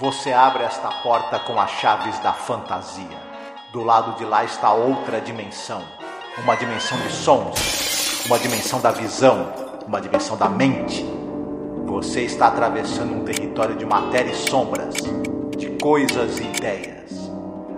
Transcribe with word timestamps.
Você 0.00 0.32
abre 0.32 0.64
esta 0.64 0.88
porta 0.88 1.38
com 1.38 1.60
as 1.60 1.70
chaves 1.72 2.18
da 2.20 2.32
fantasia. 2.32 3.18
Do 3.72 3.84
lado 3.84 4.16
de 4.16 4.24
lá 4.24 4.42
está 4.42 4.72
outra 4.72 5.20
dimensão. 5.20 5.84
Uma 6.38 6.56
dimensão 6.56 6.98
de 6.98 7.12
sons, 7.12 8.24
uma 8.26 8.38
dimensão 8.38 8.80
da 8.80 8.90
visão, 8.90 9.52
uma 9.86 10.00
dimensão 10.00 10.36
da 10.36 10.48
mente. 10.48 11.04
Você 11.86 12.22
está 12.22 12.46
atravessando 12.48 13.14
um 13.14 13.24
território 13.24 13.76
de 13.76 13.84
matéria 13.84 14.30
e 14.30 14.34
sombras, 14.34 14.94
de 15.56 15.68
coisas 15.78 16.38
e 16.38 16.44
ideias. 16.44 17.12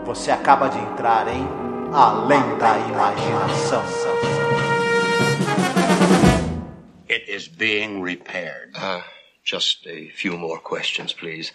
Você 0.06 0.30
acaba 0.30 0.68
de 0.68 0.78
entrar 0.78 1.26
em 1.28 1.46
Além 1.92 2.56
da 2.58 2.78
Imaginação. 2.78 3.82
It 7.10 7.28
is 7.28 7.48
being 7.48 8.02
repaired. 8.02 8.72
Uh, 8.76 9.02
just 9.44 9.86
a 9.86 10.10
few 10.10 10.38
more 10.38 10.60
questions, 10.60 11.12
please. 11.12 11.52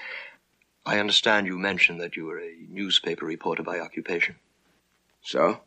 I 0.90 0.98
understand 0.98 1.46
you 1.46 1.60
mentioned 1.60 2.02
that 2.02 2.16
you 2.16 2.26
were 2.26 2.40
a 2.40 2.56
newspaper 2.68 3.24
reporter 3.24 3.62
by 3.62 3.80
occupation. 3.80 4.38
So? 5.22 5.60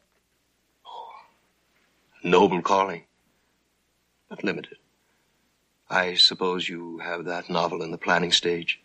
Noble 2.25 2.61
calling, 2.61 3.05
but 4.29 4.43
limited. 4.43 4.79
I 5.89 6.15
suppose 6.15 6.69
you 6.69 6.99
have 6.99 7.25
that 7.27 7.49
novel 7.49 7.83
in 7.83 7.93
the 7.93 7.99
planning 7.99 8.33
stage? 8.33 8.81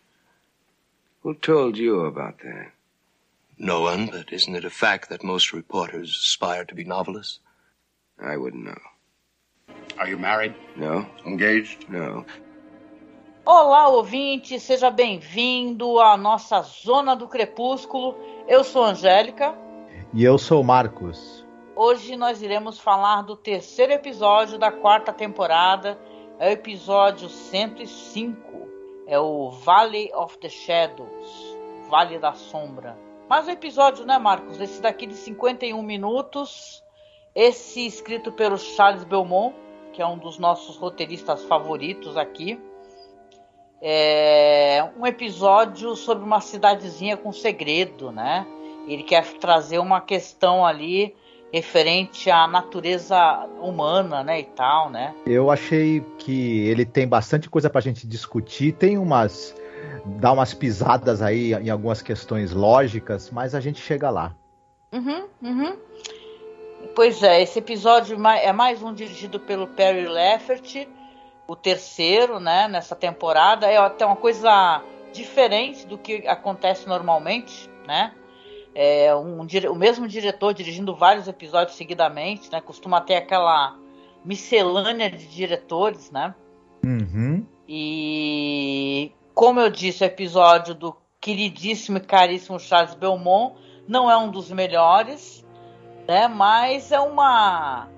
Who 1.24 1.34
told 1.34 1.76
you 1.76 2.02
about 2.04 2.38
that? 2.44 2.70
No 3.58 3.80
one, 3.80 4.06
but 4.06 4.32
isn't 4.32 4.54
it 4.54 4.64
a 4.64 4.70
fact 4.70 5.08
that 5.08 5.24
most 5.24 5.52
reporters 5.52 6.10
aspire 6.10 6.64
to 6.66 6.74
be 6.76 6.84
novelists? 6.84 7.40
I 8.22 8.36
wouldn't 8.36 8.64
know. 8.64 8.78
Are 9.98 10.06
you 10.06 10.16
married? 10.18 10.54
No. 10.76 11.04
Engaged? 11.26 11.90
No. 11.90 12.24
Olá, 13.50 13.88
ouvinte, 13.88 14.60
seja 14.60 14.90
bem-vindo 14.90 15.98
à 16.00 16.18
nossa 16.18 16.60
Zona 16.60 17.16
do 17.16 17.26
Crepúsculo. 17.26 18.14
Eu 18.46 18.62
sou 18.62 18.84
Angélica. 18.84 19.56
E 20.12 20.22
eu 20.22 20.36
sou 20.36 20.62
Marcos. 20.62 21.46
Hoje 21.74 22.14
nós 22.14 22.42
iremos 22.42 22.78
falar 22.78 23.22
do 23.22 23.34
terceiro 23.34 23.94
episódio 23.94 24.58
da 24.58 24.70
quarta 24.70 25.14
temporada. 25.14 25.98
É 26.38 26.50
o 26.50 26.52
episódio 26.52 27.30
105. 27.30 28.36
É 29.06 29.18
o 29.18 29.48
Valley 29.48 30.10
of 30.14 30.36
the 30.36 30.50
Shadows 30.50 31.56
Vale 31.88 32.18
da 32.18 32.34
Sombra. 32.34 32.98
Mas 33.30 33.46
o 33.46 33.50
episódio, 33.50 34.04
né, 34.04 34.18
Marcos? 34.18 34.60
Esse 34.60 34.82
daqui 34.82 35.06
de 35.06 35.14
51 35.14 35.82
minutos. 35.82 36.84
Esse 37.34 37.86
escrito 37.86 38.30
pelo 38.30 38.58
Charles 38.58 39.04
Belmont, 39.04 39.56
que 39.94 40.02
é 40.02 40.06
um 40.06 40.18
dos 40.18 40.38
nossos 40.38 40.76
roteiristas 40.76 41.42
favoritos 41.44 42.14
aqui. 42.14 42.60
É 43.80 44.84
um 44.98 45.06
episódio 45.06 45.94
sobre 45.94 46.24
uma 46.24 46.40
cidadezinha 46.40 47.16
com 47.16 47.32
segredo, 47.32 48.10
né? 48.10 48.46
Ele 48.86 49.02
quer 49.02 49.24
trazer 49.34 49.78
uma 49.78 50.00
questão 50.00 50.64
ali 50.64 51.14
referente 51.52 52.30
à 52.30 52.46
natureza 52.46 53.46
humana, 53.60 54.22
né, 54.22 54.40
e 54.40 54.44
tal, 54.44 54.90
né? 54.90 55.14
Eu 55.26 55.50
achei 55.50 56.04
que 56.18 56.66
ele 56.66 56.84
tem 56.84 57.06
bastante 57.06 57.48
coisa 57.48 57.70
pra 57.70 57.80
gente 57.80 58.06
discutir, 58.06 58.72
tem 58.72 58.98
umas 58.98 59.54
dá 60.04 60.32
umas 60.32 60.54
pisadas 60.54 61.22
aí 61.22 61.52
em 61.54 61.70
algumas 61.70 62.02
questões 62.02 62.52
lógicas, 62.52 63.30
mas 63.30 63.54
a 63.54 63.60
gente 63.60 63.80
chega 63.80 64.10
lá. 64.10 64.34
Uhum, 64.92 65.24
uhum. 65.42 65.76
Pois 66.94 67.22
é, 67.22 67.42
esse 67.42 67.58
episódio 67.58 68.16
é 68.26 68.52
mais 68.52 68.82
um 68.82 68.92
dirigido 68.92 69.38
pelo 69.38 69.66
Perry 69.68 70.08
Leffert, 70.08 70.88
o 71.48 71.56
terceiro, 71.56 72.38
né, 72.38 72.68
nessa 72.68 72.94
temporada. 72.94 73.66
É 73.66 73.78
até 73.78 74.04
uma 74.04 74.14
coisa 74.14 74.82
diferente 75.12 75.86
do 75.86 75.96
que 75.96 76.28
acontece 76.28 76.86
normalmente, 76.86 77.68
né? 77.86 78.14
É 78.74 79.12
um, 79.16 79.40
o 79.40 79.74
mesmo 79.74 80.06
diretor 80.06 80.52
dirigindo 80.52 80.94
vários 80.94 81.26
episódios 81.26 81.76
seguidamente, 81.76 82.52
né? 82.52 82.60
Costuma 82.60 83.00
ter 83.00 83.16
aquela 83.16 83.76
miscelânea 84.22 85.10
de 85.10 85.26
diretores, 85.26 86.10
né? 86.10 86.34
Uhum. 86.84 87.44
E 87.66 89.10
como 89.34 89.58
eu 89.58 89.70
disse, 89.70 90.04
o 90.04 90.06
episódio 90.06 90.74
do 90.74 90.96
queridíssimo 91.20 91.96
e 91.96 92.00
caríssimo 92.00 92.60
Charles 92.60 92.94
Belmont 92.94 93.56
não 93.88 94.10
é 94.10 94.16
um 94.16 94.30
dos 94.30 94.52
melhores, 94.52 95.44
né? 96.06 96.28
Mas 96.28 96.92
é 96.92 97.00
uma 97.00 97.88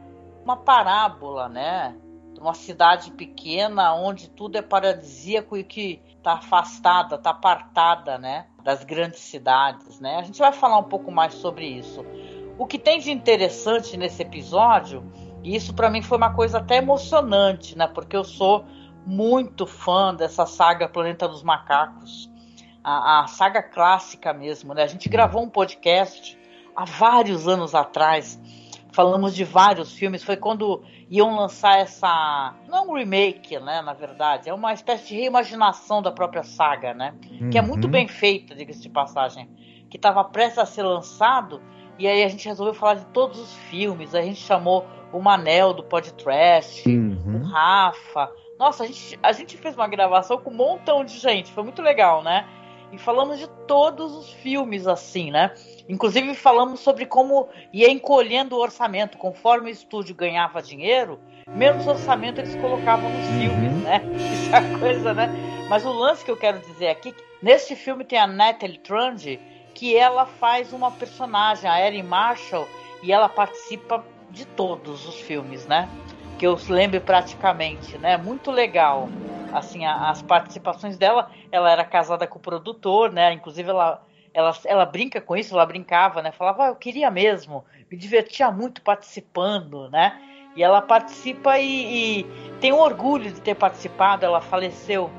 uma 0.44 0.56
parábola, 0.56 1.48
né? 1.48 1.94
Uma 2.40 2.54
cidade 2.54 3.10
pequena 3.10 3.94
onde 3.94 4.30
tudo 4.30 4.56
é 4.56 4.62
paradisíaco 4.62 5.56
e 5.56 5.62
que 5.62 6.00
está 6.16 6.34
afastada, 6.34 7.16
está 7.16 7.30
apartada, 7.30 8.16
né? 8.16 8.46
Das 8.64 8.82
grandes 8.82 9.20
cidades, 9.20 10.00
né? 10.00 10.16
A 10.16 10.22
gente 10.22 10.38
vai 10.38 10.52
falar 10.52 10.78
um 10.78 10.84
pouco 10.84 11.10
mais 11.10 11.34
sobre 11.34 11.66
isso. 11.66 12.04
O 12.58 12.66
que 12.66 12.78
tem 12.78 12.98
de 12.98 13.10
interessante 13.10 13.96
nesse 13.96 14.22
episódio, 14.22 15.04
e 15.42 15.54
isso 15.54 15.74
para 15.74 15.90
mim 15.90 16.02
foi 16.02 16.18
uma 16.18 16.32
coisa 16.32 16.58
até 16.58 16.76
emocionante, 16.76 17.76
né? 17.76 17.86
Porque 17.86 18.16
eu 18.16 18.24
sou 18.24 18.64
muito 19.04 19.66
fã 19.66 20.14
dessa 20.14 20.46
saga 20.46 20.88
Planeta 20.88 21.26
dos 21.26 21.42
Macacos, 21.42 22.30
a, 22.82 23.20
a 23.22 23.26
saga 23.26 23.62
clássica 23.62 24.32
mesmo, 24.32 24.74
né? 24.74 24.82
A 24.82 24.86
gente 24.86 25.08
gravou 25.08 25.42
um 25.42 25.48
podcast 25.48 26.38
há 26.76 26.84
vários 26.84 27.48
anos 27.48 27.74
atrás, 27.74 28.40
falamos 28.92 29.34
de 29.34 29.44
vários 29.44 29.92
filmes, 29.92 30.22
foi 30.22 30.36
quando 30.36 30.82
iam 31.10 31.34
lançar 31.34 31.80
essa. 31.80 32.54
Não 32.68 32.78
é 32.78 32.80
um 32.82 32.94
remake, 32.94 33.58
né? 33.58 33.82
Na 33.82 33.92
verdade, 33.92 34.48
é 34.48 34.54
uma 34.54 34.72
espécie 34.72 35.08
de 35.08 35.14
reimaginação 35.16 36.00
da 36.00 36.12
própria 36.12 36.44
saga, 36.44 36.94
né? 36.94 37.14
Uhum. 37.28 37.50
Que 37.50 37.58
é 37.58 37.62
muito 37.62 37.84
uhum. 37.84 37.90
bem 37.90 38.06
feita, 38.06 38.54
diga-se 38.54 38.80
de 38.80 38.88
passagem. 38.88 39.48
Que 39.90 39.96
estava 39.96 40.22
prestes 40.22 40.58
a 40.58 40.66
ser 40.66 40.84
lançado, 40.84 41.60
e 41.98 42.06
aí 42.06 42.22
a 42.22 42.28
gente 42.28 42.46
resolveu 42.46 42.72
falar 42.72 42.94
de 42.94 43.06
todos 43.06 43.40
os 43.40 43.52
filmes. 43.68 44.14
A 44.14 44.22
gente 44.22 44.40
chamou 44.40 44.86
o 45.12 45.20
Manel 45.20 45.74
do 45.74 45.82
podcast, 45.82 46.88
uhum. 46.88 47.40
o 47.42 47.44
Rafa. 47.48 48.30
Nossa, 48.56 48.84
a 48.84 48.86
gente, 48.86 49.18
a 49.20 49.32
gente 49.32 49.56
fez 49.56 49.74
uma 49.74 49.88
gravação 49.88 50.38
com 50.38 50.50
um 50.50 50.54
montão 50.54 51.04
de 51.04 51.18
gente, 51.18 51.50
foi 51.50 51.64
muito 51.64 51.82
legal, 51.82 52.22
né? 52.22 52.46
E 52.92 52.98
falamos 52.98 53.38
de 53.38 53.46
todos 53.66 54.16
os 54.16 54.32
filmes, 54.32 54.86
assim, 54.86 55.30
né? 55.30 55.54
Inclusive 55.88 56.34
falamos 56.34 56.80
sobre 56.80 57.06
como 57.06 57.48
ia 57.72 57.88
encolhendo 57.88 58.56
o 58.56 58.60
orçamento. 58.60 59.16
Conforme 59.16 59.70
o 59.70 59.72
estúdio 59.72 60.14
ganhava 60.14 60.60
dinheiro, 60.60 61.20
menos 61.48 61.86
orçamento 61.86 62.40
eles 62.40 62.54
colocavam 62.56 63.08
nos 63.08 63.28
uhum. 63.28 63.40
filmes, 63.40 63.72
né? 63.84 64.02
Isso 64.34 64.54
é 64.54 64.78
coisa, 64.78 65.14
né? 65.14 65.28
Mas 65.68 65.86
o 65.86 65.92
lance 65.92 66.24
que 66.24 66.30
eu 66.30 66.36
quero 66.36 66.58
dizer 66.58 66.88
aqui, 66.88 67.14
neste 67.40 67.76
filme 67.76 68.04
tem 68.04 68.18
a 68.18 68.26
Natalie 68.26 68.78
Trundy, 68.78 69.40
que 69.72 69.96
ela 69.96 70.26
faz 70.26 70.72
uma 70.72 70.90
personagem, 70.90 71.70
a 71.70 71.86
Erin 71.86 72.02
Marshall, 72.02 72.66
e 73.02 73.12
ela 73.12 73.28
participa 73.28 74.04
de 74.30 74.44
todos 74.44 75.06
os 75.06 75.14
filmes, 75.20 75.64
né? 75.66 75.88
Que 76.38 76.46
eu 76.46 76.58
lembro 76.68 77.00
praticamente, 77.00 77.96
né? 77.98 78.16
Muito 78.16 78.50
legal 78.50 79.08
assim, 79.52 79.84
a, 79.84 80.10
as 80.10 80.22
participações 80.22 80.96
dela, 80.96 81.30
ela 81.52 81.70
era 81.70 81.84
casada 81.84 82.26
com 82.26 82.38
o 82.38 82.42
produtor, 82.42 83.12
né? 83.12 83.32
Inclusive 83.32 83.68
ela, 83.68 84.02
ela, 84.32 84.52
ela 84.64 84.86
brinca 84.86 85.20
com 85.20 85.36
isso, 85.36 85.54
ela 85.54 85.66
brincava, 85.66 86.22
né? 86.22 86.32
Falava, 86.32 86.64
ah, 86.64 86.68
eu 86.68 86.76
queria 86.76 87.10
mesmo, 87.10 87.64
me 87.90 87.96
divertia 87.96 88.50
muito 88.50 88.82
participando, 88.82 89.88
né? 89.90 90.18
E 90.56 90.62
ela 90.62 90.82
participa 90.82 91.58
e, 91.58 92.20
e 92.20 92.26
tem 92.60 92.72
orgulho 92.72 93.30
de 93.30 93.40
ter 93.40 93.54
participado. 93.54 94.24
Ela 94.24 94.40
faleceu 94.40 95.10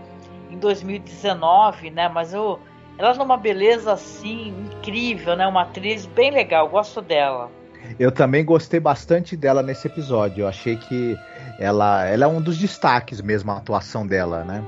em 0.49 0.57
2019, 0.57 1.89
né? 1.89 2.09
Mas 2.09 2.33
eu, 2.33 2.59
ela 2.97 3.11
é 3.11 3.21
uma 3.21 3.37
beleza 3.37 3.93
assim 3.93 4.49
incrível, 4.49 5.35
né? 5.35 5.47
Uma 5.47 5.63
atriz 5.63 6.05
bem 6.05 6.31
legal, 6.31 6.67
gosto 6.67 7.01
dela. 7.01 7.49
Eu 7.97 8.11
também 8.11 8.43
gostei 8.43 8.79
bastante 8.79 9.35
dela 9.35 9.63
nesse 9.63 9.87
episódio. 9.87 10.43
Eu 10.43 10.47
achei 10.47 10.75
que 10.75 11.17
ela, 11.59 12.05
ela 12.05 12.25
é 12.25 12.27
um 12.27 12.41
dos 12.41 12.57
destaques 12.57 13.21
mesmo, 13.21 13.51
a 13.51 13.57
atuação 13.57 14.05
dela, 14.05 14.43
né? 14.43 14.63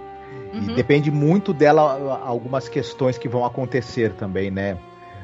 Uhum. 0.54 0.70
E 0.70 0.76
depende 0.76 1.10
muito 1.10 1.52
dela 1.52 2.20
algumas 2.24 2.70
questões 2.70 3.18
que 3.18 3.28
vão 3.28 3.44
acontecer 3.44 4.14
também, 4.14 4.52
né? 4.52 4.78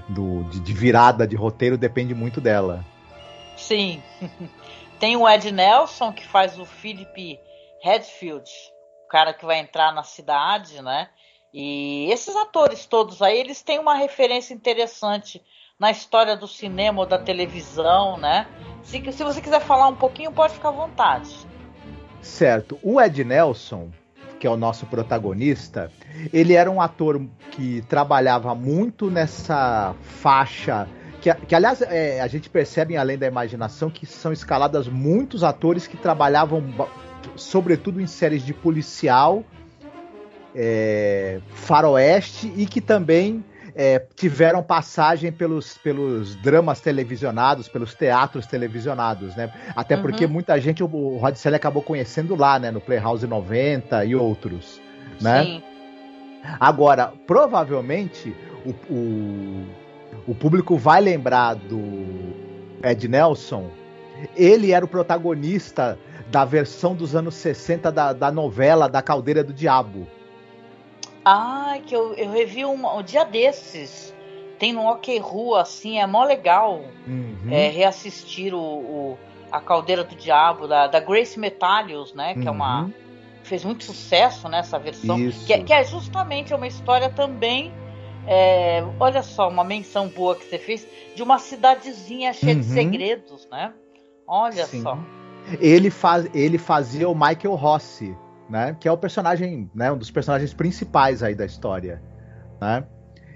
Do, 0.08 0.44
de, 0.46 0.60
de 0.60 0.74
virada 0.74 1.28
de 1.28 1.36
roteiro 1.36 1.78
depende 1.78 2.16
muito 2.16 2.42
dela. 2.42 2.84
Sim. 3.56 4.02
Tem 5.00 5.16
o 5.16 5.30
Ed 5.30 5.52
Nelson, 5.52 6.12
que 6.12 6.26
faz 6.26 6.60
o 6.60 6.66
Philip 6.66 7.40
Redfield, 7.82 8.50
o 9.06 9.08
cara 9.08 9.34
que 9.34 9.46
vai 9.46 9.60
entrar 9.60 9.94
na 9.94 10.04
cidade, 10.04 10.82
né? 10.82 11.10
E 11.54 12.12
esses 12.12 12.36
atores 12.36 12.86
todos 12.86 13.22
aí, 13.22 13.40
eles 13.40 13.62
têm 13.62 13.80
uma 13.80 13.96
referência 13.96 14.54
interessante 14.54 15.42
na 15.80 15.90
história 15.90 16.36
do 16.36 16.48
cinema 16.48 17.00
ou 17.00 17.06
da 17.06 17.18
televisão, 17.18 18.18
né? 18.18 18.48
Se, 18.84 19.00
se 19.12 19.24
você 19.24 19.42
quiser 19.42 19.62
falar 19.62 19.88
um 19.88 19.96
pouquinho, 19.96 20.32
pode 20.32 20.54
ficar 20.54 20.70
à 20.70 20.74
vontade. 20.74 21.30
Certo. 22.22 22.78
O 22.84 23.00
Ed 23.00 23.24
Nelson, 23.24 23.90
que 24.40 24.48
é 24.48 24.50
o 24.50 24.56
nosso 24.56 24.86
protagonista, 24.86 25.92
ele 26.32 26.54
era 26.54 26.72
um 26.72 26.82
ator 26.82 27.22
que 27.52 27.84
trabalhava 27.90 28.56
muito 28.56 29.12
nessa 29.12 29.94
faixa. 30.02 30.88
Que, 31.22 31.34
que 31.34 31.54
aliás, 31.54 31.82
é, 31.82 32.22
a 32.22 32.28
gente 32.28 32.50
percebe, 32.50 32.96
além 32.96 33.18
da 33.18 33.28
imaginação, 33.28 33.90
que 33.90 34.06
são 34.06 34.32
escaladas 34.32 34.88
muitos 34.88 35.44
atores 35.44 35.86
que 35.86 35.98
trabalhavam, 35.98 36.64
sobretudo 37.36 38.00
em 38.00 38.08
séries 38.08 38.44
de 38.46 38.54
policial 38.54 39.44
é, 40.56 41.40
faroeste 41.54 42.52
e 42.56 42.66
que 42.66 42.80
também 42.80 43.44
é, 43.82 43.98
tiveram 44.14 44.62
passagem 44.62 45.32
pelos, 45.32 45.78
pelos 45.78 46.36
dramas 46.36 46.82
televisionados, 46.82 47.70
pelos 47.70 47.96
teatros 47.96 48.46
televisionados, 48.46 49.38
né? 49.38 49.54
Até 49.74 49.96
uhum. 49.96 50.02
porque 50.02 50.28
muita 50.28 50.60
gente, 50.60 50.84
o 50.84 51.16
Rod 51.16 51.36
Serling 51.36 51.56
acabou 51.56 51.82
conhecendo 51.82 52.36
lá, 52.36 52.60
né? 52.60 52.72
No 52.72 52.82
Playhouse 52.82 53.26
90 53.26 54.04
e 54.04 54.18
outros, 54.18 54.82
né? 55.22 55.46
Sim. 55.46 55.64
Agora, 56.60 57.14
provavelmente, 57.26 58.36
o, 58.66 58.94
o, 58.94 59.66
o 60.28 60.36
público 60.36 60.78
vai 60.78 61.00
lembrar 61.00 61.54
do 61.54 61.80
Ed 62.84 63.08
Nelson. 63.08 63.70
Ele 64.36 64.74
era 64.74 64.84
o 64.84 64.90
protagonista 64.90 65.98
da 66.30 66.44
versão 66.44 66.94
dos 66.94 67.16
anos 67.16 67.36
60 67.36 67.90
da, 67.94 68.12
da 68.12 68.30
novela 68.30 68.90
Da 68.90 69.02
Caldeira 69.02 69.42
do 69.42 69.54
Diabo. 69.54 70.06
Ai, 71.24 71.82
que 71.82 71.96
eu, 71.96 72.14
eu 72.14 72.32
revi 72.32 72.66
um, 72.66 72.98
um 72.98 73.04
dia 73.04 73.24
desses. 73.24 74.16
Tem 74.58 74.74
no 74.74 74.86
OK 74.86 75.18
Rua, 75.20 75.62
assim, 75.62 76.00
é 76.00 76.06
mó 76.06 76.24
legal 76.26 76.82
uhum. 77.08 77.48
é, 77.50 77.70
reassistir 77.70 78.54
o, 78.54 78.60
o, 78.60 79.18
A 79.52 79.62
Caldeira 79.62 80.04
do 80.04 80.16
Diabo, 80.16 80.68
da, 80.68 80.88
da 80.88 81.00
Grace 81.00 81.40
Metalius, 81.40 82.14
né? 82.14 82.34
Que 82.34 82.42
uhum. 82.42 82.48
é 82.48 82.52
uma. 82.52 82.82
Uhum. 82.84 82.94
Fez 83.44 83.64
muito 83.64 83.84
sucesso 83.86 84.50
nessa 84.50 84.78
versão. 84.78 85.18
Que, 85.46 85.54
é, 85.54 85.64
que, 85.64 85.74
é 85.74 85.84
justamente 85.84 86.54
uma 86.54 86.68
história 86.68 87.10
também. 87.10 87.72
É, 88.28 88.84
olha 89.00 89.24
só, 89.24 89.48
uma 89.48 89.64
menção 89.64 90.08
boa 90.10 90.36
que 90.36 90.46
você 90.46 90.58
fez 90.58 90.86
de 91.16 91.24
uma 91.24 91.40
cidadezinha 91.40 92.34
cheia 92.34 92.54
uhum. 92.54 92.60
de 92.60 92.66
segredos, 92.66 93.48
né? 93.50 93.74
Olha 94.28 94.66
Sim. 94.66 94.84
só. 94.84 95.00
Ele, 95.60 95.90
faz, 95.90 96.30
ele 96.34 96.58
fazia 96.58 97.10
o 97.10 97.16
Michael 97.16 97.56
Rossi, 97.56 98.16
né? 98.50 98.76
Que 98.80 98.88
é 98.88 98.92
o 98.92 98.98
personagem, 98.98 99.70
né? 99.74 99.92
Um 99.92 99.98
dos 99.98 100.12
personagens 100.12 100.54
principais 100.54 101.22
aí 101.22 101.36
da 101.36 101.46
história, 101.46 102.02
né? 102.60 102.86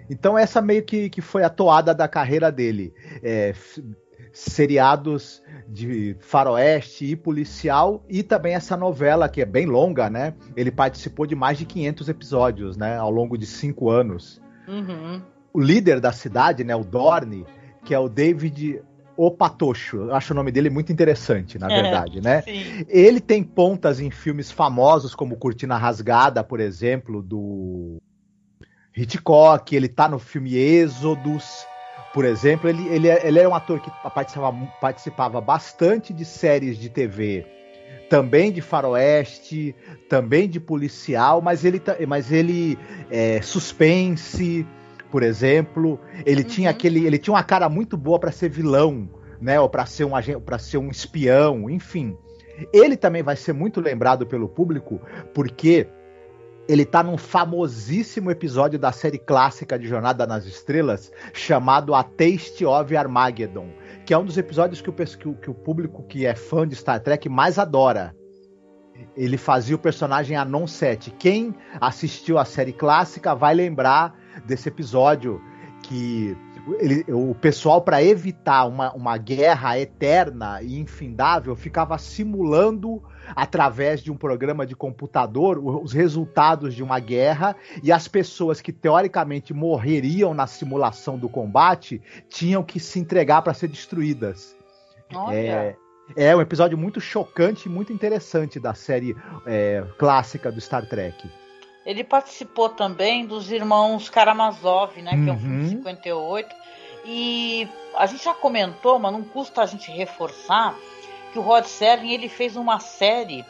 Então 0.10 0.38
essa 0.38 0.62
meio 0.62 0.84
que, 0.84 1.10
que 1.10 1.22
foi 1.22 1.44
a 1.44 1.50
toada 1.50 1.94
da 1.94 2.08
carreira 2.08 2.52
dele. 2.52 2.94
É, 3.22 3.54
seriados 4.34 5.44
de 5.68 6.18
faroeste 6.20 7.06
e 7.06 7.16
policial 7.16 8.04
e 8.10 8.24
também 8.24 8.56
essa 8.56 8.76
novela 8.76 9.30
que 9.30 9.42
é 9.42 9.46
bem 9.46 9.68
longa, 9.68 10.10
né? 10.10 10.34
Ele 10.58 10.72
participou 10.72 11.28
de 11.28 11.36
mais 11.36 11.58
de 11.58 11.66
500 11.66 12.10
episódios, 12.10 12.76
né? 12.76 12.98
Ao 12.98 13.12
longo 13.12 13.38
de 13.38 13.46
cinco 13.46 13.92
anos. 13.92 14.42
Uhum. 14.68 15.22
O 15.54 15.62
líder 15.62 16.00
da 16.00 16.12
cidade, 16.12 16.64
né? 16.64 16.76
O 16.76 16.84
Dorne, 16.84 17.46
que 17.86 17.94
é 17.94 18.00
o 18.00 18.10
David 18.10 18.82
o 19.16 19.32
Patocho. 19.32 19.98
Eu 19.98 20.16
acho 20.16 20.34
o 20.34 20.36
nome 20.36 20.52
dele 20.52 20.70
muito 20.70 20.92
interessante, 20.92 21.60
na 21.60 21.72
é, 21.72 21.82
verdade, 21.82 22.22
né? 22.22 22.42
Sim. 22.42 22.86
Ele 22.88 23.20
tem 23.20 23.44
pontas 23.44 24.00
em 24.00 24.10
filmes 24.10 24.52
famosos, 24.52 25.16
como 25.16 25.38
Cortina 25.38 25.78
Rasgada, 25.78 26.44
por 26.44 26.60
exemplo, 26.60 27.22
do 27.22 28.02
Hitchcock. 28.96 29.76
Ele 29.76 29.88
tá 29.88 30.08
no 30.08 30.20
filme 30.20 30.56
Êxodos, 30.56 31.66
por 32.14 32.26
exemplo. 32.26 32.70
Ele, 32.70 32.88
ele, 32.88 33.08
é, 33.08 33.28
ele 33.28 33.40
é 33.40 33.48
um 33.48 33.56
ator 33.56 33.80
que 33.80 33.92
participava, 34.14 34.58
participava 34.82 35.42
bastante 35.42 36.14
de 36.14 36.26
séries 36.26 36.78
de 36.78 36.90
TV, 36.90 37.46
também 38.10 38.52
de 38.52 38.62
faroeste, 38.62 39.76
também 40.10 40.50
de 40.50 40.60
policial, 40.60 41.42
mas 41.42 41.64
ele, 41.64 41.82
mas 42.08 42.32
ele 42.32 42.78
é 43.10 43.42
suspense 43.42 44.66
por 45.14 45.22
exemplo. 45.22 46.00
Ele 46.26 46.42
uhum. 46.42 46.48
tinha 46.48 46.70
aquele, 46.72 47.06
ele 47.06 47.20
tinha 47.20 47.36
uma 47.36 47.44
cara 47.44 47.70
muito 47.70 47.96
boa 47.96 48.18
para 48.18 48.32
ser 48.32 48.50
vilão, 48.50 49.08
né? 49.40 49.60
Ou 49.60 49.70
para 49.70 49.86
ser 49.86 50.06
um 50.06 50.12
para 50.44 50.58
ser 50.58 50.80
um 50.80 50.90
espião, 50.90 51.70
enfim. 51.70 52.18
Ele 52.74 52.98
também 52.98 53.22
vai 53.22 53.36
ser 53.36 53.54
muito 53.54 53.80
lembrado 53.80 54.26
pelo 54.26 54.50
público 54.50 55.00
porque 55.32 55.88
ele 56.68 56.84
tá 56.84 57.04
num 57.04 57.18
famosíssimo 57.18 58.32
episódio 58.32 58.80
da 58.80 58.92
série 58.92 59.20
clássica 59.20 59.78
de 59.78 59.88
Jornada 59.88 60.26
nas 60.26 60.48
Estrelas 60.48 61.12
chamado 61.32 61.94
A 61.94 62.02
Taste 62.02 62.66
of 62.66 62.96
Armageddon, 62.96 63.68
que 64.08 64.16
é 64.16 64.18
um 64.18 64.26
dos 64.26 64.38
episódios 64.38 64.82
que 64.82 64.90
o, 64.90 64.94
que 64.94 65.28
o, 65.28 65.34
que 65.36 65.50
o 65.52 65.54
público 65.54 66.02
que 66.04 66.26
é 66.26 66.34
fã 66.34 66.68
de 66.68 66.76
Star 66.76 67.00
Trek 67.00 67.30
mais 67.30 67.60
adora. 67.60 68.16
Ele 69.16 69.38
fazia 69.38 69.76
o 69.76 69.80
personagem 69.80 70.36
Anon 70.36 70.66
7. 70.66 71.12
Quem 71.12 71.54
assistiu 71.80 72.40
a 72.40 72.46
série 72.46 72.74
clássica 72.74 73.36
vai 73.36 73.54
lembrar 73.54 74.23
desse 74.46 74.70
episódio 74.70 75.42
que 75.84 76.36
ele, 76.80 77.04
o 77.12 77.36
pessoal, 77.36 77.82
para 77.82 78.02
evitar 78.02 78.66
uma, 78.66 78.94
uma 78.94 79.18
guerra 79.18 79.78
eterna 79.78 80.62
e 80.62 80.80
infindável, 80.80 81.56
ficava 81.56 81.98
simulando 81.98 83.04
através 83.36 84.02
de 84.02 84.12
um 84.12 84.16
programa 84.16 84.66
de 84.66 84.76
computador 84.76 85.60
os 85.60 85.92
resultados 85.92 86.74
de 86.74 86.82
uma 86.82 87.00
guerra 87.00 87.56
e 87.82 87.92
as 87.92 88.08
pessoas 88.08 88.62
que 88.62 88.72
teoricamente 88.72 89.54
morreriam 89.54 90.34
na 90.34 90.48
simulação 90.48 91.18
do 91.18 91.28
combate 91.28 92.02
tinham 92.30 92.64
que 92.64 92.80
se 92.80 93.00
entregar 93.00 93.42
para 93.42 93.54
ser 93.54 93.68
destruídas. 93.68 94.56
Olha. 95.14 95.36
É, 95.36 95.76
é 96.16 96.36
um 96.36 96.42
episódio 96.42 96.78
muito 96.78 97.00
chocante 97.02 97.68
e 97.68 97.72
muito 97.72 97.92
interessante 97.92 98.60
da 98.60 98.74
série 98.74 99.16
é, 99.46 99.84
clássica 99.98 100.52
do 100.52 100.60
Star 100.62 100.88
Trek. 100.88 101.30
Ele 101.86 102.04
participou 102.04 102.70
também 102.70 103.26
dos 103.26 103.52
Irmãos 103.52 104.10
Karamazov, 104.10 105.02
né? 105.02 105.12
Que 105.12 105.30
é 105.30 105.34
um 105.34 105.40
filme 105.40 105.64
de 105.64 105.70
58. 105.72 106.54
Uhum. 106.54 106.62
E 107.06 107.68
a 107.96 108.06
gente 108.06 108.24
já 108.24 108.34
comentou, 108.34 108.98
mas 108.98 109.12
não 109.12 109.24
custa 109.24 109.62
a 109.62 109.66
gente 109.66 109.92
reforçar, 109.92 110.76
que 111.32 111.40
o 111.40 111.42
Rod 111.42 111.66
Serling 111.66 112.14
ele 112.14 112.30
fez 112.30 112.56
uma 112.56 112.80
série 112.80 113.46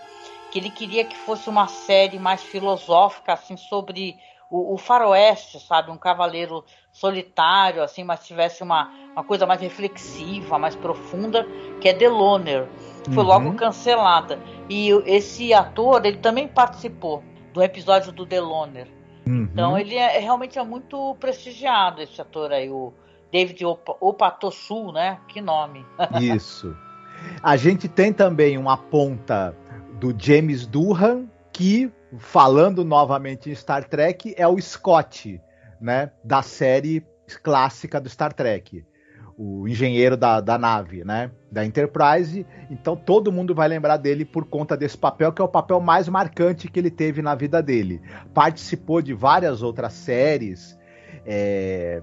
que 0.51 0.59
ele 0.59 0.69
queria 0.69 1.03
que 1.03 1.15
fosse 1.15 1.50
uma 1.50 1.68
série 1.68 2.19
mais 2.19 2.41
filosófica, 2.41 3.33
assim, 3.33 3.57
sobre 3.57 4.18
o, 4.50 4.74
o 4.74 4.77
faroeste, 4.77 5.59
sabe? 5.59 5.91
Um 5.91 5.97
cavaleiro 5.97 6.63
solitário, 6.91 7.81
assim, 7.81 8.03
mas 8.03 8.25
tivesse 8.25 8.62
uma, 8.62 8.91
uma 9.13 9.24
coisa 9.24 9.45
mais 9.45 9.62
reflexiva, 9.62 10.59
mais 10.59 10.75
profunda, 10.75 11.45
que 11.81 11.89
é 11.89 11.94
The 11.94 12.07
Loner. 12.07 12.68
Foi 13.13 13.24
uhum. 13.24 13.29
logo 13.29 13.53
cancelada. 13.56 14.39
E 14.69 14.89
esse 15.06 15.53
ator, 15.53 16.06
ele 16.06 16.18
também 16.18 16.47
participou 16.47 17.24
do 17.53 17.61
episódio 17.61 18.11
do 18.11 18.25
Deloner. 18.25 18.88
Uhum. 19.25 19.44
Então 19.44 19.77
ele 19.77 19.95
é, 19.95 20.19
realmente 20.19 20.59
é 20.59 20.63
muito 20.63 21.15
prestigiado, 21.19 22.01
esse 22.01 22.19
ator 22.19 22.51
aí, 22.51 22.69
o 22.69 22.94
David 23.31 23.63
Opatoshu, 23.65 24.91
né? 24.91 25.19
Que 25.27 25.39
nome. 25.39 25.85
Isso. 26.19 26.75
A 27.41 27.55
gente 27.55 27.88
tem 27.88 28.11
também 28.11 28.57
uma 28.57 28.75
ponta 28.75 29.55
do 30.00 30.13
James 30.17 30.67
Durham, 30.67 31.29
que, 31.53 31.91
falando 32.17 32.83
novamente 32.83 33.50
em 33.50 33.55
Star 33.55 33.88
Trek, 33.88 34.33
é 34.35 34.47
o 34.47 34.59
Scott, 34.59 35.39
né? 35.79 36.11
Da 36.24 36.41
série 36.41 37.05
clássica 37.41 38.01
do 38.01 38.10
Star 38.10 38.33
Trek 38.33 38.83
o 39.38 39.68
engenheiro 39.68 40.16
da, 40.16 40.40
da 40.40 40.58
nave, 40.58 41.04
né? 41.04 41.32
Da 41.52 41.66
Enterprise. 41.66 42.46
Então 42.70 42.96
todo 42.96 43.32
mundo 43.32 43.56
vai 43.56 43.68
lembrar 43.68 43.98
dele 43.98 44.25
por 44.25 44.46
conta 44.46 44.78
desse 44.78 44.98
papel, 44.98 45.32
que 45.32 45.42
é 45.42 45.46
o 45.46 45.48
papel 45.48 45.80
mais 45.80 46.08
marcante 46.08 46.68
que 46.68 46.80
ele 46.80 46.92
teve 46.92 47.22
na 47.22 47.36
vida 47.36 47.62
dele. 47.62 48.02
Participou 48.34 49.02
de 49.02 49.13
várias 49.13 49.62
outras 49.62 49.94
séries, 49.94 50.78
é, 51.25 52.02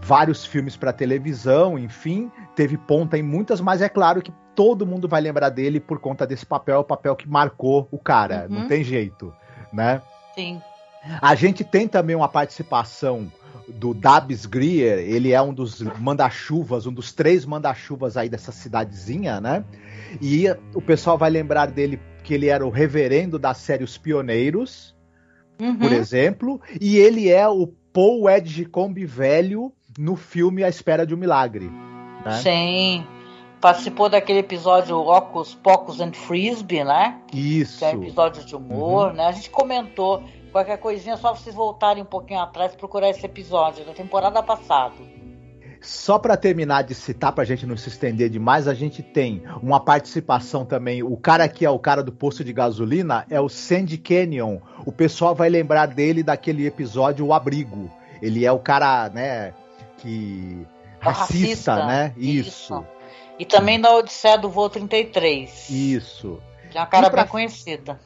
vários 0.00 0.44
filmes 0.44 0.76
para 0.76 0.92
televisão, 0.92 1.78
enfim, 1.78 2.30
teve 2.56 2.76
ponta 2.76 3.16
em 3.18 3.22
muitas, 3.22 3.60
mas 3.60 3.82
é 3.82 3.88
claro 3.88 4.22
que 4.22 4.32
todo 4.54 4.86
mundo 4.86 5.08
vai 5.08 5.20
lembrar 5.20 5.48
dele 5.48 5.80
por 5.80 5.98
conta 5.98 6.26
desse 6.26 6.44
papel, 6.44 6.80
o 6.80 6.84
papel 6.84 7.14
que 7.16 7.28
marcou 7.28 7.88
o 7.90 7.98
cara, 7.98 8.46
uhum. 8.48 8.60
não 8.60 8.68
tem 8.68 8.82
jeito, 8.82 9.32
né? 9.72 10.02
Sim. 10.34 10.60
A 11.20 11.34
gente 11.34 11.64
tem 11.64 11.88
também 11.88 12.14
uma 12.14 12.28
participação 12.28 13.30
do 13.68 13.94
Dabs 13.94 14.46
Grier, 14.46 14.98
ele 14.98 15.32
é 15.32 15.40
um 15.40 15.52
dos 15.52 15.80
manda-chuvas, 15.98 16.86
um 16.86 16.92
dos 16.92 17.12
três 17.12 17.44
manda-chuvas 17.44 18.16
aí 18.16 18.28
dessa 18.28 18.52
cidadezinha, 18.52 19.40
né? 19.40 19.64
E 20.20 20.46
o 20.74 20.80
pessoal 20.80 21.16
vai 21.16 21.30
lembrar 21.30 21.66
dele 21.66 22.00
que 22.22 22.34
ele 22.34 22.48
era 22.48 22.66
o 22.66 22.70
reverendo 22.70 23.38
da 23.38 23.54
série 23.54 23.84
Os 23.84 23.96
Pioneiros, 23.98 24.94
uhum. 25.60 25.76
por 25.76 25.92
exemplo, 25.92 26.60
e 26.80 26.96
ele 26.96 27.30
é 27.30 27.48
o 27.48 27.66
Paul 27.92 28.28
Edgecombe 28.28 29.04
velho 29.04 29.72
no 29.98 30.16
filme 30.16 30.64
A 30.64 30.68
Espera 30.68 31.06
de 31.06 31.14
um 31.14 31.18
Milagre. 31.18 31.70
Né? 32.24 32.32
Sim. 32.42 33.06
Participou 33.60 34.08
daquele 34.08 34.40
episódio 34.40 34.96
Ocus, 34.96 35.54
Pocus 35.54 36.00
and 36.00 36.12
Frisbee, 36.12 36.82
né? 36.82 37.20
Isso. 37.32 37.78
Que 37.78 37.84
é 37.84 37.88
um 37.96 38.02
episódio 38.02 38.44
de 38.44 38.56
humor, 38.56 39.10
uhum. 39.10 39.14
né? 39.14 39.26
A 39.26 39.32
gente 39.32 39.50
comentou 39.50 40.22
Qualquer 40.52 40.76
coisinha, 40.76 41.16
só 41.16 41.34
vocês 41.34 41.54
voltarem 41.54 42.02
um 42.02 42.06
pouquinho 42.06 42.40
atrás 42.40 42.74
e 42.74 42.76
procurar 42.76 43.08
esse 43.08 43.24
episódio 43.24 43.86
da 43.86 43.94
temporada 43.94 44.42
passada. 44.42 44.94
Só 45.80 46.18
para 46.18 46.36
terminar 46.36 46.82
de 46.82 46.94
citar, 46.94 47.32
para 47.32 47.42
a 47.42 47.46
gente 47.46 47.66
não 47.66 47.76
se 47.76 47.88
estender 47.88 48.28
demais, 48.28 48.68
a 48.68 48.74
gente 48.74 49.02
tem 49.02 49.42
uma 49.60 49.80
participação 49.80 50.64
também. 50.64 51.02
O 51.02 51.16
cara 51.16 51.48
que 51.48 51.64
é 51.64 51.70
o 51.70 51.78
cara 51.78 52.02
do 52.02 52.12
posto 52.12 52.44
de 52.44 52.52
gasolina 52.52 53.26
é 53.28 53.40
o 53.40 53.48
Sandy 53.48 53.98
Canyon. 53.98 54.58
O 54.86 54.92
pessoal 54.92 55.34
vai 55.34 55.48
lembrar 55.48 55.86
dele 55.86 56.22
daquele 56.22 56.66
episódio 56.66 57.26
O 57.26 57.32
Abrigo. 57.32 57.90
Ele 58.20 58.44
é 58.44 58.52
o 58.52 58.60
cara, 58.60 59.08
né, 59.08 59.54
que. 59.98 60.64
Racista, 61.00 61.74
racista, 61.74 61.86
né? 61.86 62.14
Isso. 62.16 62.48
Isso. 62.48 62.86
E 63.36 63.44
também 63.44 63.76
na 63.76 63.90
Odisseia 63.90 64.38
do 64.38 64.48
Voo 64.48 64.70
33. 64.70 65.68
Isso. 65.68 66.40
Que 66.70 66.78
é 66.78 66.80
uma 66.80 66.86
cara 66.86 67.10
pra... 67.10 67.22
bem 67.22 67.30
conhecida. 67.32 67.98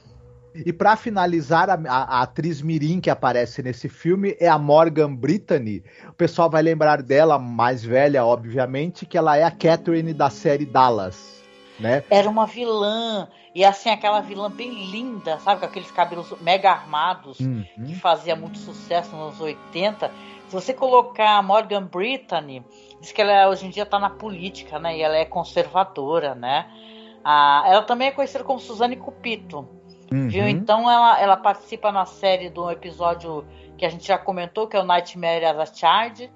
E 0.65 0.73
para 0.73 0.97
finalizar, 0.97 1.69
a, 1.69 1.75
a, 1.75 2.19
a, 2.19 2.23
atriz 2.23 2.63
Mirim 2.63 3.01
que 3.01 3.11
aparece 3.11 3.63
nesse 3.63 3.89
filme 3.89 4.37
é 4.41 4.49
a 4.49 4.59
Morgan 4.59 5.15
Brittany. 5.15 5.83
O 6.09 6.13
pessoal 6.13 6.49
vai 6.49 6.63
lembrar 6.63 7.03
dela, 7.03 7.39
mais 7.39 7.85
velha, 7.85 8.25
obviamente, 8.25 9.05
que 9.05 9.19
ela 9.19 9.37
é 9.37 9.43
a 9.43 9.51
Catherine 9.51 10.15
da 10.15 10.31
série 10.31 10.65
Dallas. 10.65 11.43
Né? 11.79 12.03
Era 12.09 12.29
uma 12.29 12.47
vilã, 12.47 13.29
e 13.55 13.65
assim, 13.65 13.91
aquela 13.91 14.21
vilã 14.21 14.51
bem 14.51 14.91
linda, 14.91 15.39
sabe? 15.41 15.61
Com 15.61 15.67
aqueles 15.67 15.91
cabelos 15.91 16.33
mega 16.41 16.71
armados, 16.71 17.39
uhum. 17.41 17.65
que 17.87 17.95
fazia 17.95 18.35
muito 18.35 18.59
sucesso 18.59 19.15
nos 19.15 19.21
anos 19.21 19.41
80. 19.41 20.11
Se 20.49 20.53
você 20.53 20.73
colocar 20.73 21.37
a 21.37 21.43
Morgan 21.43 21.85
Brittany, 21.85 22.65
diz 23.01 23.13
que 23.13 23.21
ela 23.21 23.49
hoje 23.49 23.67
em 23.67 23.71
dia 23.71 23.83
está 23.83 23.99
na 23.99 24.09
política, 24.09 24.79
né? 24.79 24.97
E 24.97 25.03
ela 25.03 25.17
é 25.17 25.25
conservadora, 25.25 26.35
né? 26.35 26.67
Ah, 27.23 27.65
ela 27.67 27.83
também 27.83 28.09
é 28.09 28.13
conhecida 28.13 28.45
como 28.45 28.61
Suzane 28.61 28.97
Cupito. 28.97 29.76
Uhum. 30.13 30.29
Viu? 30.29 30.49
Então 30.49 30.91
ela, 30.91 31.21
ela 31.21 31.37
participa 31.37 31.91
na 31.91 32.05
série 32.05 32.49
do 32.49 32.71
episódio 32.71 33.45
que 33.77 33.85
a 33.85 33.89
gente 33.89 34.07
já 34.07 34.19
comentou, 34.19 34.67
que 34.67 34.77
é 34.77 34.81
o 34.81 34.85
Nightmare 34.85 35.45
as 35.45 35.59
a 35.59 35.67
Child. 35.67 36.31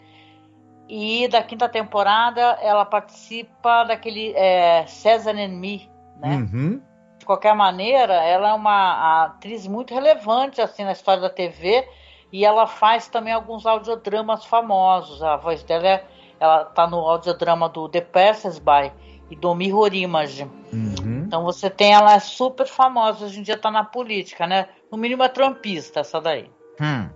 E 0.88 1.28
da 1.28 1.42
quinta 1.42 1.68
temporada 1.68 2.40
ela 2.60 2.84
participa 2.84 3.84
daquele 3.84 4.32
é, 4.34 4.84
César 4.86 5.36
and 5.36 5.56
Me, 5.56 5.88
né? 6.18 6.36
Uhum. 6.36 6.82
De 7.18 7.24
qualquer 7.24 7.54
maneira, 7.54 8.14
ela 8.14 8.48
é 8.50 8.54
uma 8.54 9.24
atriz 9.24 9.66
muito 9.66 9.94
relevante 9.94 10.60
assim 10.60 10.84
na 10.84 10.92
história 10.92 11.20
da 11.20 11.30
TV 11.30 11.86
e 12.32 12.44
ela 12.44 12.66
faz 12.66 13.08
também 13.08 13.32
alguns 13.32 13.66
audiodramas 13.66 14.44
famosos. 14.44 15.22
A 15.22 15.36
voz 15.36 15.62
dela 15.62 15.86
é, 15.86 16.04
ela 16.40 16.64
tá 16.64 16.86
no 16.86 16.98
audiodrama 16.98 17.68
do 17.68 17.88
The 17.88 18.00
Passers-by 18.00 18.92
e 19.30 19.36
do 19.36 19.54
Mirror 19.54 19.94
Image. 19.94 20.44
Uhum. 20.72 20.89
Então 21.30 21.44
você 21.44 21.70
tem 21.70 21.92
ela 21.92 22.12
é 22.12 22.18
super 22.18 22.66
famosa, 22.66 23.24
hoje 23.24 23.38
em 23.38 23.42
dia 23.44 23.56
tá 23.56 23.70
na 23.70 23.84
política, 23.84 24.48
né? 24.48 24.66
No 24.90 24.98
mínimo 24.98 25.22
é 25.22 25.28
trumpista 25.28 26.00
essa 26.00 26.20
daí. 26.20 26.50
Hum. 26.80 27.08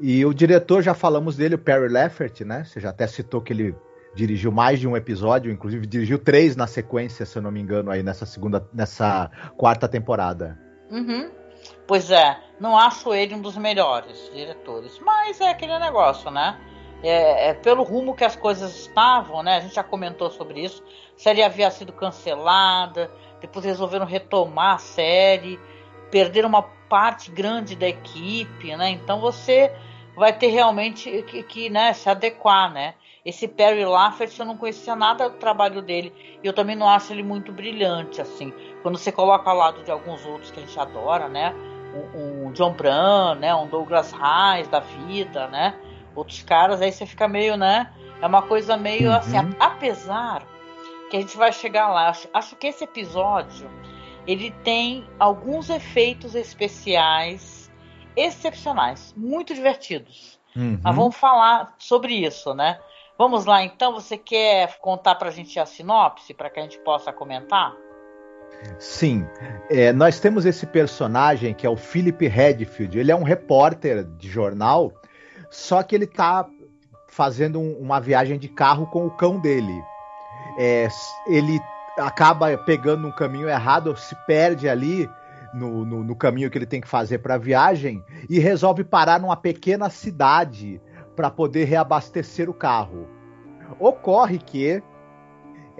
E 0.00 0.26
o 0.26 0.34
diretor, 0.34 0.82
já 0.82 0.94
falamos 0.94 1.36
dele, 1.36 1.54
o 1.54 1.58
Perry 1.58 1.88
Leffert, 1.88 2.40
né? 2.40 2.64
Você 2.64 2.80
já 2.80 2.90
até 2.90 3.06
citou 3.06 3.40
que 3.40 3.52
ele 3.52 3.72
dirigiu 4.16 4.50
mais 4.50 4.80
de 4.80 4.88
um 4.88 4.96
episódio, 4.96 5.52
inclusive 5.52 5.86
dirigiu 5.86 6.18
três 6.18 6.56
na 6.56 6.66
sequência, 6.66 7.24
se 7.24 7.38
eu 7.38 7.42
não 7.42 7.52
me 7.52 7.60
engano, 7.60 7.92
aí 7.92 8.02
nessa 8.02 8.26
segunda, 8.26 8.68
nessa 8.74 9.30
quarta 9.56 9.88
temporada. 9.88 10.58
Uhum. 10.90 11.30
Pois 11.86 12.10
é, 12.10 12.36
não 12.58 12.76
acho 12.76 13.14
ele 13.14 13.36
um 13.36 13.40
dos 13.40 13.56
melhores 13.56 14.28
diretores, 14.34 14.98
mas 14.98 15.40
é 15.40 15.50
aquele 15.50 15.78
negócio, 15.78 16.32
né? 16.32 16.58
É, 17.02 17.48
é, 17.48 17.54
pelo 17.54 17.82
rumo 17.82 18.14
que 18.14 18.24
as 18.24 18.36
coisas 18.36 18.76
estavam, 18.76 19.42
né? 19.42 19.56
A 19.56 19.60
gente 19.60 19.74
já 19.74 19.82
comentou 19.82 20.30
sobre 20.30 20.62
isso. 20.62 20.82
A 21.16 21.18
série 21.18 21.42
havia 21.42 21.70
sido 21.70 21.92
cancelada, 21.92 23.10
depois 23.40 23.64
resolveram 23.64 24.04
retomar 24.04 24.74
a 24.74 24.78
série, 24.78 25.58
perderam 26.10 26.48
uma 26.48 26.62
parte 26.62 27.30
grande 27.30 27.74
da 27.74 27.88
equipe, 27.88 28.76
né? 28.76 28.90
Então 28.90 29.20
você 29.20 29.72
vai 30.14 30.32
ter 30.32 30.48
realmente 30.48 31.22
que, 31.22 31.42
que 31.42 31.70
né, 31.70 31.92
se 31.94 32.08
adequar, 32.10 32.70
né? 32.72 32.94
Esse 33.24 33.46
Perry 33.46 33.84
Laffert, 33.84 34.38
eu 34.38 34.46
não 34.46 34.56
conhecia 34.56 34.96
nada 34.96 35.28
do 35.28 35.36
trabalho 35.36 35.82
dele. 35.82 36.12
E 36.42 36.46
eu 36.46 36.52
também 36.52 36.74
não 36.74 36.88
acho 36.88 37.12
ele 37.12 37.22
muito 37.22 37.52
brilhante, 37.52 38.20
assim. 38.20 38.52
Quando 38.82 38.96
você 38.96 39.12
coloca 39.12 39.48
ao 39.48 39.56
lado 39.56 39.82
de 39.82 39.90
alguns 39.90 40.24
outros 40.24 40.50
que 40.50 40.58
a 40.58 40.62
gente 40.62 40.78
adora, 40.78 41.28
né? 41.28 41.54
Um, 42.14 42.46
um 42.46 42.52
John 42.52 42.72
Brown, 42.72 43.34
né? 43.34 43.54
Um 43.54 43.66
Douglas 43.66 44.12
Reis 44.12 44.68
da 44.68 44.80
vida, 44.80 45.48
né? 45.48 45.74
Outros 46.20 46.42
caras, 46.42 46.80
aí 46.80 46.92
você 46.92 47.04
fica 47.04 47.26
meio, 47.26 47.56
né? 47.56 47.92
É 48.20 48.26
uma 48.26 48.42
coisa 48.42 48.76
meio 48.76 49.12
assim, 49.12 49.36
uhum. 49.36 49.40
assim, 49.40 49.56
apesar 49.58 50.46
que 51.10 51.16
a 51.16 51.20
gente 51.20 51.36
vai 51.36 51.52
chegar 51.52 51.88
lá. 51.88 52.08
Acho, 52.08 52.28
acho 52.32 52.56
que 52.56 52.68
esse 52.68 52.84
episódio 52.84 53.68
ele 54.26 54.50
tem 54.62 55.06
alguns 55.18 55.68
efeitos 55.70 56.34
especiais 56.34 57.70
excepcionais, 58.16 59.14
muito 59.16 59.54
divertidos. 59.54 60.38
Uhum. 60.54 60.78
Mas 60.82 60.96
vamos 60.96 61.16
falar 61.16 61.74
sobre 61.78 62.14
isso, 62.14 62.54
né? 62.54 62.78
Vamos 63.16 63.44
lá 63.44 63.62
então, 63.62 63.92
você 63.92 64.16
quer 64.16 64.78
contar 64.78 65.14
pra 65.14 65.30
gente 65.30 65.58
a 65.58 65.66
sinopse 65.66 66.32
para 66.32 66.48
que 66.48 66.58
a 66.58 66.62
gente 66.62 66.78
possa 66.78 67.12
comentar? 67.12 67.74
Sim, 68.78 69.26
é, 69.70 69.92
nós 69.92 70.20
temos 70.20 70.44
esse 70.44 70.66
personagem 70.66 71.54
que 71.54 71.66
é 71.66 71.70
o 71.70 71.76
Philip 71.76 72.26
Redfield. 72.26 72.98
Ele 72.98 73.10
é 73.10 73.16
um 73.16 73.22
repórter 73.22 74.04
de 74.04 74.28
jornal 74.28 74.92
só 75.50 75.82
que 75.82 75.94
ele 75.94 76.06
tá 76.06 76.46
fazendo 77.08 77.60
um, 77.60 77.72
uma 77.74 78.00
viagem 78.00 78.38
de 78.38 78.48
carro 78.48 78.86
com 78.86 79.06
o 79.06 79.10
cão 79.10 79.38
dele. 79.38 79.82
É, 80.58 80.88
ele 81.26 81.60
acaba 81.98 82.56
pegando 82.58 83.06
um 83.06 83.12
caminho 83.12 83.48
errado, 83.48 83.96
se 83.96 84.14
perde 84.26 84.68
ali 84.68 85.08
no, 85.52 85.84
no, 85.84 86.04
no 86.04 86.16
caminho 86.16 86.50
que 86.50 86.56
ele 86.56 86.66
tem 86.66 86.80
que 86.80 86.88
fazer 86.88 87.18
para 87.18 87.34
a 87.34 87.38
viagem 87.38 88.02
e 88.28 88.38
resolve 88.38 88.84
parar 88.84 89.20
numa 89.20 89.36
pequena 89.36 89.90
cidade 89.90 90.80
para 91.16 91.30
poder 91.30 91.64
reabastecer 91.64 92.48
o 92.48 92.54
carro. 92.54 93.08
Ocorre 93.78 94.38
que 94.38 94.82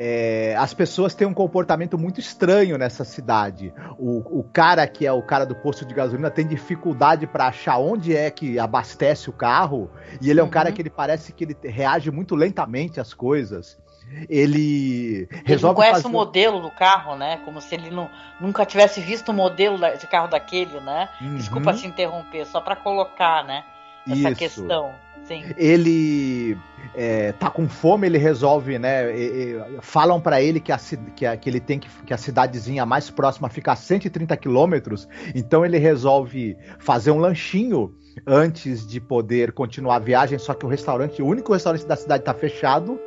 é, 0.03 0.57
as 0.57 0.73
pessoas 0.73 1.15
têm 1.15 1.27
um 1.27 1.35
comportamento 1.35 1.99
muito 1.99 2.19
estranho 2.21 2.79
nessa 2.79 3.05
cidade. 3.05 3.71
O, 3.99 4.41
o, 4.41 4.43
cara 4.43 4.87
que 4.87 5.07
é 5.07 5.13
o 5.13 5.21
cara 5.21 5.45
do 5.45 5.55
posto 5.55 5.85
de 5.85 5.93
gasolina 5.93 6.31
tem 6.31 6.47
dificuldade 6.47 7.27
para 7.27 7.49
achar 7.49 7.77
onde 7.77 8.17
é 8.17 8.31
que 8.31 8.59
abastece 8.59 9.29
o 9.29 9.33
carro. 9.35 9.91
E 10.19 10.31
ele 10.31 10.41
é 10.41 10.43
um 10.43 10.47
uhum. 10.47 10.51
cara 10.51 10.73
que 10.73 10.81
ele 10.81 10.89
parece 10.89 11.35
que 11.35 11.45
ele 11.45 11.55
reage 11.63 12.11
muito 12.11 12.35
lentamente 12.35 12.99
às 12.99 13.13
coisas. 13.13 13.79
Ele, 14.27 15.29
ele 15.31 15.43
resolve 15.45 15.67
não 15.67 15.75
conhece 15.75 16.03
fazer... 16.03 16.09
o 16.09 16.11
modelo 16.11 16.63
do 16.63 16.71
carro, 16.71 17.15
né? 17.15 17.39
Como 17.45 17.61
se 17.61 17.75
ele 17.75 17.91
não, 17.91 18.09
nunca 18.41 18.65
tivesse 18.65 19.03
visto 19.03 19.29
o 19.29 19.35
modelo 19.35 19.77
de 19.99 20.07
carro 20.07 20.29
daquele, 20.29 20.81
né? 20.81 21.11
Uhum. 21.21 21.37
Desculpa 21.37 21.75
te 21.75 21.87
interromper, 21.87 22.47
só 22.47 22.59
para 22.63 22.75
colocar, 22.75 23.45
né? 23.45 23.65
Essa 24.09 24.31
Isso. 24.31 24.39
questão. 24.39 24.95
Sim. 25.31 25.45
Ele 25.57 26.59
é, 26.93 27.31
tá 27.31 27.49
com 27.49 27.69
fome, 27.69 28.05
ele 28.05 28.19
resolve, 28.19 28.81
né? 28.81 29.17
E, 29.17 29.55
e, 29.55 29.63
falam 29.81 30.21
para 30.21 30.43
ele 30.43 30.59
que, 30.59 30.73
a, 30.73 30.79
que, 31.15 31.25
a, 31.25 31.37
que, 31.37 31.49
ele 31.49 31.61
tem 31.61 31.79
que, 31.79 31.89
que 32.05 32.13
a 32.13 32.19
cidadezinha 32.19 32.85
mais 32.85 33.11
próxima 33.11 33.49
fica 33.49 33.71
a 33.71 33.77
130 33.77 34.37
quilômetros, 34.37 35.09
então 35.33 35.65
ele 35.65 35.79
resolve 35.79 36.57
fazer 36.81 37.13
um 37.13 37.19
lanchinho 37.19 37.95
antes 38.27 38.85
de 38.85 39.01
poder 39.01 39.53
continuar 39.53 39.97
a 39.97 40.01
viagem, 40.01 40.37
só 40.37 40.53
que 40.53 40.67
o 40.67 40.69
restaurante, 40.69 41.23
o 41.23 41.27
único 41.27 41.53
restaurante 41.53 41.87
da 41.87 41.95
cidade 41.95 42.25
tá 42.25 42.35
fechado, 42.35 42.99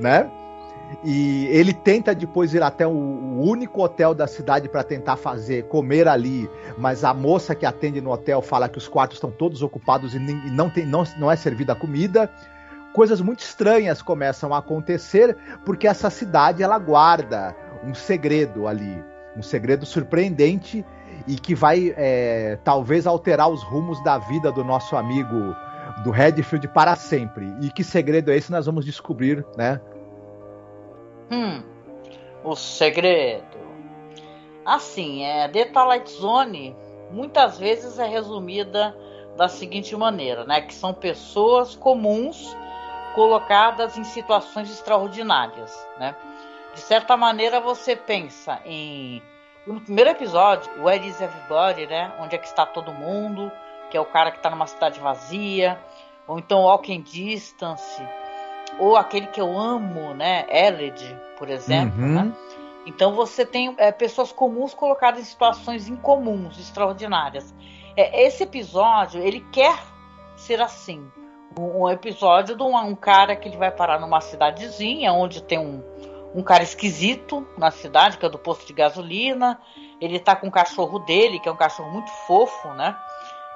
né? 0.00 0.28
E 1.04 1.46
ele 1.46 1.72
tenta 1.72 2.14
depois 2.14 2.54
ir 2.54 2.62
até 2.62 2.86
o, 2.86 3.18
único 3.40 3.82
hotel 3.82 4.14
da 4.14 4.26
cidade 4.26 4.68
para 4.68 4.82
tentar 4.82 5.16
fazer 5.16 5.64
comer 5.68 6.08
ali, 6.08 6.50
mas 6.76 7.04
a 7.04 7.14
moça 7.14 7.54
que 7.54 7.64
atende 7.64 8.00
no 8.00 8.10
hotel 8.10 8.42
fala 8.42 8.68
que 8.68 8.78
os 8.78 8.88
quartos 8.88 9.16
estão 9.16 9.30
todos 9.30 9.62
ocupados 9.62 10.14
e 10.14 10.18
não, 10.18 10.68
tem, 10.68 10.84
não, 10.84 11.04
não 11.18 11.30
é 11.30 11.36
servida 11.36 11.74
comida. 11.74 12.30
Coisas 12.92 13.20
muito 13.20 13.40
estranhas 13.40 14.02
começam 14.02 14.52
a 14.52 14.58
acontecer 14.58 15.36
porque 15.64 15.86
essa 15.86 16.10
cidade 16.10 16.62
ela 16.62 16.78
guarda 16.78 17.54
um 17.84 17.94
segredo 17.94 18.66
ali, 18.66 19.02
um 19.36 19.42
segredo 19.42 19.86
surpreendente 19.86 20.84
e 21.26 21.36
que 21.36 21.54
vai 21.54 21.94
é, 21.96 22.58
talvez 22.64 23.06
alterar 23.06 23.48
os 23.48 23.62
rumos 23.62 24.02
da 24.02 24.18
vida 24.18 24.50
do 24.50 24.64
nosso 24.64 24.96
amigo 24.96 25.54
do 26.02 26.10
Redfield 26.10 26.66
para 26.68 26.96
sempre. 26.96 27.54
E 27.60 27.70
que 27.70 27.84
segredo 27.84 28.30
é 28.30 28.36
esse 28.36 28.50
nós 28.50 28.66
vamos 28.66 28.84
descobrir, 28.84 29.44
né, 29.56 29.80
Hum, 31.30 31.62
o 32.42 32.56
segredo. 32.56 33.58
Assim, 34.64 35.24
é, 35.24 35.48
The 35.48 35.66
Twilight 35.66 36.10
Zone 36.10 36.76
muitas 37.10 37.58
vezes 37.58 37.98
é 37.98 38.06
resumida 38.06 38.96
da 39.36 39.48
seguinte 39.48 39.94
maneira, 39.96 40.44
né? 40.44 40.60
Que 40.60 40.74
são 40.74 40.92
pessoas 40.92 41.74
comuns 41.74 42.56
colocadas 43.14 43.96
em 43.96 44.04
situações 44.04 44.70
extraordinárias, 44.70 45.74
né? 45.98 46.14
De 46.74 46.80
certa 46.80 47.16
maneira 47.16 47.60
você 47.60 47.96
pensa 47.96 48.60
em 48.64 49.22
no 49.66 49.80
primeiro 49.82 50.10
episódio, 50.10 50.70
Where 50.82 51.06
is 51.06 51.20
Everybody, 51.20 51.86
né? 51.86 52.10
Onde 52.20 52.34
é 52.34 52.38
que 52.38 52.46
está 52.46 52.64
todo 52.64 52.90
mundo? 52.90 53.52
Que 53.90 53.96
é 53.98 54.00
o 54.00 54.06
cara 54.06 54.30
que 54.30 54.38
está 54.38 54.48
numa 54.48 54.66
cidade 54.66 54.98
vazia, 54.98 55.78
ou 56.26 56.38
então 56.38 56.62
Walking 56.62 57.02
Distance, 57.02 58.02
ou 58.78 58.96
aquele 58.96 59.26
que 59.26 59.40
eu 59.40 59.58
amo, 59.58 60.14
né, 60.14 60.46
Eled, 60.48 61.16
por 61.36 61.48
exemplo, 61.48 62.02
uhum. 62.02 62.14
né? 62.14 62.32
Então 62.86 63.14
você 63.14 63.44
tem 63.44 63.74
é, 63.76 63.92
pessoas 63.92 64.32
comuns 64.32 64.72
colocadas 64.72 65.20
em 65.20 65.24
situações 65.24 65.88
incomuns, 65.88 66.58
extraordinárias. 66.58 67.54
É, 67.94 68.24
esse 68.24 68.44
episódio 68.44 69.20
ele 69.20 69.40
quer 69.52 69.78
ser 70.36 70.60
assim, 70.62 71.06
um, 71.58 71.82
um 71.82 71.90
episódio 71.90 72.56
de 72.56 72.62
um, 72.62 72.74
um, 72.76 72.94
cara 72.94 73.36
que 73.36 73.48
ele 73.48 73.58
vai 73.58 73.70
parar 73.70 74.00
numa 74.00 74.20
cidadezinha 74.20 75.12
onde 75.12 75.42
tem 75.42 75.58
um, 75.58 75.82
um 76.34 76.42
cara 76.42 76.62
esquisito 76.62 77.46
na 77.58 77.70
cidade 77.70 78.16
que 78.16 78.24
é 78.24 78.28
do 78.28 78.38
posto 78.38 78.66
de 78.66 78.72
gasolina. 78.72 79.60
Ele 80.00 80.18
tá 80.18 80.34
com 80.34 80.46
o 80.46 80.50
cachorro 80.50 81.00
dele, 81.00 81.40
que 81.40 81.48
é 81.48 81.52
um 81.52 81.56
cachorro 81.56 81.90
muito 81.90 82.10
fofo, 82.26 82.68
né? 82.68 82.96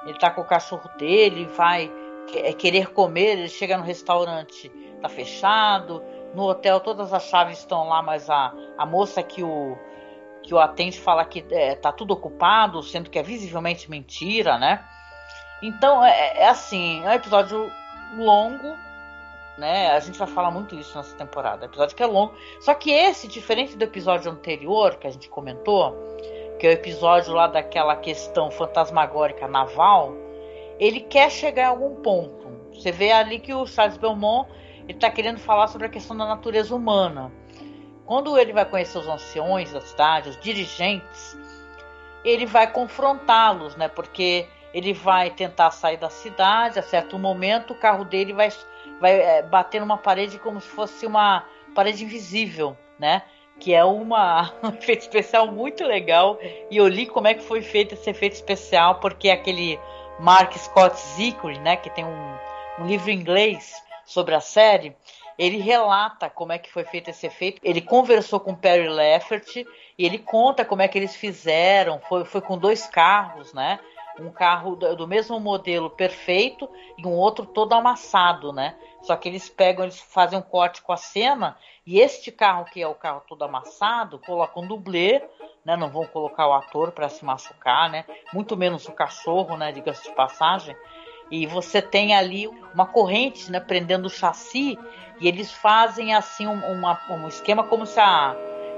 Ele 0.05 0.17
tá 0.19 0.29
com 0.29 0.41
o 0.41 0.45
cachorro 0.45 0.89
dele, 0.97 1.45
vai 1.55 1.91
é, 2.35 2.53
querer 2.53 2.91
comer, 2.91 3.37
ele 3.37 3.49
chega 3.49 3.77
no 3.77 3.83
restaurante 3.83 4.71
tá 5.03 5.09
fechado. 5.09 6.01
No 6.33 6.43
hotel 6.49 6.79
todas 6.79 7.13
as 7.13 7.23
chaves 7.23 7.59
estão 7.59 7.87
lá, 7.87 8.01
mas 8.01 8.29
a, 8.29 8.53
a 8.77 8.85
moça 8.85 9.21
que 9.21 9.43
o 9.43 9.77
que 10.41 10.53
o 10.53 10.59
atende 10.59 10.99
fala 10.99 11.23
que 11.23 11.45
é, 11.51 11.73
tá 11.73 11.89
tudo 11.89 12.13
ocupado, 12.13 12.83
sendo 12.83 13.09
que 13.09 13.17
é 13.17 13.23
visivelmente 13.23 13.89
mentira, 13.89 14.57
né? 14.57 14.83
Então 15.61 16.03
é, 16.03 16.39
é 16.39 16.49
assim, 16.49 17.01
é 17.05 17.09
um 17.09 17.13
episódio 17.13 17.71
longo, 18.17 18.75
né? 19.57 19.91
A 19.91 19.99
gente 20.01 20.19
vai 20.19 20.27
falar 20.27 20.51
muito 20.51 20.75
isso 20.75 20.97
nessa 20.97 21.15
temporada. 21.15 21.65
Episódio 21.65 21.95
que 21.95 22.03
é 22.03 22.05
longo. 22.05 22.33
Só 22.59 22.73
que 22.73 22.91
esse, 22.91 23.25
diferente 23.27 23.77
do 23.77 23.83
episódio 23.83 24.29
anterior 24.29 24.95
que 24.95 25.07
a 25.07 25.11
gente 25.11 25.29
comentou, 25.29 25.95
que 26.59 26.67
é 26.67 26.71
o 26.71 26.73
episódio 26.73 27.33
lá 27.33 27.47
daquela 27.47 27.95
questão 27.95 28.51
fantasmagórica 28.51 29.47
naval, 29.47 30.13
ele 30.77 30.99
quer 30.99 31.31
chegar 31.31 31.67
a 31.67 31.69
algum 31.69 32.01
ponto. 32.01 32.51
Você 32.73 32.91
vê 32.91 33.13
ali 33.13 33.39
que 33.39 33.53
o 33.53 33.65
Charles 33.65 33.97
Belmont 33.97 34.49
ele 34.87 34.97
está 34.97 35.09
querendo 35.09 35.39
falar 35.39 35.67
sobre 35.67 35.87
a 35.87 35.89
questão 35.89 36.15
da 36.15 36.25
natureza 36.25 36.75
humana. 36.75 37.31
Quando 38.05 38.37
ele 38.37 38.51
vai 38.51 38.65
conhecer 38.65 38.97
os 38.97 39.07
anciões 39.07 39.71
da 39.71 39.79
cidade, 39.79 40.29
os 40.29 40.39
dirigentes, 40.39 41.37
ele 42.23 42.45
vai 42.45 42.69
confrontá-los, 42.71 43.75
né? 43.75 43.87
Porque 43.87 44.45
ele 44.73 44.93
vai 44.93 45.29
tentar 45.29 45.71
sair 45.71 45.97
da 45.97 46.09
cidade, 46.09 46.79
a 46.79 46.81
certo 46.81 47.17
momento 47.17 47.71
o 47.71 47.75
carro 47.75 48.03
dele 48.03 48.33
vai, 48.33 48.49
vai 48.99 49.21
é, 49.21 49.41
bater 49.43 49.79
numa 49.79 49.97
parede 49.97 50.37
como 50.39 50.59
se 50.59 50.67
fosse 50.67 51.05
uma 51.05 51.45
parede 51.73 52.03
invisível, 52.03 52.77
né? 52.99 53.21
Que 53.59 53.73
é 53.73 53.85
uma, 53.85 54.51
um 54.61 54.69
efeito 54.69 55.01
especial 55.01 55.47
muito 55.47 55.85
legal. 55.85 56.37
E 56.69 56.75
eu 56.75 56.87
li 56.87 57.05
como 57.05 57.27
é 57.27 57.33
que 57.33 57.43
foi 57.43 57.61
feito 57.61 57.93
esse 57.93 58.09
efeito 58.09 58.33
especial, 58.33 58.95
porque 58.95 59.29
aquele 59.29 59.79
Mark 60.19 60.53
Scott 60.57 60.99
Zickery, 60.99 61.59
né? 61.59 61.77
Que 61.77 61.89
tem 61.89 62.03
um, 62.03 62.35
um 62.79 62.85
livro 62.85 63.09
em 63.09 63.15
inglês 63.15 63.81
sobre 64.05 64.35
a 64.35 64.41
série, 64.41 64.95
ele 65.37 65.57
relata 65.57 66.29
como 66.29 66.51
é 66.51 66.57
que 66.57 66.71
foi 66.71 66.83
feito 66.83 67.09
esse 67.09 67.25
efeito. 67.25 67.59
Ele 67.63 67.81
conversou 67.81 68.39
com 68.39 68.55
Perry 68.55 68.87
Leffert 68.87 69.55
e 69.55 70.05
ele 70.05 70.19
conta 70.19 70.63
como 70.63 70.81
é 70.81 70.87
que 70.87 70.97
eles 70.97 71.15
fizeram. 71.15 71.99
Foi, 71.99 72.25
foi 72.25 72.41
com 72.41 72.57
dois 72.57 72.85
carros, 72.87 73.53
né? 73.53 73.79
um 74.19 74.29
carro 74.29 74.75
do 74.75 75.07
mesmo 75.07 75.39
modelo 75.39 75.89
perfeito 75.89 76.69
e 76.97 77.05
um 77.05 77.11
outro 77.11 77.45
todo 77.45 77.73
amassado, 77.73 78.51
né? 78.51 78.75
Só 79.01 79.15
que 79.15 79.27
eles 79.27 79.49
pegam, 79.49 79.85
eles 79.85 79.99
fazem 79.99 80.37
um 80.37 80.41
corte 80.41 80.81
com 80.81 80.93
a 80.93 80.97
cena 80.97 81.57
e 81.85 81.99
este 81.99 82.31
carro 82.31 82.65
que 82.65 82.81
é 82.81 82.87
o 82.87 82.95
carro 82.95 83.23
todo 83.27 83.43
amassado, 83.43 84.19
colocam 84.19 84.63
um 84.63 84.67
dublê, 84.67 85.21
né? 85.65 85.75
Não 85.75 85.89
vão 85.89 86.05
colocar 86.05 86.47
o 86.47 86.53
ator 86.53 86.91
para 86.91 87.09
se 87.09 87.25
machucar, 87.25 87.89
né? 87.89 88.05
Muito 88.31 88.55
menos 88.55 88.87
o 88.87 88.91
cachorro, 88.91 89.57
né? 89.57 89.71
Diga-se 89.71 90.03
de 90.03 90.15
passagem. 90.15 90.75
E 91.33 91.47
você 91.47 91.81
tem 91.81 92.13
ali 92.13 92.47
uma 92.75 92.85
corrente, 92.85 93.51
né? 93.51 93.59
Prendendo 93.59 94.05
o 94.05 94.09
chassi 94.09 94.77
e 95.19 95.27
eles 95.27 95.51
fazem 95.51 96.13
assim 96.13 96.45
um, 96.45 96.59
uma, 96.71 97.01
um 97.09 97.27
esquema 97.27 97.63
como 97.63 97.87
se 97.87 97.99
a 97.99 98.35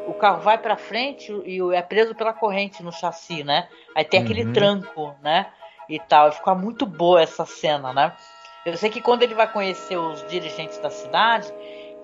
o 0.07 0.13
carro 0.13 0.39
vai 0.39 0.57
para 0.57 0.77
frente 0.77 1.33
e 1.45 1.59
é 1.73 1.81
preso 1.81 2.15
pela 2.15 2.31
corrente 2.31 2.81
no 2.81 2.93
chassi, 2.93 3.43
né? 3.43 3.67
Aí 3.93 4.05
tem 4.05 4.21
uhum. 4.21 4.25
aquele 4.25 4.53
tranco, 4.53 5.13
né? 5.21 5.47
E 5.89 5.99
tal. 5.99 6.31
Fica 6.31 6.55
muito 6.55 6.85
boa 6.85 7.21
essa 7.21 7.45
cena, 7.45 7.91
né? 7.91 8.15
Eu 8.65 8.77
sei 8.77 8.89
que 8.89 9.01
quando 9.01 9.23
ele 9.23 9.35
vai 9.35 9.51
conhecer 9.51 9.97
os 9.97 10.25
dirigentes 10.25 10.77
da 10.77 10.89
cidade, 10.89 11.53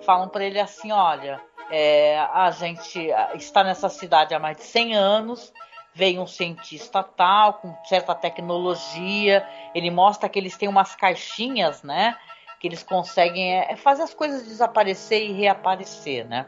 falam 0.04 0.28
para 0.28 0.44
ele 0.44 0.60
assim: 0.60 0.92
olha, 0.92 1.40
é, 1.70 2.18
a 2.18 2.50
gente 2.50 3.08
está 3.36 3.64
nessa 3.64 3.88
cidade 3.88 4.34
há 4.34 4.38
mais 4.38 4.58
de 4.58 4.64
100 4.64 4.96
anos, 4.96 5.50
veio 5.94 6.22
um 6.22 6.26
cientista 6.26 7.02
tal, 7.02 7.54
com 7.54 7.74
certa 7.84 8.14
tecnologia, 8.14 9.46
ele 9.74 9.90
mostra 9.90 10.28
que 10.28 10.38
eles 10.38 10.56
têm 10.56 10.68
umas 10.68 10.94
caixinhas, 10.94 11.82
né? 11.82 12.16
Que 12.58 12.68
eles 12.68 12.82
conseguem 12.82 13.54
é, 13.54 13.76
fazer 13.76 14.02
as 14.02 14.14
coisas 14.14 14.46
desaparecer 14.46 15.22
e 15.22 15.32
reaparecer, 15.32 16.26
né? 16.26 16.46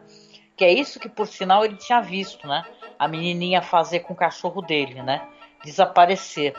Que 0.56 0.64
é 0.64 0.72
isso 0.72 1.00
que, 1.00 1.08
por 1.08 1.26
sinal, 1.26 1.64
ele 1.64 1.76
tinha 1.76 2.00
visto, 2.00 2.46
né? 2.46 2.64
A 2.98 3.08
menininha 3.08 3.60
fazer 3.60 4.00
com 4.00 4.14
o 4.14 4.16
cachorro 4.16 4.62
dele, 4.62 5.02
né? 5.02 5.26
Desaparecer. 5.64 6.54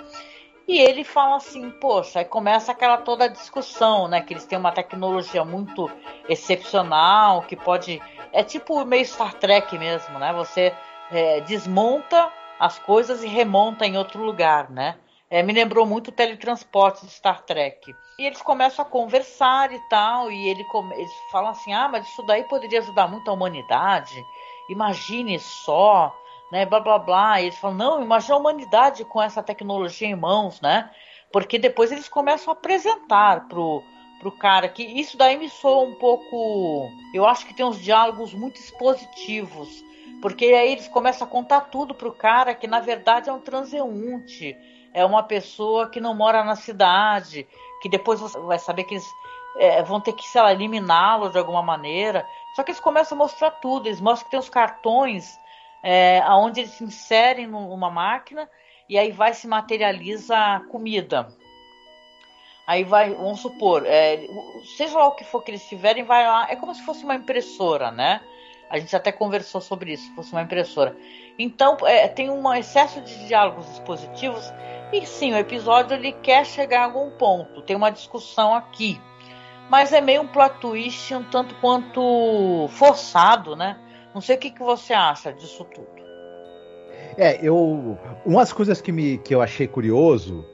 E 0.68 0.80
ele 0.80 1.04
fala 1.04 1.38
assim, 1.38 1.70
poxa, 1.70 2.20
aí 2.20 2.26
começa 2.26 2.72
aquela 2.72 2.98
toda 2.98 3.26
a 3.26 3.30
discussão, 3.30 4.08
né? 4.08 4.22
Que 4.22 4.34
eles 4.34 4.46
têm 4.46 4.58
uma 4.58 4.72
tecnologia 4.72 5.46
muito 5.46 5.90
excepcional, 6.28 7.44
que 7.44 7.56
pode. 7.56 8.02
É 8.34 8.44
tipo 8.44 8.84
meio 8.84 9.06
Star 9.06 9.34
Trek 9.36 9.78
mesmo, 9.78 10.20
né? 10.20 10.34
Você 10.34 10.74
é, 11.12 11.40
desmonta 11.42 12.32
as 12.60 12.80
coisas 12.80 13.24
e 13.24 13.28
remonta 13.28 13.86
em 13.86 13.98
outro 13.98 14.24
lugar, 14.24 14.70
né? 14.70 14.98
É, 15.30 15.42
me 15.42 15.54
lembrou 15.54 15.86
muito 15.86 16.10
o 16.10 16.12
teletransporte 16.12 17.06
de 17.06 17.12
Star 17.12 17.42
Trek. 17.42 17.94
E 18.18 18.26
eles 18.26 18.42
começam 18.42 18.86
a 18.86 18.88
conversar 18.88 19.74
e 19.74 19.80
tal, 19.90 20.32
e 20.32 20.48
ele 20.48 20.66
eles 20.94 21.12
falam 21.32 21.50
assim: 21.50 21.74
ah, 21.74 21.90
mas 21.90 22.08
isso 22.08 22.24
daí 22.24 22.44
poderia 22.44 22.80
ajudar 22.80 23.08
muito 23.08 23.30
a 23.30 23.34
humanidade. 23.34 24.24
Imagine 24.70 25.40
só, 25.40 26.16
né? 26.52 26.66
Blá 26.66 26.80
blá 26.80 27.00
blá. 27.00 27.42
E 27.42 27.46
eles 27.46 27.58
falam: 27.58 27.78
não, 27.78 28.02
imagine 28.02 28.34
a 28.34 28.38
humanidade 28.38 29.04
com 29.04 29.22
essa 29.22 29.44
tecnologia 29.44 30.08
em 30.08 30.16
mãos, 30.16 30.62
né? 30.62 30.90
Porque 31.32 31.60
depois 31.60 31.92
eles 31.92 32.08
começam 32.08 32.54
a 32.54 32.56
apresentar 32.56 33.48
pro, 33.48 33.84
pro 34.20 34.32
cara 34.32 34.70
que 34.70 34.84
isso 34.84 35.18
daí 35.18 35.38
me 35.38 35.50
soa 35.50 35.84
um 35.84 35.96
pouco. 35.96 36.90
Eu 37.14 37.26
acho 37.26 37.46
que 37.46 37.54
tem 37.54 37.66
uns 37.66 37.82
diálogos 37.82 38.34
muito 38.34 38.58
expositivos. 38.60 39.84
Porque 40.22 40.46
aí 40.46 40.72
eles 40.72 40.88
começam 40.88 41.28
a 41.28 41.30
contar 41.30 41.62
tudo 41.62 41.94
pro 41.94 42.12
cara 42.12 42.56
que 42.56 42.68
na 42.68 42.80
verdade 42.80 43.30
é 43.30 43.34
um 43.34 43.40
transeunte 43.40 44.58
é 44.96 45.04
uma 45.04 45.22
pessoa 45.22 45.90
que 45.90 46.00
não 46.00 46.16
mora 46.16 46.42
na 46.46 46.56
cidade, 46.56 47.46
que 47.82 47.90
depois 47.90 48.18
você 48.18 48.40
vai 48.40 48.58
saber 48.58 48.86
que 48.86 48.94
eles 48.94 49.06
é, 49.58 49.84
vão 49.84 50.00
ter 50.00 50.14
que, 50.14 50.26
sei 50.26 50.42
lá, 50.42 50.54
eliminá-lo 50.54 51.30
de 51.30 51.38
alguma 51.38 51.62
maneira. 51.62 52.26
Só 52.56 52.64
que 52.64 52.72
eles 52.72 52.80
começam 52.80 53.18
a 53.18 53.20
mostrar 53.20 53.52
tudo, 53.52 53.88
eles 53.90 54.00
mostram 54.00 54.24
que 54.24 54.32
tem 54.32 54.40
os 54.40 54.48
cartões 54.48 55.38
é, 55.84 56.24
onde 56.30 56.62
eles 56.62 56.72
se 56.72 56.84
inserem 56.86 57.46
numa 57.46 57.92
máquina 57.92 58.50
e 58.88 58.98
aí 58.98 59.12
vai 59.12 59.34
se 59.34 59.50
materializa 59.50 60.38
a 60.38 60.62
comida. 60.62 61.28
Aí 62.66 62.86
vai, 62.86 63.14
vamos 63.14 63.42
supor, 63.42 63.86
é, 63.86 64.26
seja 64.78 64.98
lá 64.98 65.08
o 65.08 65.16
que 65.16 65.26
for 65.26 65.44
que 65.44 65.52
eles 65.52 65.68
tiverem, 65.68 66.06
vai 66.06 66.26
lá, 66.26 66.48
é 66.50 66.56
como 66.56 66.74
se 66.74 66.84
fosse 66.84 67.04
uma 67.04 67.16
impressora, 67.16 67.92
né? 67.92 68.22
A 68.76 68.80
gente 68.80 68.94
até 68.94 69.10
conversou 69.12 69.62
sobre 69.62 69.94
isso, 69.94 70.04
se 70.04 70.16
fosse 70.16 70.34
uma 70.34 70.42
impressora. 70.42 70.96
Então, 71.40 71.78
é, 71.86 72.10
tem 72.10 72.30
um 72.30 72.54
excesso 72.54 73.00
de 73.00 73.28
diálogos 73.28 73.66
dispositivos 73.68 74.52
e 74.92 75.06
sim, 75.06 75.34
o 75.34 75.38
episódio 75.38 75.96
ele 75.96 76.12
quer 76.12 76.46
chegar 76.46 76.82
a 76.82 76.84
algum 76.86 77.10
ponto, 77.12 77.62
tem 77.62 77.76
uma 77.76 77.90
discussão 77.90 78.54
aqui. 78.54 79.00
Mas 79.70 79.94
é 79.94 80.02
meio 80.02 80.24
um 80.24 80.28
plot 80.28 80.60
twist 80.60 81.14
um 81.14 81.24
tanto 81.24 81.56
quanto 81.56 82.68
forçado, 82.72 83.56
né? 83.56 83.80
Não 84.14 84.22
sei 84.22 84.36
o 84.36 84.40
que, 84.40 84.52
que 84.52 84.60
você 84.60 84.94
acha 84.94 85.32
disso 85.32 85.66
tudo. 85.66 85.88
É, 87.18 87.40
eu. 87.42 87.98
Umas 88.26 88.52
coisas 88.52 88.82
que, 88.82 88.92
me, 88.92 89.18
que 89.18 89.34
eu 89.34 89.42
achei 89.42 89.68
curioso 89.68 90.46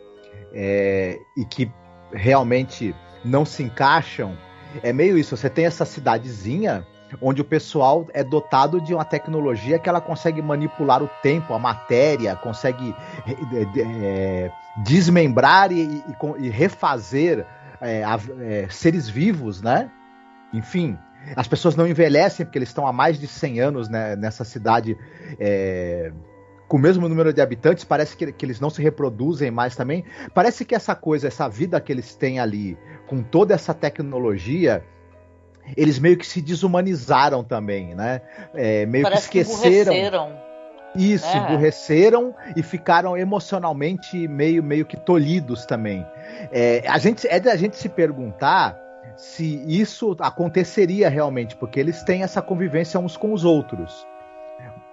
é, 0.54 1.18
e 1.36 1.44
que 1.44 1.72
realmente 2.14 2.96
não 3.26 3.46
se 3.46 3.64
encaixam 3.64 4.38
é 4.82 4.94
meio 4.94 5.18
isso. 5.18 5.36
Você 5.36 5.50
tem 5.50 5.66
essa 5.66 5.86
cidadezinha 5.86 6.88
onde 7.20 7.42
o 7.42 7.46
pessoal 7.46 8.08
é 8.14 8.24
dotado 8.24 8.80
de 8.80 8.94
uma 8.94 9.04
tecnologia 9.04 9.80
que 9.80 9.90
ela 9.90 10.00
consegue 10.00 10.42
manipular 10.42 11.02
o 11.02 11.10
tempo, 11.22 11.54
a 11.54 11.60
matéria, 11.60 12.36
consegue 12.36 12.96
é, 13.28 14.52
desmembrar 14.84 15.72
e, 15.72 15.82
e, 15.82 16.46
e 16.46 16.50
refazer 16.50 17.46
é, 17.82 18.04
é, 18.40 18.68
seres 18.70 19.10
vivos, 19.10 19.62
né? 19.62 19.90
Enfim, 20.54 20.98
as 21.36 21.48
pessoas 21.48 21.76
não 21.76 21.88
envelhecem 21.88 22.46
porque 22.46 22.58
eles 22.58 22.70
estão 22.70 22.86
há 22.86 22.94
mais 22.94 23.20
de 23.20 23.28
100 23.28 23.60
anos 23.60 23.90
né, 23.90 24.16
nessa 24.16 24.44
cidade 24.44 24.98
com 26.72 26.78
o 26.78 26.80
mesmo 26.80 27.10
número 27.10 27.34
de 27.34 27.42
habitantes, 27.42 27.84
parece 27.84 28.16
que, 28.16 28.32
que, 28.32 28.46
eles 28.46 28.62
não 28.62 28.70
se 28.70 28.82
reproduzem 28.82 29.52
mais 29.52 29.76
também. 29.76 30.06
Parece 30.34 30.64
que 30.64 30.74
essa 30.74 30.96
coisa, 30.96 31.28
essa 31.28 31.50
vida 31.50 31.82
que 31.82 31.92
eles 31.92 32.16
têm 32.16 32.40
ali, 32.40 32.78
com 33.08 33.22
toda 33.22 33.54
essa 33.54 33.74
tecnologia, 33.74 34.82
eles 35.76 36.00
meio 36.00 36.18
que 36.18 36.26
se 36.26 36.42
desumanizaram 36.42 37.44
também, 37.44 37.96
né? 37.96 38.22
É, 38.54 38.86
meio 38.86 39.04
Parece 39.04 39.30
que 39.30 39.40
esqueceram. 39.40 39.94
Que 39.94 40.52
isso, 40.96 41.26
é. 41.26 41.38
emburreceram 41.38 42.36
e 42.56 42.62
ficaram 42.62 43.18
emocionalmente 43.18 44.28
meio, 44.28 44.62
meio 44.62 44.86
que 44.86 44.98
tolhidos 44.98 45.66
também. 45.66 46.06
É, 46.52 46.84
a 46.88 46.98
gente, 46.98 47.28
é 47.28 47.40
da 47.40 47.56
gente 47.56 47.78
se 47.78 47.88
perguntar 47.88 48.78
se 49.16 49.64
isso 49.68 50.16
aconteceria 50.20 51.10
realmente, 51.10 51.56
porque 51.56 51.80
eles 51.80 52.04
têm 52.04 52.24
essa 52.24 52.42
convivência 52.42 53.00
uns 53.00 53.16
com 53.16 53.34
os 53.34 53.46
outros. 53.46 54.06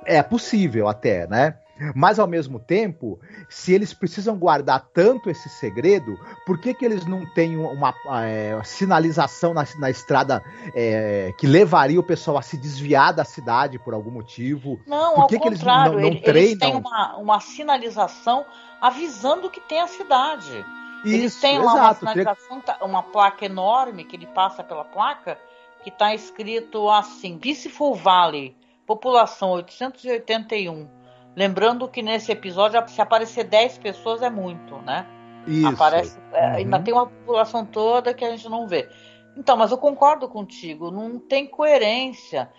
É 0.05 0.23
possível 0.23 0.89
até, 0.89 1.27
né? 1.27 1.55
Mas 1.95 2.19
ao 2.19 2.27
mesmo 2.27 2.59
tempo, 2.59 3.21
se 3.49 3.73
eles 3.73 3.93
precisam 3.95 4.37
guardar 4.37 4.89
tanto 4.93 5.31
esse 5.31 5.49
segredo, 5.49 6.19
por 6.45 6.59
que, 6.59 6.75
que 6.75 6.85
eles 6.85 7.07
não 7.07 7.25
têm 7.35 7.57
uma 7.57 7.95
é, 8.25 8.59
sinalização 8.65 9.55
na, 9.55 9.65
na 9.79 9.91
estrada 9.91 10.43
é, 10.75 11.33
que 11.39 11.47
levaria 11.47 11.99
o 11.99 12.03
pessoal 12.03 12.39
a 12.39 12.43
se 12.43 12.57
desviar 12.57 13.13
da 13.13 13.25
cidade 13.25 13.79
por 13.79 13.95
algum 13.95 14.11
motivo? 14.11 14.79
Não, 14.87 15.15
por 15.15 15.29
que 15.29 15.37
ao 15.37 15.43
que 15.43 15.51
contrário, 15.51 15.93
eles 15.95 16.03
não, 16.03 16.11
não 16.11 16.21
treinam? 16.21 16.51
Eles 16.51 16.59
têm 16.59 16.77
uma, 16.77 17.17
uma 17.17 17.41
sinalização 17.41 18.45
avisando 18.81 19.51
que 19.51 19.61
tem 19.61 19.81
a 19.81 19.87
cidade. 19.87 20.65
Isso, 21.05 21.15
eles 21.15 21.41
têm 21.41 21.59
lá 21.59 21.73
exato, 21.73 22.05
uma 22.05 22.13
sinalização, 22.13 22.61
tá, 22.61 22.79
uma 22.83 23.03
placa 23.03 23.45
enorme 23.45 24.05
que 24.05 24.17
ele 24.17 24.27
passa 24.27 24.65
pela 24.65 24.85
placa, 24.85 25.39
que 25.85 25.91
está 25.91 26.13
escrito 26.13 26.91
assim: 26.91 27.39
Peaceful 27.39 27.95
Valley, 27.95 28.57
população 28.85 29.51
881 29.51 30.98
Lembrando 31.37 31.89
que 31.89 32.03
nesse 32.03 32.33
episódio, 32.33 32.83
se 32.89 33.01
aparecer 33.01 33.45
10 33.45 33.79
pessoas 33.79 34.23
é 34.23 34.31
muito, 34.31 34.77
né? 34.79 35.07
Isso. 35.47 35.67
Aparece, 35.67 36.19
é, 36.33 36.47
Uhum. 36.47 36.55
Ainda 36.57 36.81
tem 36.81 36.93
uma 36.93 37.07
população 37.07 37.65
toda 37.65 38.13
que 38.13 38.25
a 38.25 38.31
gente 38.31 38.49
não 38.49 38.67
vê. 38.67 38.89
Então, 39.37 39.57
mas 39.57 39.71
eu 39.71 39.79
concordo 39.79 40.29
contigo, 40.29 40.91
não 40.91 41.19
tem 41.19 41.47
coerência. 41.47 42.51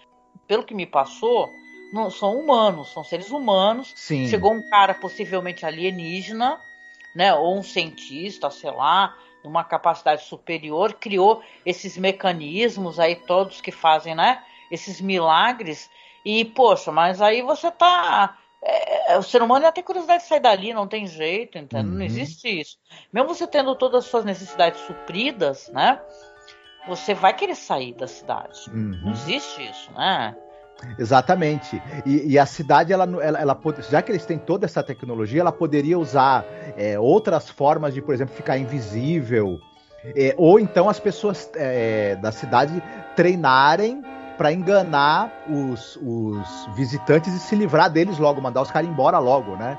Pelo 0.47 0.63
que 0.63 0.73
me 0.73 0.85
passou, 0.85 1.49
não 1.91 2.09
são 2.09 2.39
humanos, 2.39 2.91
são 2.93 3.03
seres 3.03 3.29
humanos. 3.29 3.91
Sim. 3.95 4.27
Chegou 4.27 4.53
um 4.53 4.69
cara 4.69 4.93
possivelmente 4.93 5.65
alienígena, 5.65 6.59
né? 7.15 7.33
Ou 7.33 7.57
um 7.57 7.63
cientista, 7.63 8.49
sei 8.49 8.71
lá, 8.71 9.15
numa 9.43 9.63
capacidade 9.63 10.23
superior, 10.23 10.93
criou 10.93 11.41
esses 11.65 11.97
mecanismos 11.97 12.99
aí 12.99 13.15
todos 13.15 13.61
que 13.61 13.71
fazem, 13.71 14.15
né? 14.15 14.41
Esses 14.71 15.01
milagres. 15.01 15.89
E, 16.23 16.45
poxa, 16.45 16.91
mas 16.91 17.21
aí 17.21 17.41
você 17.41 17.71
tá. 17.71 18.37
É, 18.61 19.17
o 19.17 19.23
ser 19.23 19.41
humano 19.41 19.71
ter 19.71 19.83
curiosidade 19.83 20.23
de 20.23 20.29
sair 20.29 20.39
dali, 20.39 20.73
não 20.73 20.87
tem 20.87 21.07
jeito, 21.07 21.57
entendeu? 21.57 21.91
Uhum. 21.91 21.97
Não 21.97 22.05
existe 22.05 22.47
isso. 22.47 22.77
Mesmo 23.11 23.33
você 23.33 23.47
tendo 23.47 23.75
todas 23.75 24.03
as 24.03 24.09
suas 24.09 24.25
necessidades 24.25 24.79
supridas, 24.81 25.69
né? 25.73 25.99
Você 26.87 27.13
vai 27.13 27.33
querer 27.33 27.55
sair 27.55 27.93
da 27.93 28.07
cidade. 28.07 28.69
Não 28.71 29.07
Uhum. 29.07 29.11
existe 29.11 29.69
isso, 29.69 29.91
né? 29.93 30.35
Exatamente. 30.97 31.81
E, 32.05 32.33
e 32.33 32.39
a 32.39 32.45
cidade, 32.45 32.93
ela, 32.93 33.03
ela, 33.21 33.39
ela 33.39 33.59
já 33.89 34.01
que 34.01 34.11
eles 34.11 34.25
têm 34.25 34.37
toda 34.37 34.65
essa 34.65 34.81
tecnologia, 34.81 35.41
ela 35.41 35.51
poderia 35.51 35.99
usar 35.99 36.45
é, 36.77 36.97
outras 36.99 37.49
formas 37.49 37.93
de, 37.93 38.01
por 38.01 38.13
exemplo, 38.13 38.33
ficar 38.35 38.57
invisível. 38.57 39.59
É, 40.15 40.33
ou 40.37 40.59
então 40.59 40.89
as 40.89 40.99
pessoas 40.99 41.49
é, 41.55 42.15
da 42.15 42.31
cidade 42.31 42.81
treinarem 43.15 44.01
para 44.39 44.53
enganar 44.53 45.29
os, 45.49 45.97
os 46.01 46.65
visitantes 46.73 47.33
e 47.33 47.39
se 47.39 47.55
livrar 47.57 47.89
deles 47.89 48.17
logo, 48.17 48.39
mandar 48.39 48.61
os 48.61 48.71
caras 48.71 48.89
embora 48.89 49.19
logo, 49.19 49.57
né? 49.57 49.77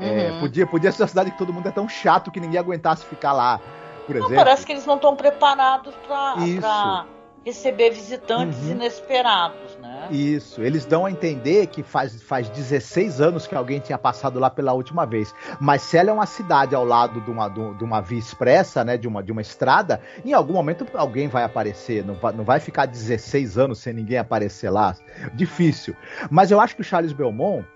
É, 0.00 0.32
Uhum. 0.32 0.40
podia, 0.40 0.66
podia 0.66 0.90
ser 0.90 1.02
uma 1.02 1.08
cidade 1.08 1.30
que 1.30 1.36
todo 1.36 1.52
mundo 1.52 1.68
é 1.68 1.70
tão 1.70 1.86
chato 1.86 2.30
que 2.30 2.40
ninguém 2.40 2.58
aguentasse 2.58 3.04
ficar 3.04 3.34
lá, 3.34 3.60
por 4.06 4.14
Não, 4.16 4.22
exemplo. 4.22 4.36
parece 4.36 4.64
que 4.64 4.72
eles 4.72 4.86
não 4.86 4.94
estão 4.94 5.14
preparados 5.14 5.94
para 6.06 7.04
receber 7.44 7.90
visitantes 7.90 8.62
Uhum. 8.62 8.70
inesperados, 8.70 9.76
né? 9.98 10.08
Isso, 10.10 10.62
eles 10.62 10.84
dão 10.84 11.06
a 11.06 11.10
entender 11.10 11.66
que 11.66 11.82
faz, 11.82 12.22
faz 12.22 12.48
16 12.48 13.20
anos 13.20 13.46
que 13.46 13.54
alguém 13.54 13.80
tinha 13.80 13.98
passado 13.98 14.38
lá 14.38 14.48
pela 14.48 14.72
última 14.72 15.04
vez. 15.04 15.34
Mas 15.60 15.82
se 15.82 15.96
ela 15.96 16.10
é 16.10 16.12
uma 16.12 16.26
cidade 16.26 16.74
ao 16.74 16.84
lado 16.84 17.20
de 17.20 17.30
uma, 17.30 17.48
de 17.48 17.84
uma 17.84 18.00
via 18.00 18.18
expressa, 18.18 18.84
né, 18.84 18.96
de 18.96 19.08
uma, 19.08 19.22
de 19.22 19.32
uma 19.32 19.40
estrada, 19.40 20.00
em 20.24 20.32
algum 20.32 20.54
momento 20.54 20.86
alguém 20.94 21.28
vai 21.28 21.44
aparecer. 21.44 22.04
Não 22.04 22.14
vai, 22.14 22.32
não 22.32 22.44
vai 22.44 22.60
ficar 22.60 22.86
16 22.86 23.58
anos 23.58 23.78
sem 23.78 23.92
ninguém 23.92 24.18
aparecer 24.18 24.70
lá. 24.70 24.96
Difícil. 25.34 25.94
Mas 26.30 26.50
eu 26.50 26.60
acho 26.60 26.74
que 26.74 26.82
o 26.82 26.84
Charles 26.84 27.12
Belmont. 27.12 27.66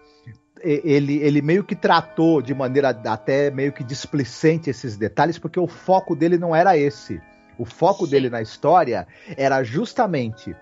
Ele, 0.65 1.17
ele 1.17 1.43
meio 1.43 1.65
que 1.65 1.75
tratou 1.75 2.41
de 2.41 2.55
maneira 2.55 2.91
até 2.91 3.51
meio 3.51 3.73
que 3.73 3.83
displicente 3.83 4.71
esses 4.71 4.97
detalhes, 4.97 5.37
porque 5.37 5.59
o 5.59 5.67
foco 5.67 6.15
dele 6.15 6.39
não 6.39 6.55
era 6.55 6.79
esse. 6.79 7.21
O 7.59 7.65
foco 7.65 8.05
Sim. 8.05 8.13
dele 8.13 8.31
na 8.31 8.41
história 8.41 9.07
era 9.37 9.65
justamente 9.65 10.55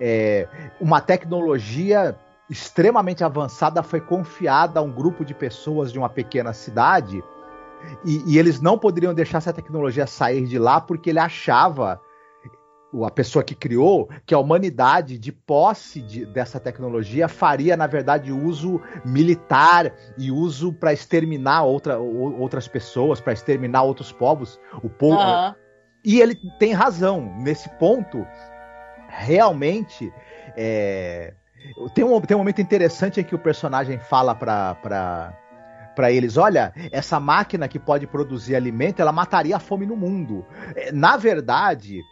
é, 0.00 0.48
uma 0.80 1.00
tecnologia 1.00 2.16
extremamente 2.48 3.24
avançada 3.24 3.82
foi 3.82 4.00
confiada 4.00 4.80
a 4.80 4.82
um 4.82 4.92
grupo 4.92 5.24
de 5.24 5.34
pessoas 5.34 5.92
de 5.92 5.98
uma 5.98 6.08
pequena 6.08 6.52
cidade 6.52 7.22
e, 8.04 8.22
e 8.34 8.38
eles 8.38 8.60
não 8.60 8.78
poderiam 8.78 9.12
deixar 9.12 9.38
essa 9.38 9.52
tecnologia 9.52 10.06
sair 10.06 10.46
de 10.46 10.58
lá 10.58 10.80
porque 10.80 11.10
ele 11.10 11.18
achava 11.18 12.00
a 13.04 13.10
pessoa 13.10 13.42
que 13.42 13.54
criou 13.54 14.08
que 14.24 14.32
a 14.32 14.38
humanidade 14.38 15.18
de 15.18 15.32
posse 15.32 16.00
de- 16.00 16.24
dessa 16.24 16.58
tecnologia 16.58 17.28
faria 17.28 17.76
na 17.76 17.86
verdade 17.86 18.32
uso 18.32 18.80
militar 19.04 19.92
e 20.16 20.30
uso 20.30 20.72
para 20.72 20.92
exterminar 20.92 21.64
outra, 21.64 21.98
ou- 21.98 22.38
outras 22.40 22.68
pessoas 22.68 23.20
para 23.20 23.32
exterminar 23.32 23.82
outros 23.82 24.12
povos 24.12 24.58
o 24.82 24.88
povo 24.88 25.20
Aham. 25.20 25.54
e 26.04 26.20
ele 26.20 26.36
tem 26.58 26.72
razão. 26.72 27.34
Nesse 27.40 27.68
ponto, 27.76 28.24
realmente. 29.16 30.12
é, 30.56 31.32
Tem, 31.94 32.04
um, 32.04 32.20
tem 32.20 32.34
um 32.36 32.40
momento 32.40 32.60
interessante 32.60 33.20
em 33.20 33.24
que 33.24 33.34
o 33.34 33.38
personagem 33.38 33.98
fala 33.98 34.34
pra. 34.34 34.74
pra 34.76 35.36
para 35.94 36.12
eles, 36.12 36.36
olha, 36.36 36.74
essa 36.92 37.18
máquina 37.18 37.66
que 37.66 37.78
pode 37.78 38.06
produzir 38.06 38.54
alimento, 38.54 39.00
ela 39.00 39.12
mataria 39.12 39.56
a 39.56 39.58
fome 39.58 39.86
no 39.86 39.96
mundo. 39.96 40.44
É, 40.74 40.92
Na 40.92 41.16
verdade, 41.16 42.02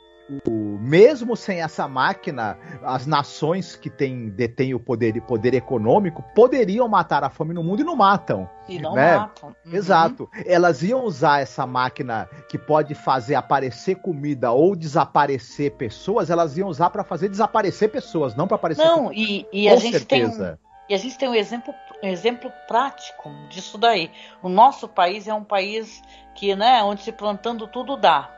o- 0.47 0.79
mesmo 0.81 1.37
sem 1.37 1.61
essa 1.63 1.87
máquina, 1.89 2.59
as 2.83 3.07
nações 3.07 3.77
que 3.77 3.91
têm, 3.91 4.29
detêm 4.29 4.75
o 4.75 4.81
poder, 4.81 5.21
poder 5.23 5.55
econômico 5.55 6.23
poderiam 6.35 6.89
matar 6.89 7.25
a 7.25 7.31
fome 7.31 7.53
no 7.55 7.63
mundo 7.63 7.81
e 7.81 7.85
não 7.85 7.97
matam. 7.97 8.49
E 8.69 8.79
não 8.79 8.95
né? 8.95 9.19
matam. 9.19 9.55
Uhum. 9.65 9.75
Exato. 9.75 10.31
Elas 10.47 10.83
iam 10.83 11.05
usar 11.05 11.41
essa 11.41 11.67
máquina 11.67 12.29
que 12.49 12.59
pode 12.59 12.95
fazer 12.95 13.35
aparecer 13.35 13.97
comida 13.97 14.51
ou 14.53 14.75
desaparecer 14.75 15.73
pessoas, 15.73 16.31
elas 16.31 16.57
iam 16.57 16.69
usar 16.69 16.91
para 16.91 17.05
fazer 17.05 17.29
desaparecer 17.29 17.91
pessoas, 17.91 18.35
não 18.35 18.47
para 18.47 18.57
aparecer 18.57 18.85
Não, 18.85 19.13
e, 19.13 19.47
e 19.53 19.69
Com 19.69 19.75
a 19.75 19.77
gente 19.77 20.05
tem 20.05 20.23
certeza. 20.23 20.59
e 20.89 20.95
a 20.95 20.99
gente 20.99 21.19
tem 21.19 21.29
um 21.29 21.35
exemplo, 21.35 21.75
um 22.03 22.09
exemplo 22.09 22.51
prático 22.67 23.31
disso 23.51 23.77
daí. 23.79 24.11
O 24.43 24.49
nosso 24.49 24.89
país 24.89 25.29
é 25.29 25.35
um 25.35 25.45
país 25.45 26.03
que, 26.35 26.55
né, 26.57 26.83
onde 26.83 27.03
se 27.03 27.13
plantando 27.13 27.67
tudo 27.67 27.97
dá. 27.97 28.31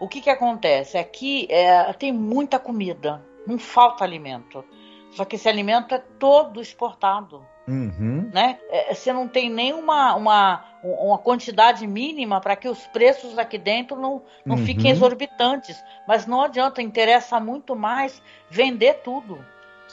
O 0.00 0.08
que 0.08 0.20
que 0.20 0.30
acontece? 0.30 0.96
Aqui 0.96 1.46
é, 1.50 1.92
tem 1.94 2.12
muita 2.12 2.58
comida, 2.58 3.22
não 3.46 3.58
falta 3.58 4.04
alimento. 4.04 4.64
Só 5.10 5.24
que 5.24 5.36
esse 5.36 5.48
alimento 5.48 5.94
é 5.94 5.98
todo 6.18 6.60
exportado. 6.60 7.44
Uhum. 7.66 8.30
né? 8.32 8.58
É, 8.70 8.94
Você 8.94 9.12
não 9.12 9.28
tem 9.28 9.50
nenhuma 9.50 10.14
uma, 10.14 10.64
uma 10.82 11.18
quantidade 11.18 11.86
mínima 11.86 12.40
para 12.40 12.56
que 12.56 12.66
os 12.66 12.86
preços 12.86 13.36
aqui 13.38 13.58
dentro 13.58 13.96
não, 14.00 14.22
não 14.44 14.56
Uhum. 14.56 14.64
fiquem 14.64 14.90
exorbitantes. 14.90 15.76
Mas 16.06 16.26
não 16.26 16.40
adianta, 16.42 16.80
interessa 16.80 17.38
muito 17.38 17.76
mais 17.76 18.22
vender 18.48 19.02
tudo, 19.04 19.36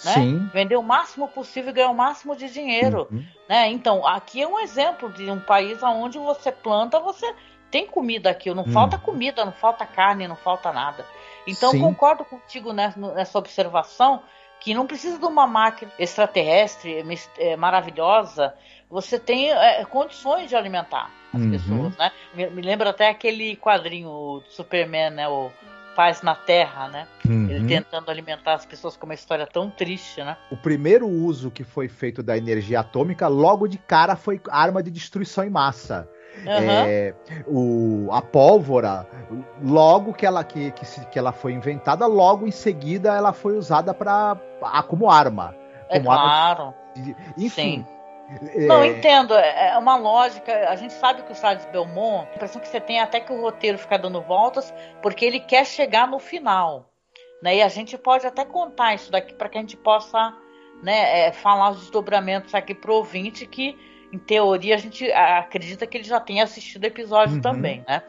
né? 0.05 0.49
Vender 0.53 0.77
o 0.77 0.83
máximo 0.83 1.27
possível 1.27 1.71
e 1.71 1.73
ganhar 1.73 1.89
o 1.89 1.95
máximo 1.95 2.33
de 2.35 2.49
dinheiro, 2.49 3.07
Uhum. 3.11 3.25
né? 3.49 3.67
Então, 3.69 4.05
aqui 4.07 4.41
é 4.41 4.47
um 4.47 4.59
exemplo 4.59 5.11
de 5.11 5.29
um 5.29 5.39
país 5.41 5.81
onde 5.83 6.17
você 6.17 6.51
planta, 6.53 6.97
você 6.99 7.33
tem 7.71 7.87
comida 7.87 8.29
aqui, 8.29 8.53
não 8.53 8.63
Hum. 8.63 8.71
falta 8.71 8.97
comida, 8.97 9.43
não 9.43 9.51
falta 9.51 9.85
carne, 9.85 10.27
não 10.27 10.35
falta 10.35 10.71
nada. 10.71 11.05
Então, 11.45 11.71
Sim. 11.71 11.81
concordo 11.81 12.23
contigo 12.25 12.73
nessa, 12.73 12.99
nessa 13.13 13.37
observação 13.37 14.23
que 14.59 14.73
não 14.73 14.87
precisa 14.87 15.19
de 15.19 15.25
uma 15.25 15.45
máquina 15.45 15.91
extraterrestre 15.99 17.03
é, 17.37 17.55
maravilhosa. 17.55 18.53
Você 18.89 19.19
tem 19.19 19.51
é, 19.51 19.83
condições 19.85 20.49
de 20.49 20.55
alimentar 20.55 21.11
as 21.33 21.41
Uhum. 21.41 21.51
pessoas, 21.51 21.97
né? 21.97 22.11
Me, 22.33 22.49
me 22.49 22.61
lembra 22.61 22.89
até 22.89 23.09
aquele 23.09 23.55
quadrinho 23.57 24.07
do 24.07 24.43
Superman, 24.49 25.11
né? 25.11 25.27
O 25.27 25.51
Paz 25.95 26.21
na 26.21 26.35
Terra, 26.35 26.87
né? 26.89 27.07
Ele 27.25 27.59
Uhum. 27.59 27.67
tentando 27.67 28.09
alimentar 28.11 28.53
as 28.53 28.65
pessoas 28.65 28.97
com 28.97 29.05
uma 29.05 29.13
história 29.13 29.47
tão 29.47 29.69
triste, 29.69 30.21
né? 30.23 30.35
O 30.51 30.57
primeiro 30.57 31.07
uso 31.07 31.51
que 31.51 31.63
foi 31.63 31.87
feito 31.87 32.21
da 32.21 32.37
energia 32.37 32.81
atômica, 32.81 33.27
logo 33.27 33.67
de 33.67 33.77
cara, 33.77 34.15
foi 34.15 34.41
arma 34.49 34.81
de 34.83 34.91
destruição 34.91 35.43
em 35.43 35.49
massa. 35.49 36.09
Aham. 36.47 36.85
É, 36.87 37.13
o, 37.47 38.09
a 38.11 38.21
pólvora, 38.21 39.07
logo 39.63 40.13
que 40.13 40.25
ela, 40.25 40.43
que, 40.43 40.71
que, 40.71 40.85
se- 40.85 41.05
que 41.07 41.17
ela 41.17 41.31
foi 41.31 41.53
inventada, 41.53 42.05
logo 42.05 42.45
em 42.47 42.51
seguida 42.51 43.13
ela 43.15 43.33
foi 43.33 43.57
usada 43.57 43.93
pra, 43.93 44.37
a- 44.61 44.83
como 44.83 45.09
arma. 45.09 45.55
é 45.89 45.97
como 45.97 46.11
arma 46.11 46.23
claro. 46.23 46.73
de- 46.95 47.15
enfim. 47.37 47.85
é, 48.55 48.67
Não, 48.67 48.83
eu 48.83 48.97
entendo. 48.97 49.33
É 49.33 49.69
é 49.69 49.77
uma 49.77 49.95
lógica. 49.97 50.69
A 50.69 50.75
gente 50.75 50.93
sabe 50.93 51.21
que 51.23 51.31
o 51.31 51.35
Charles 51.35 51.65
Belmont, 51.65 52.27
a 52.31 52.35
impressão 52.35 52.61
que 52.61 52.67
você 52.67 52.79
tem 52.79 52.99
é 52.99 53.03
até 53.03 53.19
que 53.19 53.31
o 53.31 53.41
roteiro 53.41 53.77
fica 53.77 53.97
dando 53.97 54.21
voltas, 54.21 54.73
porque 55.01 55.25
ele 55.25 55.39
quer 55.39 55.65
chegar 55.65 56.07
no 56.07 56.19
final. 56.19 56.89
Né? 57.41 57.57
E 57.57 57.61
a 57.61 57.67
gente 57.67 57.97
pode 57.97 58.25
até 58.25 58.43
contar 58.45 58.93
isso 58.95 59.11
daqui 59.11 59.33
para 59.33 59.49
que 59.49 59.57
a 59.57 59.61
gente 59.61 59.77
possa 59.77 60.33
né, 60.81 61.27
é, 61.27 61.31
falar 61.31 61.71
os 61.71 61.79
desdobramentos 61.81 62.53
aqui 62.55 62.73
pro 62.73 62.93
ouvinte, 62.95 63.45
que 63.45 63.77
em 64.15 64.17
teoria 64.17 64.75
a 64.75 64.77
gente 64.77 65.11
acredita 65.11 65.85
que 65.85 65.97
ele 65.97 66.05
já 66.05 66.19
tenha 66.19 66.43
assistido 66.43 66.83
o 66.83 66.87
episódio 66.87 67.35
Uhum. 67.35 67.41
também, 67.41 67.83
né? 67.87 68.01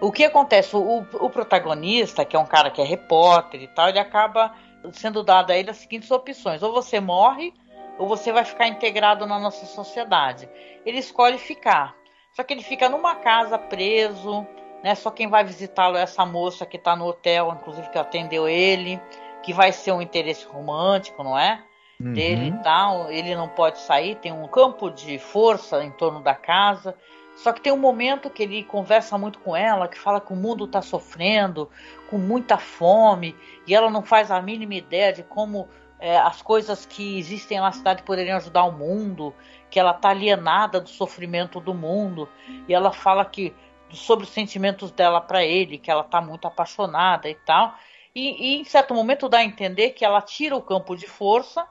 O 0.00 0.12
que 0.12 0.24
acontece? 0.24 0.76
O, 0.76 0.98
o 0.98 1.30
protagonista, 1.30 2.24
que 2.24 2.36
é 2.36 2.38
um 2.38 2.46
cara 2.46 2.70
que 2.70 2.80
é 2.80 2.84
repórter 2.84 3.62
e 3.62 3.68
tal, 3.68 3.88
ele 3.88 3.98
acaba 3.98 4.54
sendo 4.92 5.22
dado 5.22 5.50
a 5.50 5.56
ele 5.56 5.70
as 5.70 5.78
seguintes 5.78 6.10
opções: 6.10 6.62
ou 6.62 6.72
você 6.72 7.00
morre, 7.00 7.52
ou 7.98 8.06
você 8.06 8.32
vai 8.32 8.44
ficar 8.44 8.68
integrado 8.68 9.26
na 9.26 9.38
nossa 9.38 9.66
sociedade. 9.66 10.48
Ele 10.84 10.98
escolhe 10.98 11.38
ficar. 11.38 11.94
Só 12.32 12.42
que 12.42 12.52
ele 12.52 12.62
fica 12.62 12.88
numa 12.88 13.14
casa 13.16 13.56
preso, 13.58 14.46
né? 14.82 14.94
Só 14.94 15.10
quem 15.10 15.28
vai 15.28 15.44
visitá-lo 15.44 15.96
é 15.96 16.02
essa 16.02 16.26
moça 16.26 16.66
que 16.66 16.76
está 16.76 16.94
no 16.96 17.06
hotel, 17.06 17.56
inclusive 17.60 17.88
que 17.90 17.98
atendeu 17.98 18.48
ele, 18.48 19.00
que 19.42 19.52
vai 19.52 19.72
ser 19.72 19.92
um 19.92 20.02
interesse 20.02 20.44
romântico, 20.46 21.22
não 21.22 21.38
é? 21.38 21.62
Uhum. 22.04 22.12
dele 22.12 22.48
e 22.48 22.62
tal. 22.62 23.10
Ele 23.10 23.34
não 23.34 23.48
pode 23.48 23.80
sair, 23.80 24.16
tem 24.16 24.32
um 24.32 24.46
campo 24.46 24.90
de 24.90 25.18
força 25.18 25.82
em 25.82 25.90
torno 25.90 26.20
da 26.20 26.34
casa. 26.34 26.94
Só 27.36 27.52
que 27.52 27.60
tem 27.60 27.72
um 27.72 27.78
momento 27.78 28.30
que 28.30 28.42
ele 28.42 28.62
conversa 28.62 29.18
muito 29.18 29.38
com 29.40 29.56
ela, 29.56 29.88
que 29.88 29.98
fala 29.98 30.20
que 30.20 30.32
o 30.32 30.36
mundo 30.36 30.66
está 30.66 30.80
sofrendo, 30.80 31.68
com 32.08 32.16
muita 32.16 32.56
fome, 32.58 33.34
e 33.66 33.74
ela 33.74 33.90
não 33.90 34.02
faz 34.02 34.30
a 34.30 34.40
mínima 34.40 34.74
ideia 34.74 35.12
de 35.12 35.24
como 35.24 35.68
é, 35.98 36.16
as 36.16 36.40
coisas 36.42 36.86
que 36.86 37.18
existem 37.18 37.58
na 37.58 37.72
cidade 37.72 38.04
poderiam 38.04 38.36
ajudar 38.36 38.64
o 38.64 38.72
mundo, 38.72 39.34
que 39.68 39.80
ela 39.80 39.90
está 39.90 40.10
alienada 40.10 40.80
do 40.80 40.88
sofrimento 40.88 41.58
do 41.58 41.74
mundo, 41.74 42.28
e 42.68 42.74
ela 42.74 42.92
fala 42.92 43.24
que 43.24 43.52
sobre 43.90 44.24
os 44.24 44.30
sentimentos 44.30 44.90
dela 44.90 45.20
para 45.20 45.44
ele, 45.44 45.78
que 45.78 45.90
ela 45.90 46.02
está 46.02 46.20
muito 46.20 46.46
apaixonada 46.46 47.28
e 47.28 47.34
tal. 47.34 47.74
E, 48.14 48.54
e, 48.54 48.60
em 48.60 48.64
certo 48.64 48.94
momento 48.94 49.28
dá 49.28 49.38
a 49.38 49.44
entender 49.44 49.90
que 49.90 50.04
ela 50.04 50.20
tira 50.20 50.54
o 50.54 50.62
campo 50.62 50.96
de 50.96 51.06
força 51.06 51.66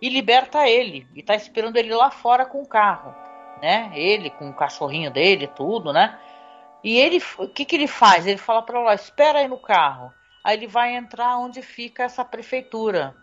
e 0.00 0.08
liberta 0.08 0.68
ele. 0.68 1.06
E 1.14 1.20
está 1.20 1.34
esperando 1.34 1.76
ele 1.76 1.94
lá 1.94 2.10
fora 2.10 2.44
com 2.46 2.62
o 2.62 2.68
carro, 2.68 3.14
né? 3.60 3.90
Ele 3.94 4.30
com 4.30 4.48
o 4.48 4.54
cachorrinho 4.54 5.10
dele, 5.10 5.46
tudo, 5.46 5.92
né? 5.92 6.18
E 6.82 6.98
ele, 6.98 7.22
o 7.38 7.48
que, 7.48 7.64
que 7.64 7.76
ele 7.76 7.86
faz? 7.86 8.26
Ele 8.26 8.38
fala 8.38 8.62
para 8.62 8.78
ela: 8.78 8.94
espera 8.94 9.40
aí 9.40 9.48
no 9.48 9.58
carro. 9.58 10.12
Aí 10.42 10.56
ele 10.56 10.66
vai 10.66 10.96
entrar 10.96 11.36
onde 11.38 11.60
fica 11.60 12.04
essa 12.04 12.24
prefeitura, 12.24 13.14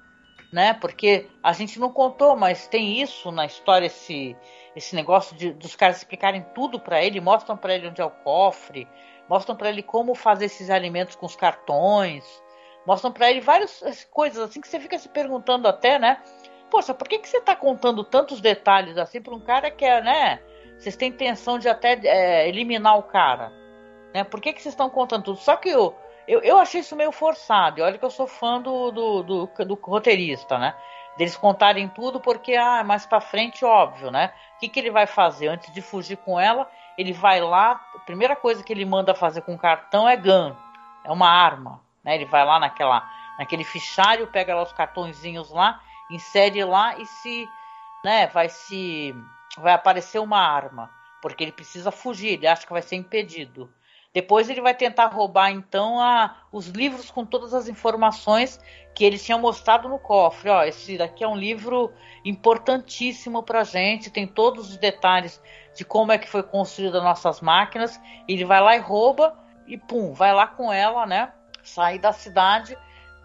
né? 0.53 0.73
Porque 0.75 1.27
a 1.41 1.51
gente 1.51 1.79
não 1.79 1.91
contou, 1.91 2.35
mas 2.35 2.67
tem 2.67 3.01
isso 3.01 3.31
na 3.31 3.45
história 3.45 3.87
esse 3.87 4.35
esse 4.75 4.95
negócio 4.95 5.35
de, 5.35 5.51
dos 5.53 5.75
caras 5.75 5.97
explicarem 5.97 6.45
tudo 6.53 6.79
para 6.79 7.03
ele, 7.03 7.19
mostram 7.19 7.57
para 7.57 7.73
ele 7.73 7.87
onde 7.87 7.99
é 7.99 8.05
o 8.05 8.11
cofre, 8.11 8.87
mostram 9.27 9.55
para 9.55 9.69
ele 9.69 9.81
como 9.81 10.13
fazer 10.13 10.45
esses 10.45 10.69
alimentos 10.69 11.15
com 11.15 11.25
os 11.25 11.35
cartões, 11.35 12.23
mostram 12.85 13.11
para 13.11 13.31
ele 13.31 13.41
várias 13.41 13.81
coisas 14.11 14.37
assim 14.37 14.61
que 14.61 14.67
você 14.67 14.79
fica 14.79 14.99
se 14.99 15.09
perguntando 15.09 15.67
até, 15.67 15.97
né? 15.97 16.21
Poxa, 16.69 16.93
por 16.93 17.07
que, 17.07 17.19
que 17.19 17.29
você 17.29 17.37
está 17.37 17.55
contando 17.55 18.03
tantos 18.03 18.41
detalhes 18.41 18.97
assim 18.97 19.21
para 19.21 19.33
um 19.33 19.39
cara 19.39 19.71
que 19.71 19.85
é, 19.85 20.01
né? 20.01 20.39
Vocês 20.77 20.95
têm 20.95 21.09
intenção 21.09 21.57
de 21.57 21.67
até 21.67 21.99
é, 22.03 22.47
eliminar 22.47 22.97
o 22.97 23.03
cara, 23.03 23.51
né? 24.13 24.23
Por 24.23 24.41
que, 24.41 24.53
que 24.53 24.61
vocês 24.61 24.73
estão 24.73 24.89
contando 24.89 25.23
tudo? 25.23 25.39
Só 25.39 25.55
que 25.55 25.69
eu, 25.69 25.95
eu, 26.27 26.41
eu 26.41 26.57
achei 26.57 26.81
isso 26.81 26.95
meio 26.95 27.11
forçado. 27.11 27.79
E 27.79 27.81
olha 27.81 27.97
que 27.97 28.05
eu 28.05 28.09
sou 28.09 28.27
fã 28.27 28.61
do, 28.61 28.91
do, 28.91 29.23
do, 29.23 29.65
do 29.65 29.79
roteirista, 29.81 30.57
né? 30.57 30.75
deles 31.17 31.35
contarem 31.35 31.89
tudo, 31.89 32.19
porque 32.19 32.55
ah, 32.55 32.83
mais 32.83 33.05
para 33.05 33.19
frente, 33.19 33.65
óbvio, 33.65 34.11
né? 34.11 34.31
O 34.55 34.59
que, 34.59 34.69
que 34.69 34.79
ele 34.79 34.91
vai 34.91 35.07
fazer 35.07 35.47
antes 35.47 35.73
de 35.73 35.81
fugir 35.81 36.15
com 36.17 36.39
ela? 36.39 36.69
Ele 36.97 37.11
vai 37.11 37.41
lá, 37.41 37.81
a 37.95 37.99
primeira 37.99 38.35
coisa 38.35 38.63
que 38.63 38.71
ele 38.71 38.85
manda 38.85 39.15
fazer 39.15 39.41
com 39.41 39.55
o 39.55 39.57
cartão 39.57 40.07
é 40.07 40.15
gun, 40.15 40.55
é 41.03 41.11
uma 41.11 41.27
arma, 41.27 41.81
né? 42.03 42.15
Ele 42.15 42.25
vai 42.25 42.45
lá 42.45 42.59
naquela, 42.59 43.03
naquele 43.39 43.63
fichário, 43.63 44.27
pega 44.27 44.55
lá 44.55 44.61
os 44.61 44.71
cartõezinhos 44.71 45.51
lá, 45.51 45.81
insere 46.11 46.63
lá 46.63 46.97
e 46.97 47.05
se, 47.05 47.47
né? 48.03 48.27
Vai 48.27 48.49
se, 48.49 49.15
vai 49.57 49.73
aparecer 49.73 50.19
uma 50.19 50.39
arma, 50.39 50.89
porque 51.21 51.43
ele 51.43 51.51
precisa 51.51 51.91
fugir, 51.91 52.33
ele 52.33 52.47
acha 52.47 52.65
que 52.65 52.73
vai 52.73 52.81
ser 52.81 52.95
impedido. 52.95 53.69
Depois 54.13 54.49
ele 54.49 54.61
vai 54.61 54.73
tentar 54.73 55.07
roubar 55.07 55.51
então 55.51 55.99
a, 55.99 56.37
os 56.51 56.67
livros 56.67 57.11
com 57.11 57.23
todas 57.23 57.53
as 57.53 57.67
informações 57.67 58.59
que 58.95 59.05
eles 59.05 59.23
tinham 59.23 59.39
mostrado 59.39 59.87
no 59.87 59.99
cofre. 59.99 60.49
Ó, 60.49 60.63
esse 60.63 60.97
daqui 60.97 61.23
é 61.23 61.27
um 61.27 61.35
livro 61.35 61.93
importantíssimo 62.25 63.43
para 63.43 63.63
gente, 63.63 64.09
tem 64.09 64.25
todos 64.25 64.71
os 64.71 64.77
detalhes 64.77 65.39
de 65.75 65.85
como 65.85 66.11
é 66.11 66.17
que 66.17 66.27
foi 66.27 66.41
construída 66.41 66.99
nossas 66.99 67.41
máquinas. 67.41 68.01
Ele 68.27 68.43
vai 68.43 68.59
lá 68.59 68.75
e 68.75 68.79
rouba 68.79 69.37
e 69.67 69.77
pum, 69.77 70.13
vai 70.13 70.33
lá 70.33 70.47
com 70.47 70.73
ela, 70.73 71.05
né? 71.05 71.31
Sair 71.61 71.99
da 71.99 72.11
cidade 72.11 72.75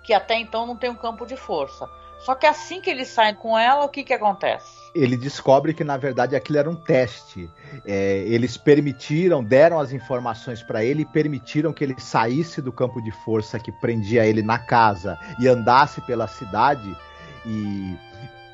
que 0.05 0.13
até 0.13 0.35
então 0.35 0.67
não 0.67 0.77
tem 0.77 0.91
um 0.91 0.97
campo 0.97 1.25
de 1.25 1.37
força. 1.37 1.89
Só 2.23 2.37
que 2.37 2.47
assim 2.47 2.81
que 2.81 2.89
ele 2.89 3.05
sai 3.05 3.35
com 3.35 3.59
ela, 3.59 3.85
o 3.85 3.89
que, 3.89 4.05
que 4.05 4.15
acontece? 4.15 4.81
Ele 4.95 5.17
descobre 5.17 5.75
que 5.75 5.83
na 5.83 5.97
verdade 5.97 6.37
aquilo 6.37 6.59
era 6.59 6.71
um 6.71 6.77
teste. 6.77 7.51
É, 7.85 8.19
eles 8.27 8.57
permitiram, 8.57 9.43
deram 9.43 9.81
as 9.81 9.93
informações 9.93 10.63
para 10.63 10.85
ele 10.85 11.03
e 11.03 11.07
permitiram 11.07 11.73
que 11.73 11.83
ele 11.83 11.97
saísse 11.99 12.63
do 12.63 12.71
campo 12.73 13.03
de 13.03 13.11
força 13.11 13.59
que 13.59 13.73
prendia 13.73 14.25
ele 14.25 14.41
na 14.41 14.59
casa 14.59 15.19
e 15.41 15.49
andasse 15.49 16.01
pela 16.03 16.29
cidade. 16.29 16.97
E, 17.45 17.97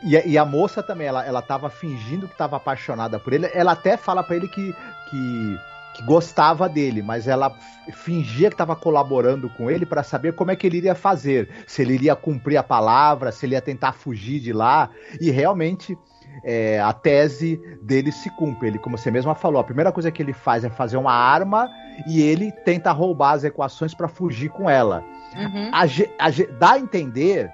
e, 0.02 0.30
e 0.30 0.38
a 0.38 0.46
moça 0.46 0.82
também, 0.82 1.06
ela, 1.06 1.26
ela 1.26 1.44
fingindo 1.68 2.26
que 2.26 2.34
estava 2.34 2.56
apaixonada 2.56 3.18
por 3.18 3.34
ele. 3.34 3.50
Ela 3.52 3.72
até 3.72 3.98
fala 3.98 4.22
para 4.22 4.36
ele 4.36 4.48
que, 4.48 4.74
que 5.10 5.58
que 5.98 6.04
gostava 6.04 6.68
dele, 6.68 7.02
mas 7.02 7.26
ela 7.26 7.50
fingia 7.92 8.48
que 8.48 8.54
estava 8.54 8.76
colaborando 8.76 9.50
com 9.50 9.68
ele 9.68 9.84
para 9.84 10.04
saber 10.04 10.32
como 10.32 10.52
é 10.52 10.56
que 10.56 10.64
ele 10.66 10.76
iria 10.76 10.94
fazer, 10.94 11.48
se 11.66 11.82
ele 11.82 11.94
iria 11.94 12.14
cumprir 12.14 12.56
a 12.56 12.62
palavra, 12.62 13.32
se 13.32 13.44
ele 13.44 13.56
ia 13.56 13.60
tentar 13.60 13.92
fugir 13.92 14.38
de 14.38 14.52
lá, 14.52 14.90
e 15.20 15.30
realmente 15.30 15.98
é, 16.44 16.78
a 16.78 16.92
tese 16.92 17.60
dele 17.82 18.12
se 18.12 18.30
cumpre. 18.30 18.68
Ele, 18.68 18.78
como 18.78 18.96
você 18.96 19.10
mesma 19.10 19.34
falou, 19.34 19.60
a 19.60 19.64
primeira 19.64 19.90
coisa 19.90 20.10
que 20.12 20.22
ele 20.22 20.32
faz 20.32 20.62
é 20.62 20.70
fazer 20.70 20.96
uma 20.96 21.12
arma 21.12 21.68
e 22.06 22.22
ele 22.22 22.52
tenta 22.64 22.92
roubar 22.92 23.32
as 23.32 23.42
equações 23.42 23.92
para 23.92 24.06
fugir 24.06 24.50
com 24.50 24.70
ela. 24.70 25.02
Uhum. 25.34 25.70
A, 25.72 25.82
a, 25.82 26.58
dá 26.60 26.72
a 26.72 26.78
entender 26.78 27.50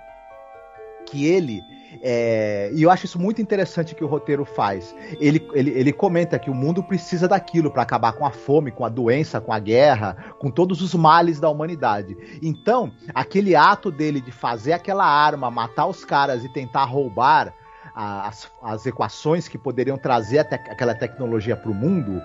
que 1.06 1.26
ele 1.26 1.62
é, 2.02 2.70
e 2.72 2.82
eu 2.82 2.90
acho 2.90 3.06
isso 3.06 3.18
muito 3.18 3.40
interessante 3.40 3.94
que 3.94 4.04
o 4.04 4.06
roteiro 4.06 4.44
faz. 4.44 4.94
Ele, 5.20 5.46
ele, 5.52 5.70
ele 5.70 5.92
comenta 5.92 6.38
que 6.38 6.50
o 6.50 6.54
mundo 6.54 6.82
precisa 6.82 7.28
daquilo 7.28 7.70
para 7.70 7.82
acabar 7.82 8.12
com 8.12 8.26
a 8.26 8.30
fome, 8.30 8.70
com 8.70 8.84
a 8.84 8.88
doença, 8.88 9.40
com 9.40 9.52
a 9.52 9.58
guerra, 9.58 10.16
com 10.38 10.50
todos 10.50 10.82
os 10.82 10.94
males 10.94 11.40
da 11.40 11.48
humanidade. 11.48 12.16
Então, 12.42 12.92
aquele 13.14 13.54
ato 13.54 13.90
dele 13.90 14.20
de 14.20 14.32
fazer 14.32 14.72
aquela 14.72 15.06
arma, 15.06 15.50
matar 15.50 15.86
os 15.86 16.04
caras 16.04 16.44
e 16.44 16.52
tentar 16.52 16.84
roubar 16.84 17.54
as, 17.94 18.50
as 18.62 18.86
equações 18.86 19.46
que 19.46 19.56
poderiam 19.56 19.96
trazer 19.96 20.38
aquela 20.38 20.94
tecnologia 20.94 21.56
para 21.56 21.70
o 21.70 21.74
mundo 21.74 22.20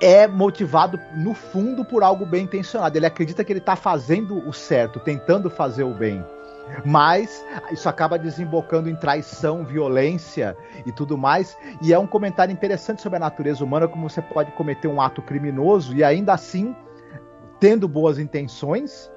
é 0.00 0.26
motivado 0.26 0.98
no 1.16 1.34
fundo 1.34 1.84
por 1.84 2.02
algo 2.02 2.24
bem 2.24 2.44
intencionado. 2.44 2.96
Ele 2.96 3.06
acredita 3.06 3.44
que 3.44 3.52
ele 3.52 3.60
está 3.60 3.76
fazendo 3.76 4.46
o 4.48 4.52
certo, 4.52 4.98
tentando 4.98 5.50
fazer 5.50 5.84
o 5.84 5.94
bem. 5.94 6.24
Mas 6.84 7.44
isso 7.70 7.88
acaba 7.88 8.18
desembocando 8.18 8.88
em 8.88 8.96
traição, 8.96 9.64
violência 9.64 10.56
e 10.86 10.92
tudo 10.92 11.18
mais. 11.18 11.56
E 11.82 11.92
é 11.92 11.98
um 11.98 12.06
comentário 12.06 12.52
interessante 12.52 13.02
sobre 13.02 13.16
a 13.16 13.20
natureza 13.20 13.64
humana, 13.64 13.88
como 13.88 14.08
você 14.08 14.22
pode 14.22 14.52
cometer 14.52 14.88
um 14.88 15.00
ato 15.00 15.22
criminoso 15.22 15.94
e 15.94 16.04
ainda 16.04 16.32
assim, 16.32 16.74
tendo 17.58 17.88
boas 17.88 18.18
intenções, 18.18 19.10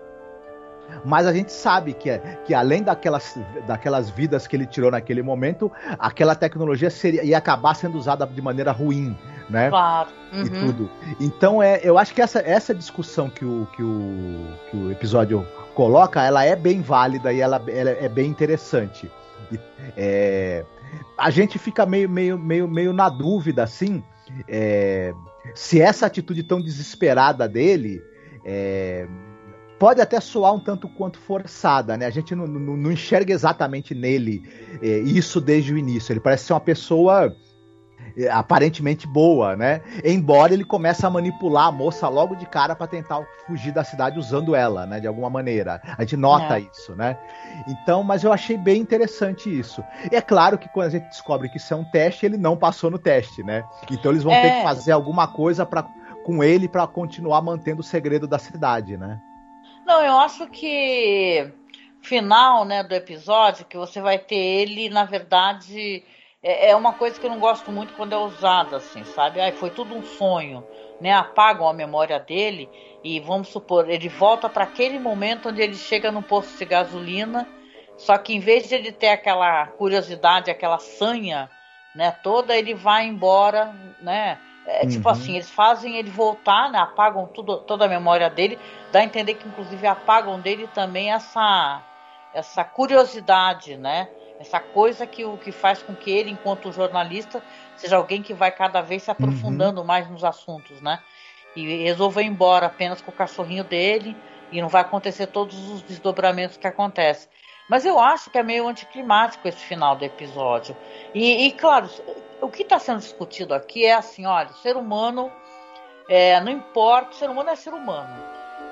mas 1.06 1.26
a 1.26 1.34
gente 1.34 1.52
sabe 1.52 1.94
que, 1.94 2.18
que 2.46 2.54
além 2.54 2.84
daquelas, 2.84 3.38
daquelas 3.66 4.10
vidas 4.10 4.48
que 4.48 4.56
ele 4.56 4.66
tirou 4.66 4.92
naquele 4.92 5.22
momento, 5.22 5.72
aquela 5.98 6.36
tecnologia 6.36 6.90
seria, 6.90 7.24
ia 7.24 7.38
acabar 7.38 7.74
sendo 7.76 7.98
usada 7.98 8.26
de 8.26 8.42
maneira 8.42 8.72
ruim, 8.72 9.18
né? 9.50 9.70
Claro. 9.70 10.10
Uhum. 10.34 10.44
E 10.44 10.50
tudo. 10.50 10.90
Então, 11.20 11.64
é, 11.64 11.80
eu 11.84 11.98
acho 11.98 12.14
que 12.14 12.22
essa, 12.22 12.40
essa 12.40 12.74
discussão 12.74 13.30
que 13.30 13.46
o, 13.46 13.68
que, 13.76 13.84
o, 13.84 14.48
que 14.70 14.78
o 14.78 14.92
episódio 14.92 15.46
coloca, 15.74 16.24
ela 16.24 16.44
é 16.44 16.56
bem 16.56 16.82
válida 16.82 17.32
e 17.34 17.40
ela, 17.40 17.64
ela 17.68 17.90
é 17.90 18.10
bem 18.10 18.30
interessante. 18.30 19.10
É, 19.98 20.66
a 21.18 21.30
gente 21.30 21.58
fica 21.58 21.86
meio, 21.86 22.10
meio, 22.10 22.38
meio, 22.38 22.68
meio 22.68 22.94
na 22.94 23.10
dúvida, 23.10 23.64
assim, 23.64 24.04
é, 24.48 25.14
se 25.54 25.82
essa 25.82 26.06
atitude 26.06 26.44
tão 26.44 26.62
desesperada 26.62 27.48
dele 27.48 28.02
é, 28.46 29.08
pode 29.80 30.02
até 30.02 30.20
soar 30.20 30.54
um 30.54 30.60
tanto 30.60 30.88
quanto 30.88 31.20
forçada, 31.20 31.98
né? 31.98 32.06
A 32.06 32.10
gente 32.10 32.36
não, 32.36 32.46
não, 32.46 32.78
não 32.78 32.92
enxerga 32.92 33.34
exatamente 33.34 33.96
nele 33.96 34.44
é, 34.82 35.00
isso 35.00 35.42
desde 35.42 35.74
o 35.74 35.78
início. 35.78 36.14
Ele 36.14 36.20
parece 36.20 36.46
ser 36.46 36.54
uma 36.54 36.60
pessoa 36.60 37.36
aparentemente 38.30 39.08
boa, 39.08 39.56
né? 39.56 39.82
Embora 40.04 40.54
ele 40.54 40.64
comece 40.64 41.06
a 41.06 41.10
manipular 41.10 41.68
a 41.68 41.72
moça 41.72 42.08
logo 42.08 42.36
de 42.36 42.46
cara 42.46 42.76
para 42.76 42.88
tentar 42.88 43.26
fugir 43.46 43.72
da 43.72 43.84
cidade 43.84 44.20
usando 44.20 44.56
ela, 44.56 44.86
né? 44.86 45.00
De 45.00 45.08
alguma 45.08 45.30
maneira. 45.30 45.82
A 45.98 46.02
gente 46.02 46.18
nota 46.18 46.58
é. 46.58 46.62
isso, 46.62 46.96
né? 46.96 47.18
Então, 47.68 48.04
mas 48.04 48.24
eu 48.24 48.32
achei 48.32 48.58
bem 48.58 48.82
interessante 48.82 49.50
isso. 49.50 49.84
E 50.12 50.16
é 50.16 50.22
claro 50.22 50.58
que 50.58 50.70
quando 50.70 50.88
a 50.88 50.92
gente 50.92 51.08
descobre 51.08 51.50
que 51.50 51.58
isso 51.58 51.74
é 51.74 51.78
um 51.78 51.84
teste, 51.84 52.26
ele 52.26 52.38
não 52.38 52.58
passou 52.58 52.90
no 52.90 53.00
teste, 53.00 53.44
né? 53.44 53.64
Então 53.90 54.12
eles 54.12 54.24
vão 54.24 54.34
é. 54.34 54.42
ter 54.42 54.56
que 54.58 54.64
fazer 54.64 54.92
alguma 54.92 55.28
coisa 55.28 55.66
para 55.66 55.84
com 56.24 56.44
ele 56.44 56.68
para 56.68 56.86
continuar 56.86 57.42
mantendo 57.42 57.82
o 57.82 57.84
segredo 57.84 58.28
da 58.28 58.38
cidade, 58.38 58.96
né? 58.96 59.20
Não, 59.86 60.04
eu 60.04 60.18
acho 60.20 60.48
que 60.48 61.52
final, 62.02 62.66
né, 62.66 62.84
do 62.84 62.94
episódio 62.94 63.66
que 63.66 63.78
você 63.78 64.02
vai 64.02 64.18
ter 64.18 64.36
ele, 64.36 64.90
na 64.90 65.06
verdade, 65.06 66.04
é, 66.44 66.72
é, 66.72 66.76
uma 66.76 66.94
coisa 66.94 67.20
que 67.20 67.26
eu 67.26 67.30
não 67.30 67.40
gosto 67.40 67.72
muito 67.72 67.94
quando 67.94 68.14
é 68.14 68.18
usada 68.18 68.78
assim, 68.78 69.04
sabe? 69.04 69.40
Ai, 69.40 69.52
foi 69.52 69.70
tudo 69.70 69.96
um 69.96 70.04
sonho, 70.04 70.66
né? 71.00 71.14
Apagam 71.14 71.68
a 71.68 71.74
memória 71.74 72.20
dele 72.20 72.70
e 73.04 73.20
vamos 73.20 73.50
supor, 73.50 73.90
ele 73.90 74.10
volta 74.10 74.50
para 74.50 74.64
aquele 74.64 74.98
momento 74.98 75.50
onde 75.50 75.62
ele 75.62 75.76
chega 75.76 76.12
no 76.12 76.22
posto 76.22 76.58
de 76.58 76.66
gasolina, 76.66 77.48
só 77.98 78.18
que 78.18 78.34
em 78.34 78.40
vez 78.40 78.68
de 78.68 78.76
ele 78.76 78.92
ter 78.92 79.10
aquela 79.10 79.68
curiosidade, 79.68 80.50
aquela 80.50 80.80
sanha, 80.80 81.50
né, 81.94 82.12
toda, 82.24 82.58
ele 82.58 82.74
vai 82.74 83.06
embora, 83.06 83.76
né? 84.02 84.40
É, 84.66 84.80
tipo 84.80 84.86
uhum. 84.86 84.90
Tipo 84.90 85.10
assim, 85.10 85.34
eles 85.36 85.50
fazem 85.50 85.98
ele 85.98 86.10
voltar, 86.10 86.72
né? 86.72 86.80
Apagam 86.80 87.28
tudo, 87.28 87.58
toda 87.62 87.86
a 87.86 87.90
memória 87.90 88.30
dele, 88.30 88.58
dá 88.92 89.00
a 89.00 89.04
entender 89.04 89.36
que 89.36 89.48
inclusive 89.48 89.86
apagam 89.86 90.40
dele 90.40 90.68
também 90.74 91.12
essa 91.12 91.84
essa 92.34 92.64
curiosidade, 92.64 93.76
né? 93.76 94.08
Essa 94.42 94.60
coisa 94.60 95.06
que 95.06 95.24
o 95.24 95.38
que 95.38 95.52
faz 95.52 95.82
com 95.82 95.96
que 95.96 96.10
ele, 96.10 96.32
enquanto 96.32 96.72
jornalista, 96.72 97.42
seja 97.76 97.96
alguém 97.96 98.22
que 98.22 98.34
vai 98.34 98.52
cada 98.52 98.82
vez 98.82 99.04
se 99.04 99.12
aprofundando 99.12 99.82
uhum. 99.82 99.88
mais 99.88 100.10
nos 100.10 100.24
assuntos, 100.24 100.82
né? 100.82 101.00
E 101.56 101.84
resolveu 101.84 102.24
ir 102.24 102.28
embora 102.28 102.66
apenas 102.66 103.02
com 103.02 103.12
o 103.12 103.14
cachorrinho 103.14 103.64
dele 103.64 104.16
e 104.52 104.62
não 104.62 104.68
vai 104.68 104.82
acontecer 104.82 105.28
todos 105.28 105.70
os 105.70 105.82
desdobramentos 105.84 106.58
que 106.58 106.68
acontecem. 106.68 107.30
Mas 107.70 107.86
eu 107.86 108.00
acho 108.00 108.30
que 108.30 108.38
é 108.38 108.44
meio 108.44 108.68
anticlimático 108.68 109.48
esse 109.48 109.64
final 109.64 109.96
do 109.96 110.04
episódio. 110.04 110.76
E, 111.14 111.46
e 111.46 111.52
claro, 111.52 111.90
o 112.42 112.50
que 112.50 112.64
está 112.64 112.80
sendo 112.80 113.00
discutido 113.00 113.54
aqui 113.54 113.86
é 113.86 113.94
assim, 113.94 114.26
olha, 114.26 114.50
o 114.50 114.56
ser 114.56 114.76
humano 114.76 115.32
é, 116.10 116.40
não 116.42 116.52
importa, 116.52 117.12
o 117.12 117.16
ser 117.16 117.30
humano 117.30 117.50
é 117.50 117.56
ser 117.56 117.74
humano. 117.74 118.31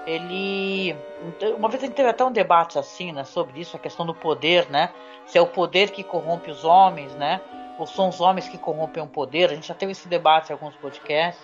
Ele. 0.09 0.95
Uma 1.57 1.69
vez 1.69 1.83
a 1.83 1.85
gente 1.85 1.95
teve 1.95 2.09
até 2.09 2.23
um 2.23 2.31
debate 2.31 2.79
assim, 2.79 3.11
né, 3.11 3.23
sobre 3.23 3.59
isso, 3.59 3.75
a 3.75 3.79
questão 3.79 4.05
do 4.05 4.13
poder, 4.13 4.69
né? 4.69 4.91
Se 5.25 5.37
é 5.37 5.41
o 5.41 5.47
poder 5.47 5.91
que 5.91 6.03
corrompe 6.03 6.49
os 6.49 6.63
homens, 6.65 7.13
né? 7.15 7.41
Ou 7.77 7.85
são 7.85 8.09
os 8.09 8.19
homens 8.19 8.47
que 8.47 8.57
corrompem 8.57 9.03
o 9.03 9.07
poder. 9.07 9.51
A 9.51 9.55
gente 9.55 9.67
já 9.67 9.75
teve 9.75 9.91
esse 9.91 10.07
debate 10.07 10.49
em 10.49 10.53
alguns 10.53 10.75
podcasts. 10.75 11.43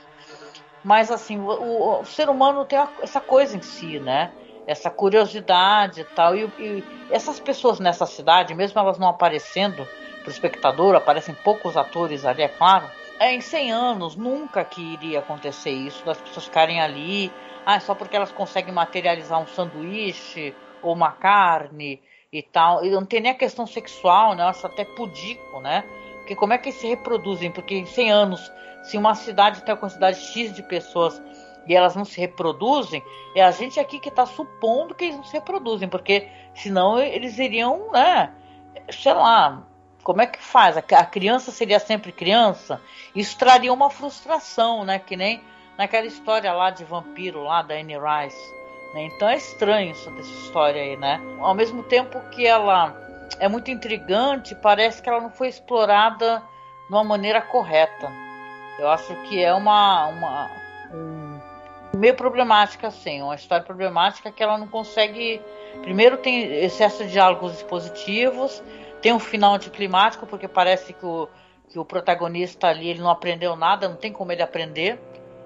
Mas 0.84 1.12
assim, 1.12 1.40
o, 1.40 1.50
o, 1.50 2.02
o 2.02 2.06
ser 2.06 2.30
humano 2.30 2.66
tem 2.66 2.80
essa 3.02 3.22
coisa 3.22 3.56
em 3.56 3.62
si, 3.62 4.00
né? 4.00 4.32
essa 4.68 4.90
curiosidade 4.90 6.02
e 6.02 6.04
tal. 6.04 6.36
E, 6.36 6.44
e, 6.60 6.84
essas 7.10 7.40
pessoas 7.40 7.80
nessa 7.80 8.06
cidade, 8.06 8.54
mesmo 8.54 8.80
elas 8.80 8.98
não 8.98 9.08
aparecendo 9.08 9.88
para 10.22 10.28
o 10.28 10.32
espectador, 10.32 10.96
aparecem 10.96 11.36
poucos 11.44 11.78
atores 11.78 12.26
ali, 12.26 12.42
é 12.42 12.48
claro. 12.48 12.90
É, 13.20 13.34
em 13.34 13.40
100 13.40 13.72
anos 13.72 14.16
nunca 14.16 14.64
que 14.66 14.82
iria 14.82 15.20
acontecer 15.20 15.72
isso, 15.72 16.06
das 16.06 16.20
pessoas 16.20 16.46
ficarem 16.46 16.82
ali, 16.82 17.32
ah, 17.66 17.80
só 17.80 17.96
porque 17.96 18.16
elas 18.16 18.32
conseguem 18.32 18.74
materializar 18.74 19.42
um 19.42 19.48
sanduíche 19.48 20.54
ou 20.82 20.94
uma 20.94 21.12
carne 21.12 22.02
e 22.32 22.42
tal. 22.42 22.84
E 22.84 22.90
não 22.90 23.06
tem 23.06 23.22
nem 23.22 23.32
a 23.32 23.36
questão 23.36 23.66
sexual, 23.66 24.36
né? 24.36 24.44
Eu 24.44 24.48
acho 24.48 24.68
até 24.68 24.84
pudico, 24.84 25.62
né? 25.62 25.84
Porque 26.18 26.36
como 26.36 26.54
é 26.54 26.58
que 26.58 26.70
eles 26.70 26.80
se 26.80 26.88
reproduzem? 26.88 27.52
Porque 27.52 27.76
em 27.76 27.86
100 27.86 28.12
anos, 28.12 28.52
se 28.84 28.98
uma 28.98 29.16
cidade 29.16 29.64
tem 29.64 29.74
uma 29.74 29.80
quantidade 29.80 30.20
X 30.20 30.54
de 30.54 30.62
pessoas 30.62 31.22
e 31.68 31.74
elas 31.76 31.96
não 31.96 32.04
se 32.04 32.20
reproduzem, 32.20 33.02
é 33.36 33.44
a 33.44 33.52
gente 33.52 33.80
aqui 33.80 34.00
que 34.00 34.10
está 34.10 34.26
supondo 34.26 34.94
que 34.94 35.06
eles 35.06 35.18
não 35.18 35.24
se 35.24 35.34
reproduzem, 35.34 35.88
porque 35.88 36.28
senão 36.54 37.00
eles 37.00 37.38
iriam, 37.40 37.92
né, 37.92 38.34
sei 38.92 39.14
lá, 39.14 39.66
como 40.06 40.22
é 40.22 40.28
que 40.28 40.40
faz? 40.40 40.78
A 40.78 40.82
criança 40.82 41.52
seria 41.52 41.80
sempre 41.80 42.12
criança? 42.12 42.80
Isso 43.16 43.36
traria 43.40 43.74
uma 43.74 43.90
frustração, 43.90 44.86
né, 44.86 45.00
que 45.00 45.18
nem 45.18 45.42
naquela 45.76 46.06
história 46.06 46.54
lá 46.54 46.70
de 46.70 46.86
vampiro 46.86 47.44
lá 47.44 47.64
da 47.64 47.74
Anne 47.74 47.96
Rice. 47.96 48.54
Né? 48.94 49.06
Então 49.06 49.28
é 49.28 49.36
estranho 49.36 49.92
isso 49.92 50.10
dessa 50.12 50.30
história 50.30 50.80
aí, 50.80 50.96
né? 50.96 51.20
Ao 51.40 51.56
mesmo 51.56 51.82
tempo 51.82 52.20
que 52.30 52.46
ela 52.46 52.96
é 53.40 53.48
muito 53.48 53.72
intrigante, 53.72 54.54
parece 54.54 55.02
que 55.02 55.10
ela 55.10 55.20
não 55.20 55.32
foi 55.32 55.48
explorada 55.48 56.44
de 56.88 56.94
uma 56.94 57.04
maneira 57.04 57.42
correta. 57.42 58.08
Eu 58.78 58.88
acho 58.90 59.12
que 59.24 59.44
é 59.44 59.56
uma, 59.56 60.06
uma 60.06 60.52
um 60.94 61.98
meio 61.98 62.14
problemática, 62.14 62.90
assim. 62.90 63.24
Uma 63.24 63.34
história 63.34 63.66
problemática 63.66 64.32
que 64.32 64.44
ela 64.44 64.56
não 64.56 64.68
consegue. 64.68 65.42
Primeiro, 65.82 66.18
tem 66.18 66.44
excesso 66.64 67.04
de 67.04 67.12
diálogos 67.12 67.54
expositivos, 67.56 68.62
tem 69.06 69.14
um 69.14 69.20
final 69.20 69.54
anticlimático, 69.54 70.26
porque 70.26 70.48
parece 70.48 70.92
que 70.92 71.06
o, 71.06 71.30
que 71.70 71.78
o 71.78 71.86
protagonista 71.86 72.66
ali 72.66 72.90
ele 72.90 73.02
não 73.02 73.12
aprendeu 73.12 73.56
nada, 73.56 73.88
não 73.88 73.96
tem 73.96 74.12
como 74.12 74.32
ele 74.32 74.42
aprender. 74.42 75.00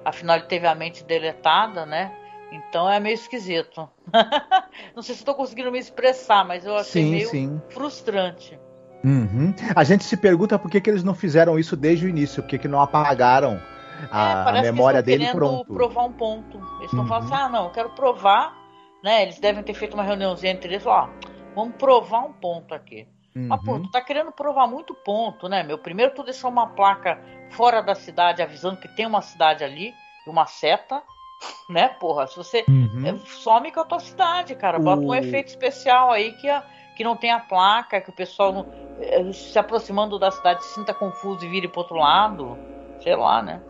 Afinal, 0.05 0.37
ele 0.37 0.45
teve 0.45 0.65
a 0.65 0.73
mente 0.73 1.03
deletada, 1.03 1.85
né? 1.85 2.09
Então 2.53 2.89
é 2.89 3.01
meio 3.01 3.15
esquisito. 3.15 3.89
não 4.95 5.03
sei 5.03 5.13
se 5.13 5.19
estou 5.23 5.35
conseguindo 5.35 5.69
me 5.73 5.77
expressar, 5.77 6.47
mas 6.47 6.65
eu 6.65 6.73
achei 6.73 7.03
sim, 7.03 7.11
meio 7.11 7.27
sim. 7.27 7.61
frustrante. 7.67 8.57
Uhum. 9.03 9.53
A 9.75 9.83
gente 9.83 10.05
se 10.05 10.15
pergunta 10.15 10.57
por 10.57 10.71
que, 10.71 10.79
que 10.79 10.89
eles 10.89 11.03
não 11.03 11.13
fizeram 11.13 11.59
isso 11.59 11.75
desde 11.75 12.05
o 12.05 12.09
início, 12.09 12.41
por 12.41 12.47
que, 12.47 12.59
que 12.59 12.67
não 12.69 12.79
apagaram 12.79 13.61
a, 14.09 14.53
é, 14.55 14.59
a 14.59 14.61
memória 14.61 15.03
dele 15.03 15.27
pronto. 15.33 15.73
provar 15.73 16.05
um 16.05 16.13
ponto. 16.13 16.57
Eles 16.77 16.85
estão 16.85 17.01
uhum. 17.01 17.07
falando 17.07 17.25
assim, 17.25 17.43
ah, 17.43 17.49
não, 17.49 17.65
eu 17.65 17.71
quero 17.71 17.89
provar, 17.89 18.55
né? 19.03 19.23
Eles 19.23 19.37
devem 19.37 19.61
ter 19.61 19.73
feito 19.73 19.95
uma 19.95 20.03
reuniãozinha 20.03 20.53
entre 20.53 20.75
eles, 20.75 20.85
ó, 20.85 21.09
vamos 21.53 21.75
provar 21.75 22.21
um 22.21 22.31
ponto 22.31 22.73
aqui. 22.73 23.05
Uhum. 23.35 23.47
Mas, 23.47 23.63
pô, 23.63 23.79
tu 23.79 23.89
tá 23.89 24.01
querendo 24.01 24.31
provar 24.31 24.67
muito 24.67 24.93
ponto, 24.93 25.47
né, 25.47 25.63
meu? 25.63 25.77
Primeiro 25.77 26.13
tu 26.13 26.23
deixou 26.23 26.49
uma 26.49 26.67
placa 26.67 27.19
fora 27.51 27.81
da 27.81 27.95
cidade 27.95 28.41
avisando 28.41 28.77
que 28.77 28.87
tem 28.87 29.05
uma 29.05 29.21
cidade 29.21 29.63
ali, 29.63 29.93
uma 30.27 30.45
seta, 30.45 31.01
né, 31.69 31.89
porra? 31.99 32.27
Se 32.27 32.35
você 32.35 32.65
uhum. 32.67 33.05
É, 33.05 33.17
some 33.25 33.71
com 33.71 33.79
a 33.79 33.85
tua 33.85 33.99
cidade, 33.99 34.55
cara, 34.55 34.79
bota 34.79 35.01
um 35.01 35.15
efeito 35.15 35.47
especial 35.47 36.11
aí 36.11 36.33
que, 36.33 36.49
a, 36.49 36.63
que 36.95 37.03
não 37.03 37.15
tem 37.15 37.31
a 37.31 37.39
placa, 37.39 38.01
que 38.01 38.09
o 38.09 38.13
pessoal 38.13 38.51
não, 38.51 38.65
é, 38.99 39.31
se 39.31 39.57
aproximando 39.57 40.19
da 40.19 40.31
cidade 40.31 40.63
se 40.63 40.75
sinta 40.75 40.93
confuso 40.93 41.45
e 41.45 41.49
vire 41.49 41.67
pro 41.67 41.81
outro 41.81 41.97
lado. 41.97 42.57
Sei 43.01 43.15
lá, 43.15 43.41
né? 43.41 43.61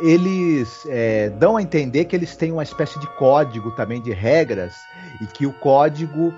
eles 0.00 0.84
é, 0.88 1.30
dão 1.30 1.56
a 1.56 1.62
entender 1.62 2.04
que 2.04 2.14
eles 2.14 2.36
têm 2.36 2.52
uma 2.52 2.62
espécie 2.62 2.98
de 2.98 3.06
código 3.16 3.70
também 3.72 4.00
de 4.00 4.12
regras 4.12 4.74
e 5.20 5.26
que 5.26 5.46
o 5.46 5.52
código 5.52 6.34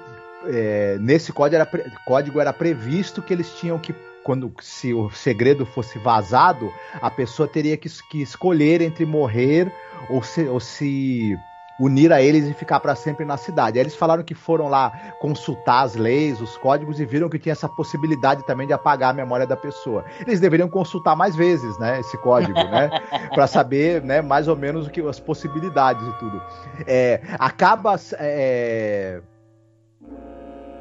é, 0.46 0.96
nesse 1.00 1.32
código 1.32 1.62
era, 1.62 1.70
código 2.04 2.40
era 2.40 2.52
previsto 2.52 3.22
que 3.22 3.32
eles 3.32 3.52
tinham 3.54 3.78
que 3.78 3.94
quando 4.22 4.52
se 4.60 4.92
o 4.92 5.10
segredo 5.10 5.64
fosse 5.64 5.98
vazado 5.98 6.70
a 7.00 7.10
pessoa 7.10 7.48
teria 7.48 7.76
que, 7.76 7.88
que 8.10 8.20
escolher 8.20 8.82
entre 8.82 9.06
morrer 9.06 9.72
ou 10.10 10.22
se, 10.22 10.42
ou 10.42 10.60
se 10.60 11.38
unir 11.80 12.12
a 12.12 12.20
eles 12.20 12.46
e 12.46 12.52
ficar 12.52 12.78
para 12.78 12.94
sempre 12.94 13.24
na 13.24 13.38
cidade. 13.38 13.78
Aí 13.78 13.82
eles 13.82 13.96
falaram 13.96 14.22
que 14.22 14.34
foram 14.34 14.68
lá 14.68 14.92
consultar 15.18 15.82
as 15.82 15.96
leis, 15.96 16.38
os 16.38 16.58
códigos 16.58 17.00
e 17.00 17.06
viram 17.06 17.30
que 17.30 17.38
tinha 17.38 17.52
essa 17.52 17.68
possibilidade 17.68 18.44
também 18.44 18.66
de 18.66 18.74
apagar 18.74 19.10
a 19.10 19.14
memória 19.14 19.46
da 19.46 19.56
pessoa. 19.56 20.04
Eles 20.20 20.40
deveriam 20.40 20.68
consultar 20.68 21.16
mais 21.16 21.34
vezes, 21.34 21.78
né, 21.78 21.98
esse 22.00 22.18
código, 22.18 22.52
né, 22.52 22.90
para 23.34 23.46
saber, 23.46 24.02
né, 24.02 24.20
mais 24.20 24.46
ou 24.46 24.56
menos 24.56 24.86
o 24.86 24.90
que 24.90 25.00
as 25.00 25.18
possibilidades 25.18 26.06
e 26.06 26.18
tudo. 26.18 26.42
É, 26.86 27.22
acaba 27.38 27.96
é, 28.18 29.22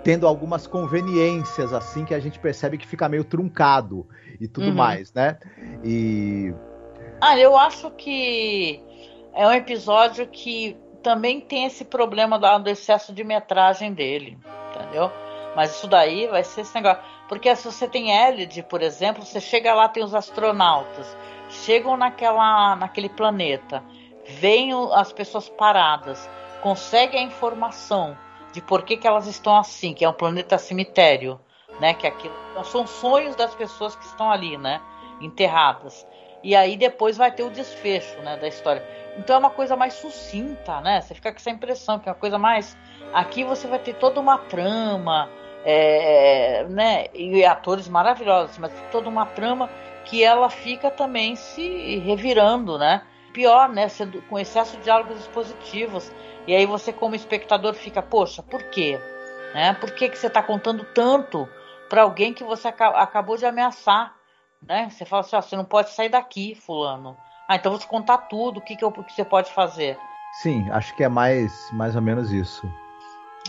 tendo 0.04 0.28
algumas 0.28 0.66
conveniências 0.66 1.74
assim 1.74 2.06
que 2.06 2.14
a 2.14 2.20
gente 2.20 2.40
percebe 2.40 2.78
que 2.78 2.88
fica 2.88 3.10
meio 3.10 3.24
truncado 3.24 4.08
e 4.40 4.48
tudo 4.48 4.68
uhum. 4.68 4.76
mais, 4.76 5.14
né? 5.14 5.38
E 5.84 6.54
ah, 7.22 7.38
eu 7.38 7.58
acho 7.58 7.92
que 7.92 8.82
é 9.34 9.46
um 9.46 9.52
episódio 9.52 10.26
que 10.28 10.78
também 11.04 11.42
tem 11.42 11.66
esse 11.66 11.84
problema 11.84 12.40
do 12.60 12.70
excesso 12.70 13.14
de 13.14 13.24
metragem 13.24 13.94
dele, 13.94 14.38
entendeu? 14.70 15.12
Mas 15.56 15.72
isso 15.76 15.88
daí 15.88 16.28
vai 16.28 16.44
ser 16.44 16.62
esse 16.62 16.74
negócio. 16.76 17.02
Porque 17.28 17.54
se 17.56 17.66
você 17.66 17.88
tem 17.88 18.12
Elid, 18.12 18.64
por 18.64 18.82
exemplo, 18.82 19.26
você 19.26 19.42
chega 19.42 19.74
lá, 19.74 19.90
tem 19.90 20.04
os 20.04 20.16
astronautas, 20.16 21.16
chegam 21.50 21.98
naquela, 21.98 22.76
naquele 22.76 23.10
planeta, 23.10 23.84
veem 24.40 24.72
as 24.94 25.12
pessoas 25.12 25.50
paradas, 25.50 26.30
conseguem 26.62 27.20
a 27.20 27.28
informação 27.28 28.18
de 28.52 28.62
por 28.62 28.84
que, 28.84 28.98
que 28.98 29.08
elas 29.08 29.28
estão 29.28 29.56
assim, 29.58 29.94
que 29.94 30.04
é 30.04 30.10
um 30.10 30.14
planeta 30.14 30.58
cemitério, 30.58 31.40
né? 31.80 31.94
Que 31.94 32.08
aquilo 32.08 32.34
são 32.64 32.86
sonhos 32.86 33.36
das 33.36 33.54
pessoas 33.56 33.96
que 33.96 34.06
estão 34.06 34.30
ali, 34.32 34.58
né? 34.58 34.82
Enterradas. 35.22 36.06
E 36.44 36.56
aí 36.56 36.78
depois 36.78 37.18
vai 37.18 37.32
ter 37.32 37.44
o 37.44 37.50
desfecho, 37.50 38.18
né, 38.22 38.38
da 38.38 38.48
história. 38.48 38.86
Então 39.18 39.36
é 39.36 39.40
uma 39.40 39.50
coisa 39.50 39.76
mais 39.76 39.94
sucinta, 39.94 40.80
né? 40.82 41.02
Você 41.02 41.14
fica 41.14 41.32
com 41.32 41.38
essa 41.38 41.50
impressão 41.50 42.00
que 42.00 42.08
é 42.08 42.12
uma 42.12 42.18
coisa 42.18 42.38
mais. 42.38 42.78
Aqui 43.14 43.44
você 43.44 43.68
vai 43.68 43.80
ter 43.80 43.96
toda 43.96 44.20
uma 44.20 44.38
trama, 44.38 45.30
é, 45.66 46.66
né? 46.70 47.08
E 47.14 47.44
atores 47.44 47.90
maravilhosos, 47.90 48.58
mas 48.58 48.72
toda 48.92 49.10
uma 49.10 49.26
trama 49.26 49.70
que 50.06 50.24
ela 50.24 50.50
fica 50.50 50.90
também 50.90 51.36
se 51.36 51.98
revirando, 51.98 52.78
né? 52.78 53.04
Pior, 53.34 53.68
né? 53.68 53.90
Sendo, 53.90 54.22
com 54.24 54.40
excesso 54.40 54.78
de 54.78 54.84
diálogos 54.84 55.20
expositivos. 55.20 56.12
E 56.50 56.56
aí 56.56 56.66
você, 56.66 56.92
como 56.92 57.14
espectador, 57.14 57.76
fica, 57.76 58.02
poxa, 58.02 58.42
por 58.42 58.64
quê? 58.72 59.00
Né? 59.54 59.72
Por 59.76 59.92
que, 59.92 60.10
que 60.10 60.18
você 60.18 60.26
está 60.26 60.42
contando 60.42 60.84
tanto 60.84 61.48
para 61.88 62.02
alguém 62.02 62.34
que 62.34 62.44
você 62.44 62.70
acabou 62.70 63.38
de 63.38 63.46
ameaçar? 63.46 64.16
Né? 64.60 64.90
Você 64.90 65.06
fala 65.06 65.20
assim, 65.20 65.36
ó, 65.36 65.42
você 65.44 65.56
não 65.56 65.64
pode 65.64 65.92
sair 65.92 66.10
daqui, 66.10 66.56
fulano. 66.56 67.16
Ah, 67.48 67.56
então 67.56 67.72
vou 67.72 67.80
te 67.80 67.86
contar 67.86 68.18
tudo, 68.18 68.58
o 68.58 68.62
que, 68.62 68.76
que, 68.76 68.84
eu, 68.84 68.92
que 68.92 69.14
você 69.14 69.24
pode 69.24 69.52
fazer. 69.52 69.96
Sim, 70.42 70.68
acho 70.72 70.96
que 70.96 71.04
é 71.04 71.08
mais, 71.08 71.54
mais 71.72 71.96
ou 71.96 72.02
menos 72.02 72.32
isso. 72.32 72.68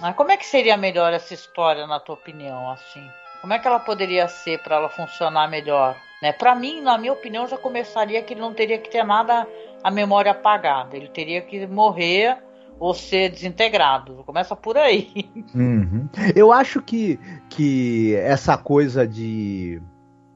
Ah, 0.03 0.13
como 0.13 0.33
é 0.33 0.37
que 0.37 0.45
seria 0.45 0.77
melhor 0.77 1.11
essa 1.15 1.33
história, 1.33 1.87
na 1.87 1.99
tua 2.01 2.17
opinião, 2.17 2.71
assim? 2.71 3.11
Como 3.41 3.55
é 3.55 3.59
que 3.59 3.67
ela 3.67 3.81
poderia 3.81 4.29
ser 4.29 4.63
para 4.63 4.77
ela 4.77 4.91
funcionar 4.91 5.49
melhor? 5.49 5.97
Né? 6.21 6.35
Para 6.35 6.55
mim, 6.55 6.83
na 6.83 6.99
minha 6.99 7.15
opinião, 7.15 7.49
já 7.49 7.57
começaria 7.57 8.23
que 8.23 8.35
ele 8.35 8.43
não 8.43 8.53
teria 8.53 8.77
que 8.77 8.91
ter 8.91 9.07
nada 9.07 9.49
a 9.83 9.91
memória 9.91 10.33
apagada. 10.33 10.95
Ele 10.95 11.09
teria 11.09 11.41
que 11.41 11.67
morrer 11.67 12.50
ou 12.81 12.95
ser 12.95 13.31
desintegrado. 13.31 14.25
Começa 14.25 14.57
por 14.57 14.79
aí. 14.79 15.31
Uhum. 15.55 16.09
Eu 16.35 16.51
acho 16.51 16.81
que, 16.81 17.21
que 17.51 18.15
essa 18.17 18.57
coisa 18.57 19.07
de 19.07 19.81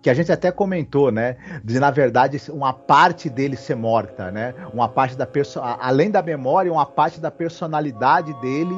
que 0.03 0.11
a 0.11 0.15
gente 0.15 0.31
até 0.31 0.53
comentou, 0.53 1.11
né? 1.11 1.37
De 1.65 1.81
na 1.81 1.91
verdade 1.91 2.39
uma 2.51 2.75
parte 2.75 3.31
dele 3.31 3.57
ser 3.57 3.75
morta, 3.75 4.31
né? 4.31 4.55
Uma 4.73 4.87
parte 4.87 5.17
da 5.17 5.27
pessoa, 5.27 5.79
além 5.81 6.11
da 6.11 6.21
memória, 6.21 6.71
uma 6.71 6.85
parte 6.85 7.19
da 7.19 7.31
personalidade 7.31 8.35
dele 8.43 8.75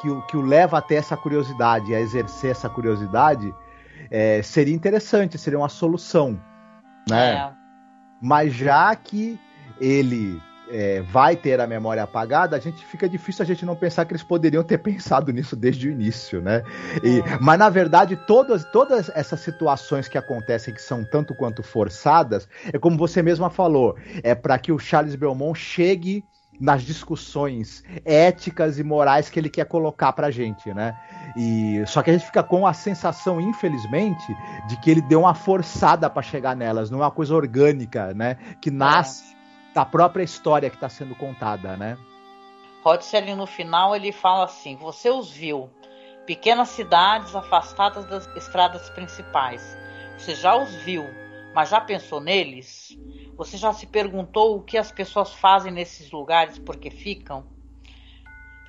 que, 0.00 0.08
o, 0.08 0.22
que 0.22 0.36
o 0.38 0.40
leva 0.40 0.78
até 0.78 0.94
essa 0.94 1.16
curiosidade, 1.18 1.94
a 1.94 2.00
exercer 2.00 2.52
essa 2.52 2.70
curiosidade, 2.70 3.52
é, 4.10 4.40
seria 4.42 4.74
interessante, 4.74 5.36
seria 5.36 5.58
uma 5.58 5.68
solução, 5.68 6.40
né? 7.06 7.34
É. 7.34 7.52
Mas 8.22 8.54
já 8.54 8.96
que 8.96 9.38
ele 9.78 10.40
é, 10.72 11.02
vai 11.02 11.36
ter 11.36 11.60
a 11.60 11.66
memória 11.66 12.02
apagada, 12.02 12.56
a 12.56 12.60
gente 12.60 12.84
fica 12.84 13.08
difícil 13.08 13.42
a 13.42 13.46
gente 13.46 13.64
não 13.64 13.76
pensar 13.76 14.04
que 14.04 14.12
eles 14.12 14.22
poderiam 14.22 14.62
ter 14.62 14.78
pensado 14.82 15.32
nisso 15.32 15.56
desde 15.56 15.88
o 15.88 15.92
início, 15.92 16.40
né? 16.40 16.62
E, 17.02 17.22
mas 17.40 17.58
na 17.58 17.68
verdade, 17.68 18.16
todas, 18.16 18.64
todas 18.64 19.10
essas 19.14 19.40
situações 19.40 20.08
que 20.08 20.18
acontecem 20.18 20.72
que 20.72 20.82
são 20.82 21.04
tanto 21.04 21.34
quanto 21.34 21.62
forçadas, 21.62 22.48
é 22.72 22.78
como 22.78 22.96
você 22.96 23.22
mesma 23.22 23.50
falou, 23.50 23.96
é 24.22 24.34
para 24.34 24.58
que 24.58 24.72
o 24.72 24.78
Charles 24.78 25.14
Belmont 25.14 25.58
chegue 25.58 26.24
nas 26.60 26.82
discussões 26.82 27.82
éticas 28.04 28.78
e 28.78 28.84
morais 28.84 29.30
que 29.30 29.40
ele 29.40 29.48
quer 29.48 29.64
colocar 29.64 30.12
pra 30.12 30.30
gente, 30.30 30.72
né? 30.74 30.94
E 31.34 31.82
só 31.86 32.02
que 32.02 32.10
a 32.10 32.12
gente 32.12 32.26
fica 32.26 32.42
com 32.42 32.66
a 32.66 32.74
sensação, 32.74 33.40
infelizmente, 33.40 34.36
de 34.68 34.76
que 34.78 34.90
ele 34.90 35.00
deu 35.00 35.20
uma 35.20 35.34
forçada 35.34 36.10
para 36.10 36.20
chegar 36.20 36.54
nelas, 36.54 36.90
não 36.90 36.98
é 36.98 37.04
uma 37.04 37.10
coisa 37.10 37.34
orgânica, 37.34 38.12
né? 38.12 38.36
Que 38.60 38.70
nasce 38.70 39.34
é. 39.34 39.39
Da 39.74 39.84
própria 39.84 40.22
história 40.22 40.68
que 40.68 40.76
está 40.76 40.88
sendo 40.88 41.14
contada, 41.14 41.76
né? 41.76 41.96
Rodser 42.82 43.36
no 43.36 43.46
final 43.46 43.94
ele 43.94 44.12
fala 44.12 44.44
assim: 44.44 44.76
você 44.76 45.10
os 45.10 45.30
viu, 45.30 45.70
pequenas 46.26 46.68
cidades 46.70 47.34
afastadas 47.34 48.04
das 48.06 48.26
estradas 48.36 48.88
principais. 48.90 49.76
Você 50.16 50.34
já 50.34 50.54
os 50.54 50.74
viu, 50.76 51.04
mas 51.54 51.70
já 51.70 51.80
pensou 51.80 52.20
neles? 52.20 52.96
Você 53.36 53.56
já 53.56 53.72
se 53.72 53.86
perguntou 53.86 54.56
o 54.56 54.62
que 54.62 54.76
as 54.76 54.92
pessoas 54.92 55.32
fazem 55.32 55.72
nesses 55.72 56.10
lugares 56.10 56.58
porque 56.58 56.90
ficam? 56.90 57.44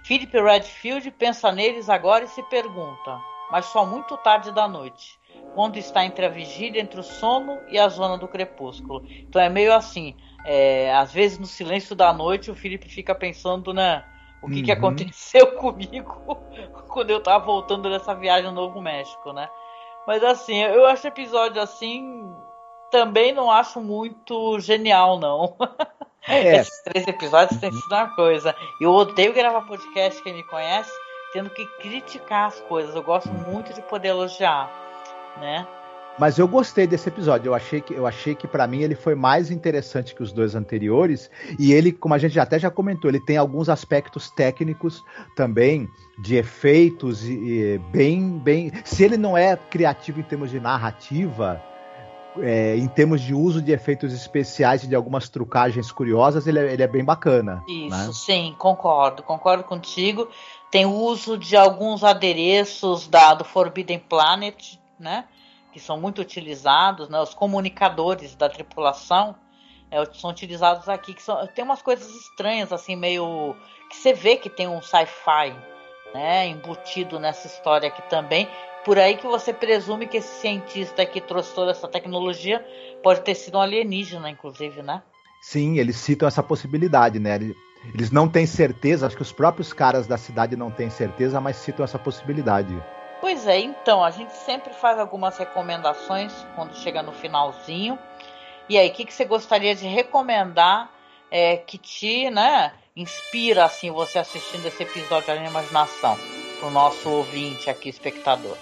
Philip 0.03 0.31
Redfield 0.39 1.11
pensa 1.11 1.51
neles 1.51 1.89
agora 1.89 2.25
e 2.25 2.27
se 2.27 2.41
pergunta, 2.43 3.21
mas 3.51 3.65
só 3.65 3.85
muito 3.85 4.17
tarde 4.17 4.51
da 4.51 4.67
noite, 4.67 5.19
quando 5.53 5.77
está 5.77 6.03
entre 6.03 6.25
a 6.25 6.29
vigília, 6.29 6.81
entre 6.81 6.99
o 6.99 7.03
sono 7.03 7.59
e 7.69 7.77
a 7.77 7.87
zona 7.87 8.17
do 8.17 8.27
crepúsculo. 8.27 9.05
Então 9.07 9.41
é 9.41 9.49
meio 9.49 9.73
assim, 9.73 10.15
é, 10.45 10.93
às 10.93 11.11
vezes 11.11 11.37
no 11.37 11.45
silêncio 11.45 11.95
da 11.95 12.11
noite 12.13 12.51
o 12.51 12.55
Philip 12.55 12.87
fica 12.89 13.13
pensando, 13.13 13.73
né? 13.73 14.03
O 14.41 14.47
que, 14.47 14.57
uhum. 14.57 14.63
que 14.63 14.71
aconteceu 14.71 15.47
comigo 15.57 16.37
quando 16.87 17.11
eu 17.11 17.21
tava 17.21 17.45
voltando 17.45 17.89
dessa 17.89 18.13
viagem 18.15 18.47
ao 18.47 18.53
Novo 18.53 18.81
México, 18.81 19.31
né? 19.31 19.49
Mas 20.07 20.23
assim, 20.23 20.57
eu 20.63 20.85
acho 20.85 21.07
episódio 21.07 21.61
assim 21.61 22.33
também 22.91 23.31
não 23.31 23.49
acho 23.49 23.79
muito 23.81 24.59
genial, 24.59 25.17
não. 25.17 25.55
É. 26.27 26.57
Esses 26.59 26.83
três 26.83 27.07
episódios 27.07 27.59
têm 27.59 27.71
sido 27.71 27.95
uma 27.95 28.13
coisa. 28.15 28.55
Eu 28.79 28.91
odeio 28.91 29.33
gravar 29.33 29.61
podcast, 29.61 30.21
quem 30.21 30.33
me 30.33 30.43
conhece, 30.43 30.91
tendo 31.33 31.49
que 31.49 31.65
criticar 31.79 32.47
as 32.47 32.59
coisas. 32.61 32.93
Eu 32.95 33.01
gosto 33.01 33.31
muito 33.31 33.73
de 33.73 33.81
poder 33.83 34.09
elogiar, 34.09 34.69
né? 35.37 35.65
Mas 36.19 36.37
eu 36.37 36.47
gostei 36.47 36.85
desse 36.85 37.09
episódio. 37.09 37.49
Eu 37.49 37.55
achei 37.55 37.81
que, 37.81 37.93
eu 37.93 38.05
achei 38.05 38.35
que 38.35 38.47
para 38.47 38.67
mim 38.67 38.81
ele 38.81 38.95
foi 38.95 39.15
mais 39.15 39.49
interessante 39.49 40.13
que 40.13 40.21
os 40.21 40.31
dois 40.31 40.55
anteriores. 40.55 41.29
E 41.57 41.73
ele, 41.73 41.91
como 41.91 42.13
a 42.13 42.17
gente 42.17 42.39
até 42.39 42.59
já 42.59 42.69
comentou, 42.69 43.09
ele 43.09 43.19
tem 43.19 43.37
alguns 43.37 43.69
aspectos 43.69 44.29
técnicos 44.29 45.03
também 45.35 45.87
de 46.19 46.35
efeitos 46.35 47.23
e, 47.23 47.33
e 47.33 47.77
bem, 47.91 48.37
bem. 48.37 48.71
Se 48.83 49.03
ele 49.03 49.17
não 49.17 49.37
é 49.37 49.55
criativo 49.55 50.19
em 50.19 50.23
termos 50.23 50.51
de 50.51 50.59
narrativa, 50.59 51.61
é, 52.39 52.75
em 52.75 52.87
termos 52.87 53.21
de 53.21 53.33
uso 53.33 53.61
de 53.61 53.71
efeitos 53.71 54.13
especiais 54.13 54.83
e 54.83 54.87
de 54.87 54.95
algumas 54.95 55.27
trucagens 55.27 55.91
curiosas, 55.91 56.45
ele 56.47 56.59
é, 56.59 56.73
ele 56.73 56.83
é 56.83 56.87
bem 56.87 57.03
bacana. 57.03 57.63
Isso, 57.67 57.89
né? 57.89 58.09
sim, 58.13 58.55
concordo, 58.57 59.23
concordo 59.23 59.63
contigo. 59.63 60.27
Tem 60.69 60.85
o 60.85 60.93
uso 60.93 61.37
de 61.37 61.57
alguns 61.57 62.03
adereços 62.03 63.07
da, 63.07 63.33
do 63.33 63.43
Forbidden 63.43 63.99
Planet, 63.99 64.75
né? 64.99 65.25
Que 65.71 65.79
são 65.79 65.99
muito 65.99 66.21
utilizados, 66.21 67.09
né? 67.09 67.19
Os 67.19 67.33
comunicadores 67.33 68.35
da 68.35 68.49
tripulação 68.49 69.35
é, 69.89 70.03
são 70.13 70.29
utilizados 70.29 70.87
aqui, 70.87 71.13
que 71.13 71.21
são, 71.21 71.45
tem 71.47 71.63
umas 71.63 71.81
coisas 71.81 72.09
estranhas, 72.09 72.71
assim, 72.71 72.95
meio. 72.95 73.55
que 73.89 73.97
você 73.97 74.13
vê 74.13 74.37
que 74.37 74.49
tem 74.49 74.67
um 74.67 74.81
sci-fi 74.81 75.53
né, 76.13 76.47
embutido 76.47 77.19
nessa 77.19 77.47
história 77.47 77.87
aqui 77.87 78.01
também, 78.09 78.47
por 78.83 78.97
aí 78.97 79.15
que 79.15 79.27
você 79.27 79.53
presume 79.53 80.07
que 80.07 80.17
esse 80.17 80.41
cientista 80.41 81.05
que 81.05 81.21
trouxe 81.21 81.53
toda 81.53 81.71
essa 81.71 81.87
tecnologia 81.87 82.65
pode 83.03 83.21
ter 83.21 83.35
sido 83.35 83.57
um 83.57 83.61
alienígena, 83.61 84.29
inclusive, 84.29 84.81
né? 84.81 85.01
Sim, 85.41 85.77
eles 85.77 85.97
citam 85.97 86.27
essa 86.27 86.41
possibilidade, 86.41 87.19
né? 87.19 87.39
Eles 87.93 88.11
não 88.11 88.27
têm 88.27 88.45
certeza, 88.45 89.07
acho 89.07 89.15
que 89.15 89.21
os 89.21 89.31
próprios 89.31 89.73
caras 89.73 90.07
da 90.07 90.17
cidade 90.17 90.55
não 90.55 90.69
têm 90.69 90.89
certeza, 90.89 91.41
mas 91.41 91.57
citam 91.57 91.83
essa 91.83 91.97
possibilidade. 91.97 92.81
Pois 93.21 93.47
é, 93.47 93.59
então, 93.59 94.03
a 94.03 94.09
gente 94.09 94.33
sempre 94.33 94.73
faz 94.73 94.97
algumas 94.97 95.37
recomendações 95.37 96.33
quando 96.55 96.75
chega 96.75 97.03
no 97.03 97.11
finalzinho. 97.11 97.97
E 98.67 98.79
aí, 98.79 98.89
o 98.89 98.93
que, 98.93 99.05
que 99.05 99.13
você 99.13 99.25
gostaria 99.25 99.75
de 99.75 99.85
recomendar 99.85 100.89
é, 101.29 101.55
que 101.55 101.77
te 101.77 102.31
né, 102.31 102.73
inspira 102.95 103.65
assim 103.65 103.91
você 103.91 104.17
assistindo 104.17 104.65
esse 104.65 104.81
episódio 104.81 105.37
de 105.37 105.45
imaginação 105.45 106.17
para 106.59 106.67
o 106.67 106.71
nosso 106.71 107.07
ouvinte 107.09 107.69
aqui, 107.69 107.89
espectador? 107.89 108.57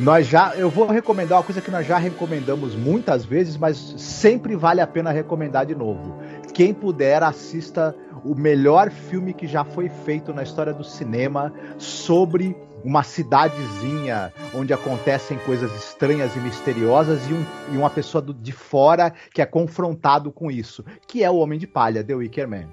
Nós 0.00 0.26
já, 0.26 0.54
eu 0.56 0.70
vou 0.70 0.86
recomendar 0.86 1.38
uma 1.38 1.44
coisa 1.44 1.60
que 1.60 1.70
nós 1.70 1.86
já 1.86 1.98
recomendamos 1.98 2.74
muitas 2.74 3.22
vezes, 3.22 3.58
mas 3.58 3.76
sempre 3.98 4.56
vale 4.56 4.80
a 4.80 4.86
pena 4.86 5.10
recomendar 5.10 5.66
de 5.66 5.74
novo. 5.74 6.22
Quem 6.54 6.72
puder, 6.72 7.22
assista 7.22 7.94
o 8.24 8.34
melhor 8.34 8.90
filme 8.90 9.34
que 9.34 9.46
já 9.46 9.62
foi 9.62 9.90
feito 9.90 10.32
na 10.32 10.42
história 10.42 10.72
do 10.72 10.82
cinema 10.82 11.52
sobre 11.76 12.56
uma 12.84 13.02
cidadezinha 13.02 14.32
onde 14.54 14.74
acontecem 14.74 15.38
coisas 15.38 15.74
estranhas 15.74 16.36
e 16.36 16.38
misteriosas 16.38 17.26
e, 17.28 17.32
um, 17.32 17.44
e 17.72 17.76
uma 17.78 17.88
pessoa 17.88 18.20
do, 18.20 18.34
de 18.34 18.52
fora 18.52 19.12
que 19.32 19.40
é 19.40 19.46
confrontado 19.46 20.30
com 20.30 20.50
isso, 20.50 20.84
que 21.08 21.24
é 21.24 21.30
o 21.30 21.36
Homem 21.36 21.58
de 21.58 21.66
Palha, 21.66 22.04
The 22.04 22.14
Wicker 22.14 22.46
Man. 22.46 22.68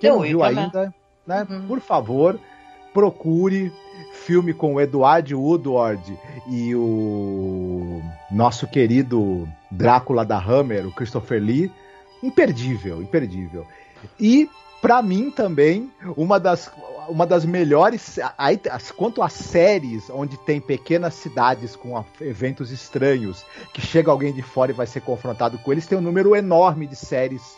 Quem 0.00 0.10
não 0.10 0.20
viu 0.20 0.42
ainda, 0.42 0.92
né, 1.24 1.46
uhum. 1.48 1.68
por 1.68 1.80
favor, 1.80 2.38
procure 2.92 3.72
filme 4.12 4.52
com 4.52 4.74
o 4.74 4.80
Edward 4.80 5.32
Woodward 5.32 6.18
e 6.48 6.74
o 6.74 8.02
nosso 8.30 8.66
querido 8.66 9.48
Drácula 9.70 10.24
da 10.24 10.38
Hammer, 10.38 10.86
o 10.86 10.92
Christopher 10.92 11.40
Lee, 11.40 11.70
imperdível, 12.20 13.00
imperdível. 13.00 13.64
E 14.18 14.50
para 14.80 15.00
mim 15.00 15.30
também 15.30 15.90
uma 16.16 16.40
das 16.40 16.70
uma 17.08 17.26
das 17.26 17.44
melhores 17.44 18.18
aí, 18.36 18.60
quanto 18.96 19.22
a 19.22 19.28
séries 19.28 20.08
onde 20.10 20.36
tem 20.36 20.60
pequenas 20.60 21.14
cidades 21.14 21.76
com 21.76 22.04
eventos 22.20 22.70
estranhos 22.70 23.44
que 23.72 23.80
chega 23.80 24.10
alguém 24.10 24.32
de 24.32 24.42
fora 24.42 24.70
e 24.70 24.74
vai 24.74 24.86
ser 24.86 25.00
confrontado 25.00 25.58
com 25.58 25.72
eles 25.72 25.86
tem 25.86 25.98
um 25.98 26.02
número 26.02 26.34
enorme 26.34 26.86
de 26.86 26.96
séries 26.96 27.56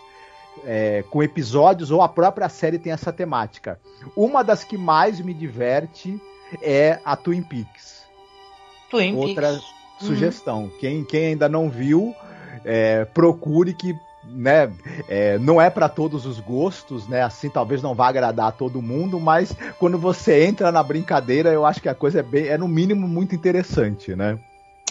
é, 0.64 1.04
com 1.10 1.22
episódios 1.22 1.90
ou 1.90 2.00
a 2.02 2.08
própria 2.08 2.48
série 2.48 2.78
tem 2.78 2.92
essa 2.92 3.12
temática. 3.12 3.80
Uma 4.16 4.44
das 4.44 4.62
que 4.62 4.76
mais 4.76 5.20
me 5.20 5.34
diverte 5.34 6.20
é 6.62 6.98
a 7.04 7.16
Twin 7.16 7.42
Peaks. 7.42 8.04
Twin 8.90 9.16
Outra 9.16 9.48
Peaks. 9.48 9.64
sugestão. 9.98 10.64
Uhum. 10.64 10.72
Quem, 10.78 11.04
quem 11.04 11.26
ainda 11.26 11.48
não 11.48 11.68
viu, 11.68 12.14
é, 12.64 13.04
procure 13.06 13.74
que 13.74 13.96
né, 14.26 14.72
é, 15.08 15.38
não 15.38 15.60
é 15.60 15.68
para 15.70 15.88
todos 15.88 16.26
os 16.26 16.40
gostos, 16.40 17.06
né? 17.08 17.22
Assim, 17.22 17.48
talvez 17.48 17.82
não 17.82 17.94
vá 17.94 18.08
agradar 18.08 18.48
a 18.48 18.52
todo 18.52 18.82
mundo, 18.82 19.20
mas 19.20 19.54
quando 19.78 19.98
você 19.98 20.44
entra 20.44 20.72
na 20.72 20.82
brincadeira, 20.82 21.50
eu 21.50 21.64
acho 21.64 21.80
que 21.80 21.88
a 21.88 21.94
coisa 21.94 22.20
é 22.20 22.22
bem, 22.22 22.46
é 22.46 22.58
no 22.58 22.68
mínimo 22.68 23.06
muito 23.06 23.34
interessante, 23.34 24.14
né? 24.14 24.38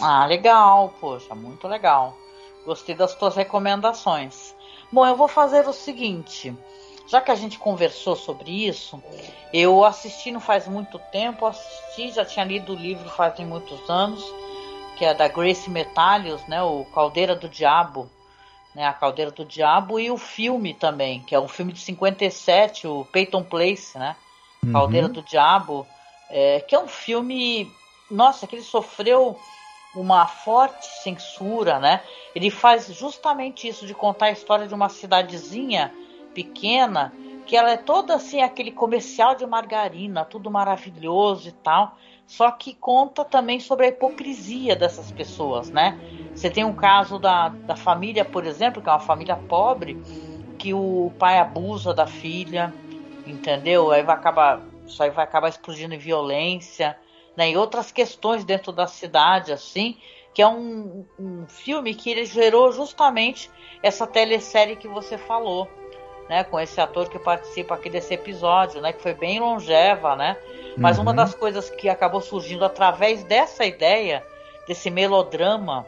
Ah, 0.00 0.26
legal, 0.26 0.92
poxa, 1.00 1.34
muito 1.34 1.68
legal. 1.68 2.16
Gostei 2.64 2.94
das 2.94 3.14
tuas 3.14 3.36
recomendações. 3.36 4.54
Bom, 4.90 5.06
eu 5.06 5.16
vou 5.16 5.28
fazer 5.28 5.66
o 5.68 5.72
seguinte. 5.72 6.56
Já 7.06 7.20
que 7.20 7.30
a 7.30 7.34
gente 7.34 7.58
conversou 7.58 8.16
sobre 8.16 8.66
isso, 8.66 9.02
eu 9.52 9.84
assisti 9.84 10.30
não 10.30 10.40
faz 10.40 10.66
muito 10.66 10.98
tempo, 11.12 11.44
assisti, 11.44 12.10
já 12.10 12.24
tinha 12.24 12.44
lido 12.44 12.72
o 12.72 12.76
livro 12.76 13.08
fazem 13.10 13.44
muitos 13.44 13.78
anos, 13.90 14.24
que 14.96 15.04
é 15.04 15.12
da 15.12 15.28
Grace 15.28 15.68
Metalius, 15.68 16.40
né, 16.46 16.62
o 16.62 16.84
Caldeira 16.94 17.36
do 17.36 17.48
Diabo, 17.48 18.08
né, 18.74 18.86
a 18.86 18.92
Caldeira 18.92 19.30
do 19.30 19.44
Diabo, 19.44 19.98
e 19.98 20.10
o 20.10 20.16
filme 20.16 20.74
também, 20.74 21.20
que 21.20 21.34
é 21.34 21.40
um 21.40 21.48
filme 21.48 21.72
de 21.72 21.80
57, 21.80 22.86
o 22.86 23.04
Peyton 23.06 23.42
Place, 23.42 23.96
né, 23.96 24.16
uhum. 24.64 24.72
Caldeira 24.72 25.08
do 25.08 25.22
Diabo, 25.22 25.86
é, 26.28 26.60
que 26.60 26.74
é 26.74 26.78
um 26.78 26.88
filme, 26.88 27.70
nossa, 28.10 28.46
que 28.46 28.56
ele 28.56 28.62
sofreu 28.62 29.38
uma 29.94 30.26
forte 30.26 30.86
censura, 31.02 31.78
né? 31.78 32.00
Ele 32.34 32.50
faz 32.50 32.92
justamente 32.92 33.68
isso 33.68 33.86
de 33.86 33.94
contar 33.94 34.26
a 34.26 34.32
história 34.32 34.66
de 34.66 34.74
uma 34.74 34.88
cidadezinha 34.88 35.94
pequena 36.34 37.12
que 37.46 37.56
ela 37.56 37.70
é 37.70 37.76
toda 37.76 38.14
assim 38.14 38.40
aquele 38.40 38.72
comercial 38.72 39.34
de 39.34 39.46
margarina, 39.46 40.24
tudo 40.24 40.50
maravilhoso 40.50 41.48
e 41.48 41.52
tal. 41.52 41.96
Só 42.26 42.50
que 42.50 42.74
conta 42.74 43.24
também 43.24 43.60
sobre 43.60 43.86
a 43.86 43.88
hipocrisia 43.90 44.74
dessas 44.74 45.12
pessoas, 45.12 45.70
né? 45.70 45.98
Você 46.34 46.50
tem 46.50 46.64
um 46.64 46.74
caso 46.74 47.18
da, 47.18 47.48
da 47.48 47.76
família, 47.76 48.24
por 48.24 48.46
exemplo, 48.46 48.82
que 48.82 48.88
é 48.88 48.92
uma 48.92 48.98
família 48.98 49.36
pobre, 49.36 49.96
que 50.58 50.72
o 50.74 51.12
pai 51.18 51.38
abusa 51.38 51.92
da 51.92 52.06
filha, 52.06 52.72
entendeu? 53.26 53.90
Aí 53.90 54.02
vai 54.02 54.16
acabar, 54.16 54.60
isso 54.86 55.02
aí 55.02 55.10
vai 55.10 55.24
acabar 55.24 55.48
explodindo 55.48 55.94
em 55.94 55.98
violência 55.98 56.98
né, 57.36 57.50
e 57.50 57.56
outras 57.56 57.90
questões 57.90 58.44
dentro 58.44 58.72
da 58.72 58.86
cidade, 58.86 59.52
assim, 59.52 59.96
que 60.32 60.42
é 60.42 60.48
um, 60.48 61.04
um 61.18 61.46
filme 61.46 61.94
que 61.94 62.10
ele 62.10 62.24
gerou 62.24 62.72
justamente 62.72 63.50
essa 63.82 64.06
telesérie 64.06 64.76
que 64.76 64.88
você 64.88 65.18
falou, 65.18 65.68
né, 66.28 66.44
com 66.44 66.58
esse 66.58 66.80
ator 66.80 67.08
que 67.08 67.18
participa 67.18 67.74
aqui 67.74 67.90
desse 67.90 68.14
episódio, 68.14 68.80
né, 68.80 68.92
que 68.92 69.02
foi 69.02 69.14
bem 69.14 69.40
longeva, 69.40 70.16
né? 70.16 70.36
Mas 70.76 70.96
uhum. 70.96 71.02
uma 71.02 71.14
das 71.14 71.34
coisas 71.34 71.70
que 71.70 71.88
acabou 71.88 72.20
surgindo 72.20 72.64
através 72.64 73.22
dessa 73.24 73.64
ideia, 73.64 74.24
desse 74.66 74.90
melodrama, 74.90 75.86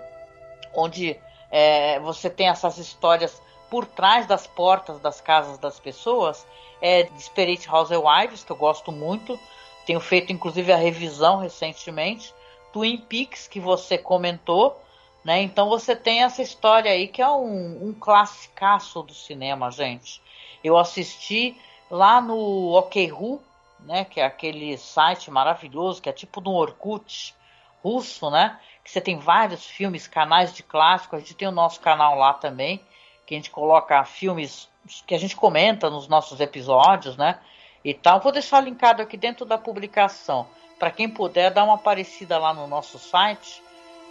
onde 0.74 1.16
é, 1.50 1.98
você 2.00 2.30
tem 2.30 2.48
essas 2.48 2.78
histórias 2.78 3.40
por 3.70 3.84
trás 3.84 4.26
das 4.26 4.46
portas 4.46 5.00
das 5.00 5.20
casas 5.20 5.58
das 5.58 5.80
pessoas, 5.80 6.46
é 6.80 7.04
Desperate 7.04 7.68
Housewives, 7.68 8.44
que 8.44 8.52
eu 8.52 8.56
gosto 8.56 8.92
muito, 8.92 9.38
tenho 9.86 10.00
feito 10.00 10.32
inclusive 10.32 10.72
a 10.72 10.76
revisão 10.76 11.38
recentemente, 11.38 12.32
Twin 12.72 12.98
Peaks, 12.98 13.48
que 13.48 13.58
você 13.58 13.96
comentou, 13.96 14.80
né? 15.24 15.40
Então 15.42 15.68
você 15.68 15.96
tem 15.96 16.22
essa 16.22 16.42
história 16.42 16.90
aí 16.90 17.08
que 17.08 17.22
é 17.22 17.28
um, 17.28 17.88
um 17.88 17.92
classicaço 17.92 19.02
do 19.02 19.14
cinema, 19.14 19.70
gente. 19.70 20.20
Eu 20.62 20.76
assisti 20.76 21.56
lá 21.90 22.20
no 22.20 22.72
OkRu, 22.76 23.40
né? 23.80 24.04
Que 24.04 24.20
é 24.20 24.24
aquele 24.24 24.76
site 24.76 25.30
maravilhoso, 25.30 26.00
que 26.00 26.08
é 26.08 26.12
tipo 26.12 26.40
do 26.40 26.52
Orkut 26.52 27.34
russo, 27.82 28.30
né? 28.30 28.58
Que 28.82 28.90
você 28.90 29.00
tem 29.00 29.18
vários 29.18 29.64
filmes, 29.64 30.06
canais 30.06 30.52
de 30.54 30.62
clássicos. 30.62 31.18
A 31.18 31.20
gente 31.20 31.34
tem 31.34 31.48
o 31.48 31.52
nosso 31.52 31.80
canal 31.80 32.16
lá 32.16 32.34
também, 32.34 32.80
que 33.26 33.34
a 33.34 33.38
gente 33.38 33.50
coloca 33.50 34.04
filmes 34.04 34.68
que 35.06 35.14
a 35.14 35.18
gente 35.18 35.34
comenta 35.34 35.90
nos 35.90 36.08
nossos 36.08 36.40
episódios, 36.40 37.16
né? 37.16 37.38
E 37.84 37.92
tal. 37.92 38.20
Vou 38.20 38.32
deixar 38.32 38.60
linkado 38.60 39.02
aqui 39.02 39.16
dentro 39.16 39.44
da 39.44 39.58
publicação. 39.58 40.46
Para 40.78 40.90
quem 40.90 41.08
puder, 41.08 41.50
dar 41.50 41.64
uma 41.64 41.74
aparecida 41.74 42.38
lá 42.38 42.52
no 42.52 42.66
nosso 42.66 42.98
site 42.98 43.62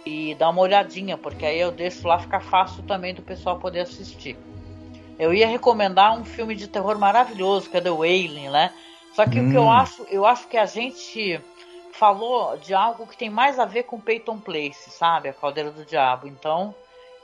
e 0.04 0.34
dar 0.34 0.50
uma 0.50 0.62
olhadinha, 0.62 1.16
porque 1.16 1.44
aí 1.44 1.58
eu 1.58 1.70
deixo 1.70 2.06
lá 2.06 2.18
ficar 2.18 2.40
fácil 2.40 2.82
também 2.84 3.14
do 3.14 3.22
pessoal 3.22 3.58
poder 3.58 3.80
assistir. 3.80 4.36
Eu 5.18 5.32
ia 5.32 5.46
recomendar 5.46 6.18
um 6.18 6.24
filme 6.24 6.54
de 6.54 6.68
terror 6.68 6.98
maravilhoso, 6.98 7.70
que 7.70 7.76
é 7.76 7.80
The 7.80 7.90
Wailing, 7.90 8.50
né? 8.50 8.72
Só 9.16 9.26
que 9.26 9.40
hum. 9.40 9.48
o 9.48 9.50
que 9.50 9.56
eu 9.56 9.62
hum. 9.62 9.72
acho, 9.72 10.02
eu 10.10 10.26
acho 10.26 10.46
que 10.46 10.58
a 10.58 10.66
gente 10.66 11.40
falou 11.92 12.58
de 12.58 12.74
algo 12.74 13.06
que 13.06 13.16
tem 13.16 13.30
mais 13.30 13.58
a 13.58 13.64
ver 13.64 13.84
com 13.84 13.98
Peyton 13.98 14.38
Place, 14.38 14.90
sabe? 14.90 15.30
A 15.30 15.32
Caldeira 15.32 15.70
do 15.70 15.86
Diabo. 15.86 16.26
Então, 16.26 16.74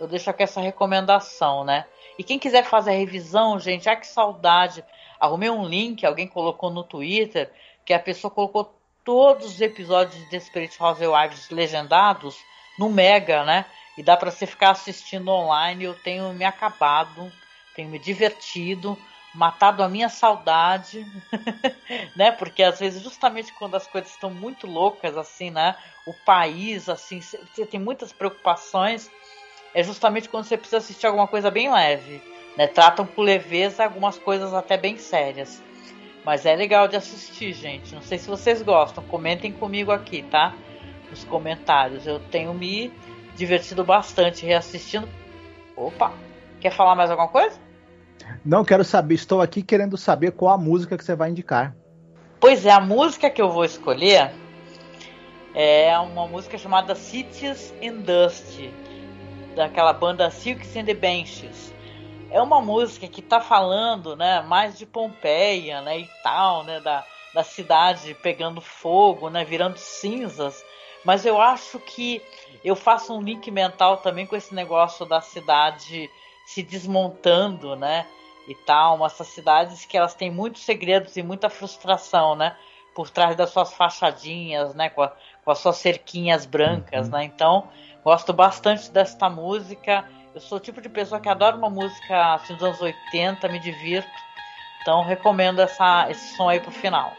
eu 0.01 0.09
deixo 0.09 0.31
aqui 0.31 0.43
essa 0.43 0.59
recomendação, 0.59 1.65
né? 1.65 1.85
E 2.19 2.25
quem 2.25 2.39
quiser 2.39 2.65
fazer 2.65 2.93
a 2.93 2.97
revisão, 2.97 3.61
gente, 3.61 3.91
ah, 3.91 3.97
que 3.97 4.07
saudade. 4.07 4.83
Arrumei 5.21 5.51
um 5.51 5.67
link, 5.67 6.07
alguém 6.07 6.27
colocou 6.27 6.71
no 6.71 6.83
Twitter, 6.83 7.53
que 7.85 7.93
a 7.93 7.99
pessoa 7.99 8.31
colocou 8.31 8.75
todos 9.05 9.45
os 9.45 9.61
episódios 9.61 10.19
de 10.19 10.31
Desperate 10.31 10.83
Housewives 10.83 11.51
legendados 11.51 12.39
no 12.79 12.89
Mega, 12.89 13.45
né? 13.45 13.67
E 13.99 14.03
dá 14.03 14.17
para 14.17 14.31
você 14.31 14.47
ficar 14.47 14.71
assistindo 14.71 15.29
online. 15.29 15.85
Eu 15.85 15.95
tenho 16.03 16.33
me 16.33 16.45
acabado, 16.47 17.31
tenho 17.77 17.91
me 17.91 17.99
divertido, 17.99 18.97
matado 19.35 19.83
a 19.83 19.89
minha 19.89 20.09
saudade, 20.09 21.07
né? 22.17 22.31
Porque 22.33 22.63
às 22.63 22.79
vezes 22.79 23.03
justamente 23.03 23.53
quando 23.53 23.75
as 23.75 23.87
coisas 23.87 24.11
estão 24.11 24.31
muito 24.31 24.67
loucas 24.67 25.17
assim, 25.17 25.51
né? 25.51 25.77
O 26.07 26.13
país 26.13 26.89
assim, 26.89 27.21
você 27.21 27.67
tem 27.67 27.81
muitas 27.81 28.13
preocupações, 28.13 29.11
é 29.75 29.83
justamente 29.83 30.29
quando 30.29 30.45
você 30.45 30.57
precisa 30.57 30.79
assistir 30.79 31.07
alguma 31.07 31.27
coisa 31.27 31.51
bem 31.51 31.73
leve, 31.73 32.23
né? 32.57 32.67
Tratam 32.67 33.07
com 33.07 33.23
leveza 33.23 33.85
algumas 33.85 34.19
coisas 34.19 34.53
até 34.53 34.77
bem 34.77 34.99
sérias. 34.99 35.63
Mas 36.25 36.47
é 36.47 36.55
legal 36.55 36.87
de 36.87 36.97
assistir, 36.97 37.53
gente. 37.53 37.95
Não 37.95 38.03
sei 38.03 38.19
se 38.19 38.29
vocês 38.29 38.63
gostam. 38.63 39.03
Comentem 39.05 39.53
comigo 39.53 39.91
aqui, 39.91 40.23
tá? 40.23 40.55
Nos 41.11 41.25
comentários. 41.25 42.07
Eu 42.07 42.21
tenho 42.21 42.55
me 42.55 42.93
divertido 43.35 43.83
bastante 43.83 44.47
reassistindo. 44.47 45.09
Opa! 45.75 46.13
Quer 46.61 46.71
falar 46.71 46.95
mais 46.95 47.11
alguma 47.11 47.29
coisa? 47.29 47.59
Não, 48.45 48.65
quero 48.65 48.85
saber. 48.85 49.15
Estou 49.15 49.41
aqui 49.41 49.63
querendo 49.63 49.97
saber 49.97 50.33
qual 50.33 50.55
a 50.55 50.59
música 50.59 50.97
que 50.97 51.05
você 51.05 51.15
vai 51.15 51.31
indicar. 51.31 51.75
Pois 52.41 52.67
é, 52.67 52.71
a 52.71 52.81
música 52.81 53.31
que 53.31 53.41
eu 53.41 53.51
vou 53.51 53.65
escolher 53.65 54.33
é 55.55 55.97
uma 55.99 56.27
música 56.27 56.59
chamada 56.59 56.95
Cities 56.95 57.73
in 57.81 58.01
Dust, 58.01 58.59
daquela 59.55 59.93
banda 59.93 60.31
Silks 60.31 60.77
and 60.77 60.85
the 60.85 60.95
Benches 60.95 61.73
é 62.33 62.41
uma 62.41 62.63
música 62.63 63.07
que 63.07 63.21
está 63.21 63.41
falando, 63.41 64.17
né, 64.17 64.41
mais 64.41 64.79
de 64.79 64.87
Pompeia, 64.87 65.83
né, 65.83 66.01
e 66.01 66.09
tal, 66.23 66.65
né, 66.65 66.81
da, 66.81 67.05
da 67.35 67.45
cidade 67.45 68.15
pegando 68.23 68.61
fogo, 68.61 69.29
né, 69.29 69.45
virando 69.45 69.77
cinzas. 69.77 70.65
Mas 71.05 71.27
eu 71.27 71.41
acho 71.41 71.79
que 71.79 72.23
eu 72.65 72.75
faço 72.75 73.15
um 73.15 73.21
link 73.21 73.51
mental 73.51 73.99
também 73.99 74.25
com 74.25 74.35
esse 74.35 74.55
negócio 74.55 75.05
da 75.05 75.21
cidade 75.21 76.09
se 76.53 76.63
desmontando, 76.63 77.77
né, 77.77 78.07
e 78.49 78.55
tal, 78.55 79.05
essas 79.07 79.29
cidades 79.29 79.85
que 79.85 79.97
elas 79.97 80.15
têm 80.15 80.31
muitos 80.31 80.63
segredos 80.63 81.17
e 81.17 81.23
muita 81.23 81.49
frustração, 81.49 82.35
né, 82.35 82.57
por 82.95 83.09
trás 83.09 83.37
das 83.37 83.51
suas 83.51 83.73
fachadinhas, 83.73 84.75
né, 84.75 84.91
com, 84.91 85.03
a, 85.03 85.13
com 85.45 85.51
as 85.51 85.59
suas 85.59 85.77
cerquinhas 85.77 86.45
brancas, 86.45 87.07
uhum. 87.07 87.13
né. 87.13 87.25
Então, 87.25 87.69
gosto 88.05 88.33
bastante 88.33 88.91
desta 88.91 89.31
música 89.31 90.05
eu 90.35 90.41
sou 90.41 90.57
o 90.57 90.61
tipo 90.61 90.81
de 90.81 90.89
pessoa 90.89 91.21
que 91.21 91.29
adora 91.29 91.57
uma 91.57 91.69
música 91.69 92.35
assim, 92.35 92.55
dos 92.55 92.63
anos 92.63 92.81
80, 92.81 93.49
me 93.49 93.59
divirto. 93.59 94.09
Então 94.81 95.03
recomendo 95.05 95.61
essa, 95.61 96.11
esse 96.11 96.35
som 96.37 96.49
aí 96.49 96.59
pro 96.59 96.71
final. 96.71 97.13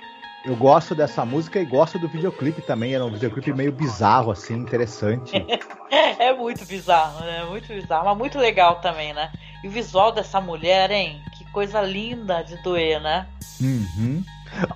Eu 0.45 0.55
gosto 0.55 0.93
dessa 0.93 1.25
música 1.25 1.59
e 1.59 1.65
gosto 1.65 1.97
do 1.97 2.07
videoclipe 2.07 2.61
também. 2.61 2.93
Era 2.93 3.05
um 3.05 3.11
videoclipe 3.11 3.53
meio 3.53 3.71
bizarro, 3.71 4.31
assim, 4.31 4.55
interessante. 4.55 5.33
é 5.91 6.33
muito 6.33 6.65
bizarro, 6.65 7.23
né? 7.25 7.45
Muito 7.45 7.67
bizarro, 7.67 8.05
mas 8.05 8.17
muito 8.17 8.37
legal 8.37 8.81
também, 8.81 9.13
né? 9.13 9.31
E 9.63 9.67
o 9.67 9.71
visual 9.71 10.11
dessa 10.11 10.41
mulher, 10.41 10.91
hein? 10.91 11.21
Que 11.37 11.45
coisa 11.51 11.81
linda 11.81 12.41
de 12.41 12.61
doer, 12.61 12.99
né? 13.01 13.27
Uhum. 13.61 14.23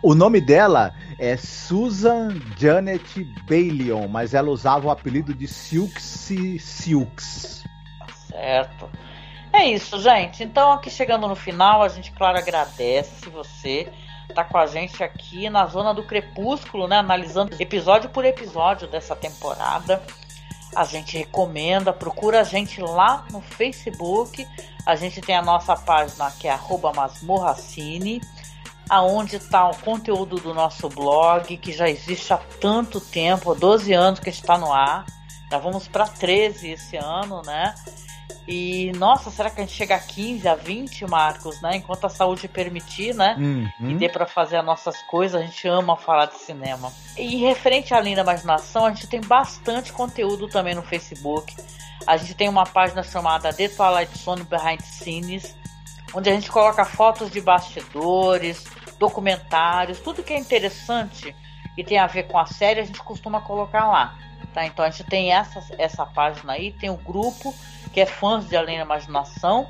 O 0.02 0.16
nome 0.16 0.40
dela 0.40 0.94
é 1.20 1.36
Susan 1.36 2.30
Janet 2.58 3.24
Bailion, 3.48 4.08
mas 4.08 4.34
ela 4.34 4.50
usava 4.50 4.88
o 4.88 4.92
apelido 4.92 5.34
de 5.34 5.48
Silks 5.48 6.32
Silks 6.60 7.58
certo? 8.38 8.90
É 9.52 9.66
isso, 9.66 10.00
gente. 10.00 10.44
Então, 10.44 10.74
aqui 10.74 10.90
chegando 10.90 11.28
no 11.28 11.36
final, 11.36 11.82
a 11.82 11.90
gente, 11.90 12.12
claro, 12.12 12.38
agradece 12.38 13.30
você 13.30 13.92
tá 14.34 14.44
com 14.44 14.58
a 14.58 14.66
gente 14.66 15.04
aqui 15.04 15.50
na 15.50 15.66
zona 15.66 15.94
do 15.94 16.04
crepúsculo, 16.04 16.88
né? 16.88 16.98
Analisando 16.98 17.56
episódio 17.60 18.10
por 18.10 18.26
episódio 18.26 18.88
dessa 18.88 19.16
temporada. 19.16 20.02
A 20.76 20.84
gente 20.84 21.18
recomenda, 21.18 21.94
procura 21.94 22.42
a 22.42 22.44
gente 22.44 22.82
lá 22.82 23.26
no 23.32 23.42
Facebook. 23.42 24.48
A 24.86 24.96
gente 24.96 25.22
tem 25.22 25.36
a 25.36 25.42
nossa 25.42 25.76
página 25.76 26.32
que 26.32 26.48
é 26.48 26.60
masmorracine, 26.96 28.22
aonde 28.90 29.38
está 29.38 29.68
o 29.70 29.76
conteúdo 29.78 30.38
do 30.38 30.54
nosso 30.54 30.88
blog, 30.90 31.58
que 31.58 31.72
já 31.72 31.90
existe 31.90 32.32
há 32.32 32.38
tanto 32.60 33.02
tempo, 33.02 33.52
há 33.52 33.56
12 33.56 33.94
anos 33.94 34.20
que 34.20 34.30
está 34.30 34.58
no 34.58 34.72
ar. 34.72 35.06
Já 35.50 35.58
vamos 35.58 35.88
para 35.88 36.06
13 36.08 36.72
esse 36.72 36.98
ano, 36.98 37.42
né? 37.46 37.74
E, 38.48 38.92
nossa, 38.96 39.30
será 39.30 39.50
que 39.50 39.60
a 39.60 39.64
gente 39.66 39.76
chega 39.76 39.96
a 39.96 40.00
15, 40.00 40.48
a 40.48 40.56
20, 40.56 41.06
Marcos, 41.06 41.62
né? 41.62 41.76
Enquanto 41.76 42.06
a 42.06 42.10
saúde 42.10 42.48
permitir, 42.48 43.14
né? 43.14 43.36
Uhum. 43.38 43.92
E 43.92 43.96
dê 43.96 44.08
para 44.08 44.26
fazer 44.26 44.58
as 44.58 44.66
nossas 44.66 45.02
coisas, 45.04 45.42
a 45.42 45.46
gente 45.46 45.68
ama 45.68 45.98
falar 45.98 46.28
de 46.28 46.38
cinema. 46.38 46.92
E 47.18 47.36
referente 47.38 47.94
à 47.94 48.00
linda 48.00 48.22
imaginação, 48.22 48.86
a 48.86 48.90
gente 48.90 49.08
tem 49.08 49.20
bastante 49.22 49.92
conteúdo 49.92 50.48
também 50.48 50.74
no 50.74 50.82
Facebook. 50.82 51.56
A 52.06 52.16
gente 52.16 52.36
tem 52.36 52.48
uma 52.48 52.66
página 52.66 53.04
chamada 53.04 53.54
The 53.54 53.68
Twilight 53.68 54.18
Zone 54.18 54.44
Behind 54.44 54.82
Scenes, 54.82 55.56
onde 56.14 56.30
a 56.30 56.34
gente 56.34 56.50
coloca 56.50 56.86
fotos 56.86 57.30
de 57.30 57.42
bastidores, 57.42 58.66
documentários, 58.98 60.00
tudo 60.00 60.24
que 60.24 60.32
é 60.32 60.38
interessante 60.38 61.36
e 61.78 61.84
tem 61.84 62.00
a 62.00 62.08
ver 62.08 62.24
com 62.24 62.40
a 62.40 62.46
série, 62.46 62.80
a 62.80 62.84
gente 62.84 63.00
costuma 63.04 63.40
colocar 63.40 63.88
lá. 63.88 64.16
Tá? 64.54 64.66
Então 64.66 64.84
a 64.84 64.90
gente 64.90 65.04
tem 65.04 65.32
essa, 65.32 65.64
essa 65.78 66.06
página 66.06 66.54
aí, 66.54 66.72
tem 66.72 66.90
o 66.90 66.98
grupo 66.98 67.54
que 67.94 68.02
é 68.02 68.06
fãs 68.06 68.48
de 68.48 68.56
Além 68.56 68.78
da 68.78 68.84
Imaginação, 68.84 69.68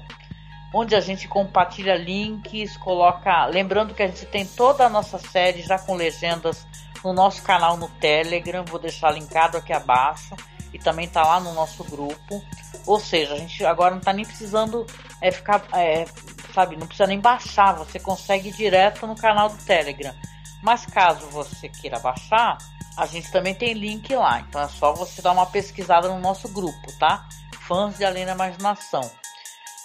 onde 0.74 0.96
a 0.96 1.00
gente 1.00 1.28
compartilha 1.28 1.96
links, 1.96 2.78
coloca. 2.78 3.46
Lembrando 3.46 3.94
que 3.94 4.04
a 4.04 4.08
gente 4.08 4.26
tem 4.26 4.46
toda 4.46 4.86
a 4.86 4.90
nossa 4.90 5.18
série 5.18 5.62
já 5.62 5.80
com 5.80 5.96
legendas 5.96 6.66
no 7.04 7.14
nosso 7.14 7.42
canal 7.44 7.78
no 7.78 7.88
Telegram, 7.90 8.66
vou 8.66 8.80
deixar 8.80 9.12
linkado 9.12 9.58
aqui 9.58 9.74
abaixo. 9.74 10.36
E 10.74 10.78
também 10.78 11.08
tá 11.08 11.24
lá 11.24 11.40
no 11.40 11.54
nosso 11.54 11.84
grupo. 11.86 12.44
Ou 12.86 13.00
seja, 13.00 13.34
a 13.34 13.38
gente 13.38 13.66
agora 13.66 13.96
não 13.96 14.02
tá 14.02 14.12
nem 14.12 14.26
precisando 14.26 14.86
é, 15.22 15.32
ficar. 15.32 15.64
É, 15.74 16.06
sabe, 16.54 16.76
não 16.76 16.88
precisa 16.88 17.08
nem 17.08 17.20
baixar, 17.20 17.74
você 17.74 18.00
consegue 18.00 18.50
ir 18.50 18.54
direto 18.54 19.08
no 19.08 19.16
canal 19.16 19.50
do 19.50 19.58
Telegram. 19.64 20.14
Mas 20.62 20.86
caso 20.86 21.28
você 21.28 21.70
queira 21.70 22.00
baixar, 22.00 22.58
a 22.98 23.06
gente 23.06 23.32
também 23.32 23.54
tem 23.54 23.74
link 23.74 24.14
lá. 24.16 24.40
Então 24.42 24.60
é 24.60 24.68
só 24.68 24.94
você 24.94 25.22
dar 25.22 25.32
uma 25.32 25.46
pesquisada 25.46 26.10
no 26.10 26.20
nosso 26.20 26.50
grupo, 26.50 26.92
tá? 27.00 27.28
fãs 27.68 27.98
de 27.98 28.06
Além 28.06 28.26
da 28.26 28.32
Imaginação. 28.32 29.02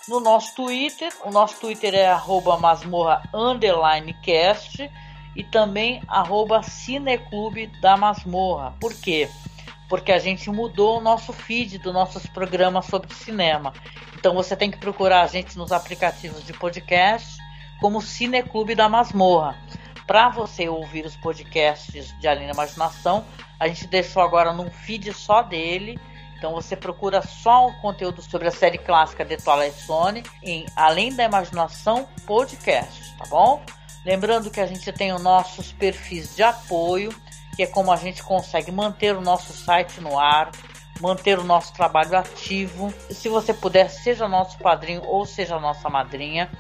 No 0.09 0.21
nosso 0.21 0.55
Twitter, 0.55 1.13
o 1.25 1.31
nosso 1.31 1.61
Twitter 1.61 1.95
é 1.95 2.09
arroba 2.09 2.59
e 5.35 5.45
também 5.45 6.03
arroba 6.07 6.63
cineclube 6.63 7.67
da 7.81 7.97
masmorra. 7.97 8.75
Por 8.81 8.95
quê? 8.95 9.29
Porque 9.89 10.13
a 10.13 10.19
gente 10.19 10.49
mudou 10.51 10.99
o 10.99 11.01
nosso 11.01 11.33
feed 11.33 11.79
dos 11.79 11.93
nossos 11.93 12.27
programas 12.27 12.87
sobre 12.87 13.13
cinema. 13.15 13.73
Então 14.15 14.35
você 14.35 14.55
tem 14.57 14.71
que 14.71 14.79
procurar 14.79 15.23
a 15.23 15.27
gente 15.27 15.59
nos 15.59 15.73
aplicativos 15.73 16.45
de 16.45 16.53
podcast 16.53 17.37
como 17.81 18.01
Cineclube 18.01 18.77
da 18.77 18.89
Masmorra. 18.89 19.57
Para 20.13 20.29
você 20.29 20.69
ouvir 20.69 21.07
os 21.07 21.17
podcasts 21.17 22.15
de 22.19 22.29
Além 22.29 22.47
da 22.47 22.53
Imaginação, 22.53 23.25
a 23.59 23.67
gente 23.67 23.87
deixou 23.87 24.23
agora 24.23 24.53
num 24.53 24.71
feed 24.71 25.11
só 25.15 25.43
dele. 25.43 25.99
Então 26.37 26.53
você 26.53 26.77
procura 26.77 27.23
só 27.23 27.67
o 27.67 27.81
conteúdo 27.81 28.21
sobre 28.21 28.47
a 28.47 28.51
série 28.51 28.77
clássica 28.77 29.25
de 29.25 29.39
Twilight 29.39 29.87
Zone 29.87 30.23
em 30.43 30.67
Além 30.77 31.17
da 31.17 31.25
Imaginação 31.25 32.07
Podcast, 32.27 33.17
tá 33.17 33.25
bom? 33.31 33.63
Lembrando 34.05 34.51
que 34.51 34.61
a 34.61 34.67
gente 34.67 34.93
tem 34.93 35.15
os 35.15 35.23
nossos 35.23 35.73
perfis 35.73 36.37
de 36.37 36.43
apoio, 36.43 37.09
que 37.57 37.63
é 37.63 37.67
como 37.67 37.91
a 37.91 37.97
gente 37.97 38.23
consegue 38.23 38.71
manter 38.71 39.17
o 39.17 39.23
nosso 39.23 39.55
site 39.55 39.99
no 39.99 40.19
ar, 40.19 40.51
manter 41.01 41.39
o 41.39 41.43
nosso 41.43 41.73
trabalho 41.73 42.19
ativo. 42.19 42.93
Se 43.11 43.31
você 43.31 43.55
puder, 43.55 43.89
seja 43.89 44.29
nosso 44.29 44.59
padrinho 44.59 45.03
ou 45.07 45.25
seja 45.25 45.59
nossa 45.59 45.89
madrinha, 45.89 46.51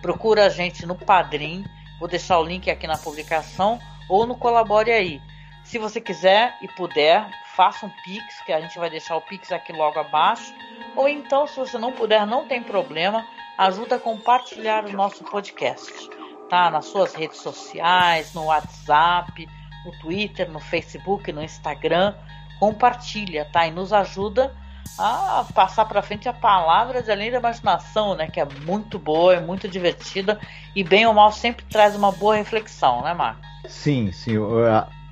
procura 0.00 0.46
a 0.46 0.48
gente 0.48 0.86
no 0.86 0.94
Padrim. 0.94 1.64
Vou 2.00 2.08
deixar 2.08 2.40
o 2.40 2.44
link 2.44 2.68
aqui 2.68 2.88
na 2.88 2.98
publicação 2.98 3.78
ou 4.08 4.26
no 4.26 4.34
Colabore 4.34 4.90
aí. 4.90 5.22
Se 5.62 5.78
você 5.78 6.00
quiser 6.00 6.56
e 6.60 6.66
puder, 6.66 7.30
faça 7.54 7.86
um 7.86 7.90
Pix, 8.02 8.40
que 8.44 8.52
a 8.52 8.60
gente 8.60 8.76
vai 8.76 8.90
deixar 8.90 9.16
o 9.16 9.20
Pix 9.20 9.52
aqui 9.52 9.72
logo 9.72 10.00
abaixo. 10.00 10.52
Ou 10.96 11.08
então, 11.08 11.46
se 11.46 11.56
você 11.56 11.78
não 11.78 11.92
puder, 11.92 12.26
não 12.26 12.48
tem 12.48 12.62
problema, 12.62 13.24
ajuda 13.56 13.96
a 13.96 14.00
compartilhar 14.00 14.84
o 14.86 14.92
nosso 14.92 15.22
podcast 15.22 16.10
tá? 16.50 16.70
Nas 16.70 16.86
suas 16.86 17.14
redes 17.14 17.38
sociais, 17.38 18.34
no 18.34 18.46
WhatsApp, 18.46 19.48
no 19.86 19.92
Twitter, 20.00 20.50
no 20.50 20.60
Facebook, 20.60 21.32
no 21.32 21.42
Instagram. 21.42 22.14
Compartilha, 22.58 23.48
tá? 23.50 23.66
E 23.66 23.70
nos 23.70 23.92
ajuda 23.92 24.54
a 24.98 25.44
passar 25.54 25.84
para 25.86 26.02
frente 26.02 26.28
a 26.28 26.32
palavra 26.32 27.02
de 27.02 27.10
além 27.10 27.30
da 27.30 27.38
imaginação, 27.38 28.14
né? 28.14 28.26
Que 28.26 28.40
é 28.40 28.44
muito 28.44 28.98
boa, 28.98 29.34
é 29.34 29.40
muito 29.40 29.68
divertida 29.68 30.38
e 30.74 30.84
bem 30.84 31.06
ou 31.06 31.14
mal 31.14 31.32
sempre 31.32 31.64
traz 31.66 31.96
uma 31.96 32.12
boa 32.12 32.36
reflexão, 32.36 33.02
né, 33.02 33.14
Marcos? 33.14 33.46
Sim, 33.68 34.12
sim. 34.12 34.34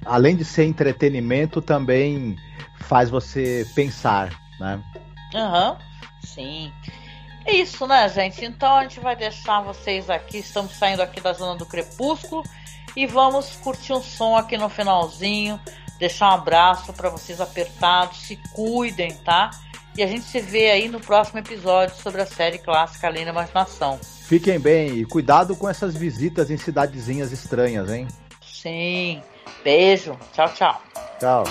Além 0.04 0.36
de 0.36 0.44
ser 0.44 0.64
entretenimento, 0.64 1.60
também 1.60 2.36
faz 2.80 3.10
você 3.10 3.66
pensar, 3.74 4.30
né? 4.58 4.80
Aham, 5.34 5.70
uhum, 5.70 5.76
sim. 6.22 6.72
É 7.44 7.54
isso, 7.54 7.86
né, 7.86 8.08
gente? 8.10 8.44
Então 8.44 8.76
a 8.76 8.82
gente 8.82 9.00
vai 9.00 9.16
deixar 9.16 9.62
vocês 9.62 10.10
aqui. 10.10 10.38
Estamos 10.38 10.72
saindo 10.72 11.00
aqui 11.00 11.18
da 11.18 11.32
zona 11.32 11.56
do 11.56 11.64
crepúsculo 11.64 12.42
e 12.94 13.06
vamos 13.06 13.56
curtir 13.56 13.94
um 13.94 14.02
som 14.02 14.36
aqui 14.36 14.58
no 14.58 14.68
finalzinho. 14.68 15.58
Deixar 15.98 16.30
um 16.30 16.34
abraço 16.34 16.92
para 16.92 17.08
vocês 17.08 17.40
apertados. 17.40 18.18
Se 18.18 18.36
cuidem, 18.52 19.16
tá? 19.16 19.50
E 19.98 20.02
a 20.04 20.06
gente 20.06 20.26
se 20.26 20.40
vê 20.40 20.70
aí 20.70 20.88
no 20.88 21.00
próximo 21.00 21.40
episódio 21.40 21.96
sobre 21.96 22.20
a 22.20 22.26
série 22.26 22.58
clássica 22.58 23.08
Além 23.08 23.24
da 23.24 23.32
Imaginação. 23.32 23.98
Fiquem 24.28 24.56
bem 24.56 24.96
e 24.96 25.04
cuidado 25.04 25.56
com 25.56 25.68
essas 25.68 25.96
visitas 25.96 26.52
em 26.52 26.56
cidadezinhas 26.56 27.32
estranhas, 27.32 27.90
hein? 27.90 28.06
Sim. 28.40 29.20
Beijo. 29.64 30.16
Tchau, 30.32 30.48
tchau. 30.54 30.82
Tchau. 31.18 31.42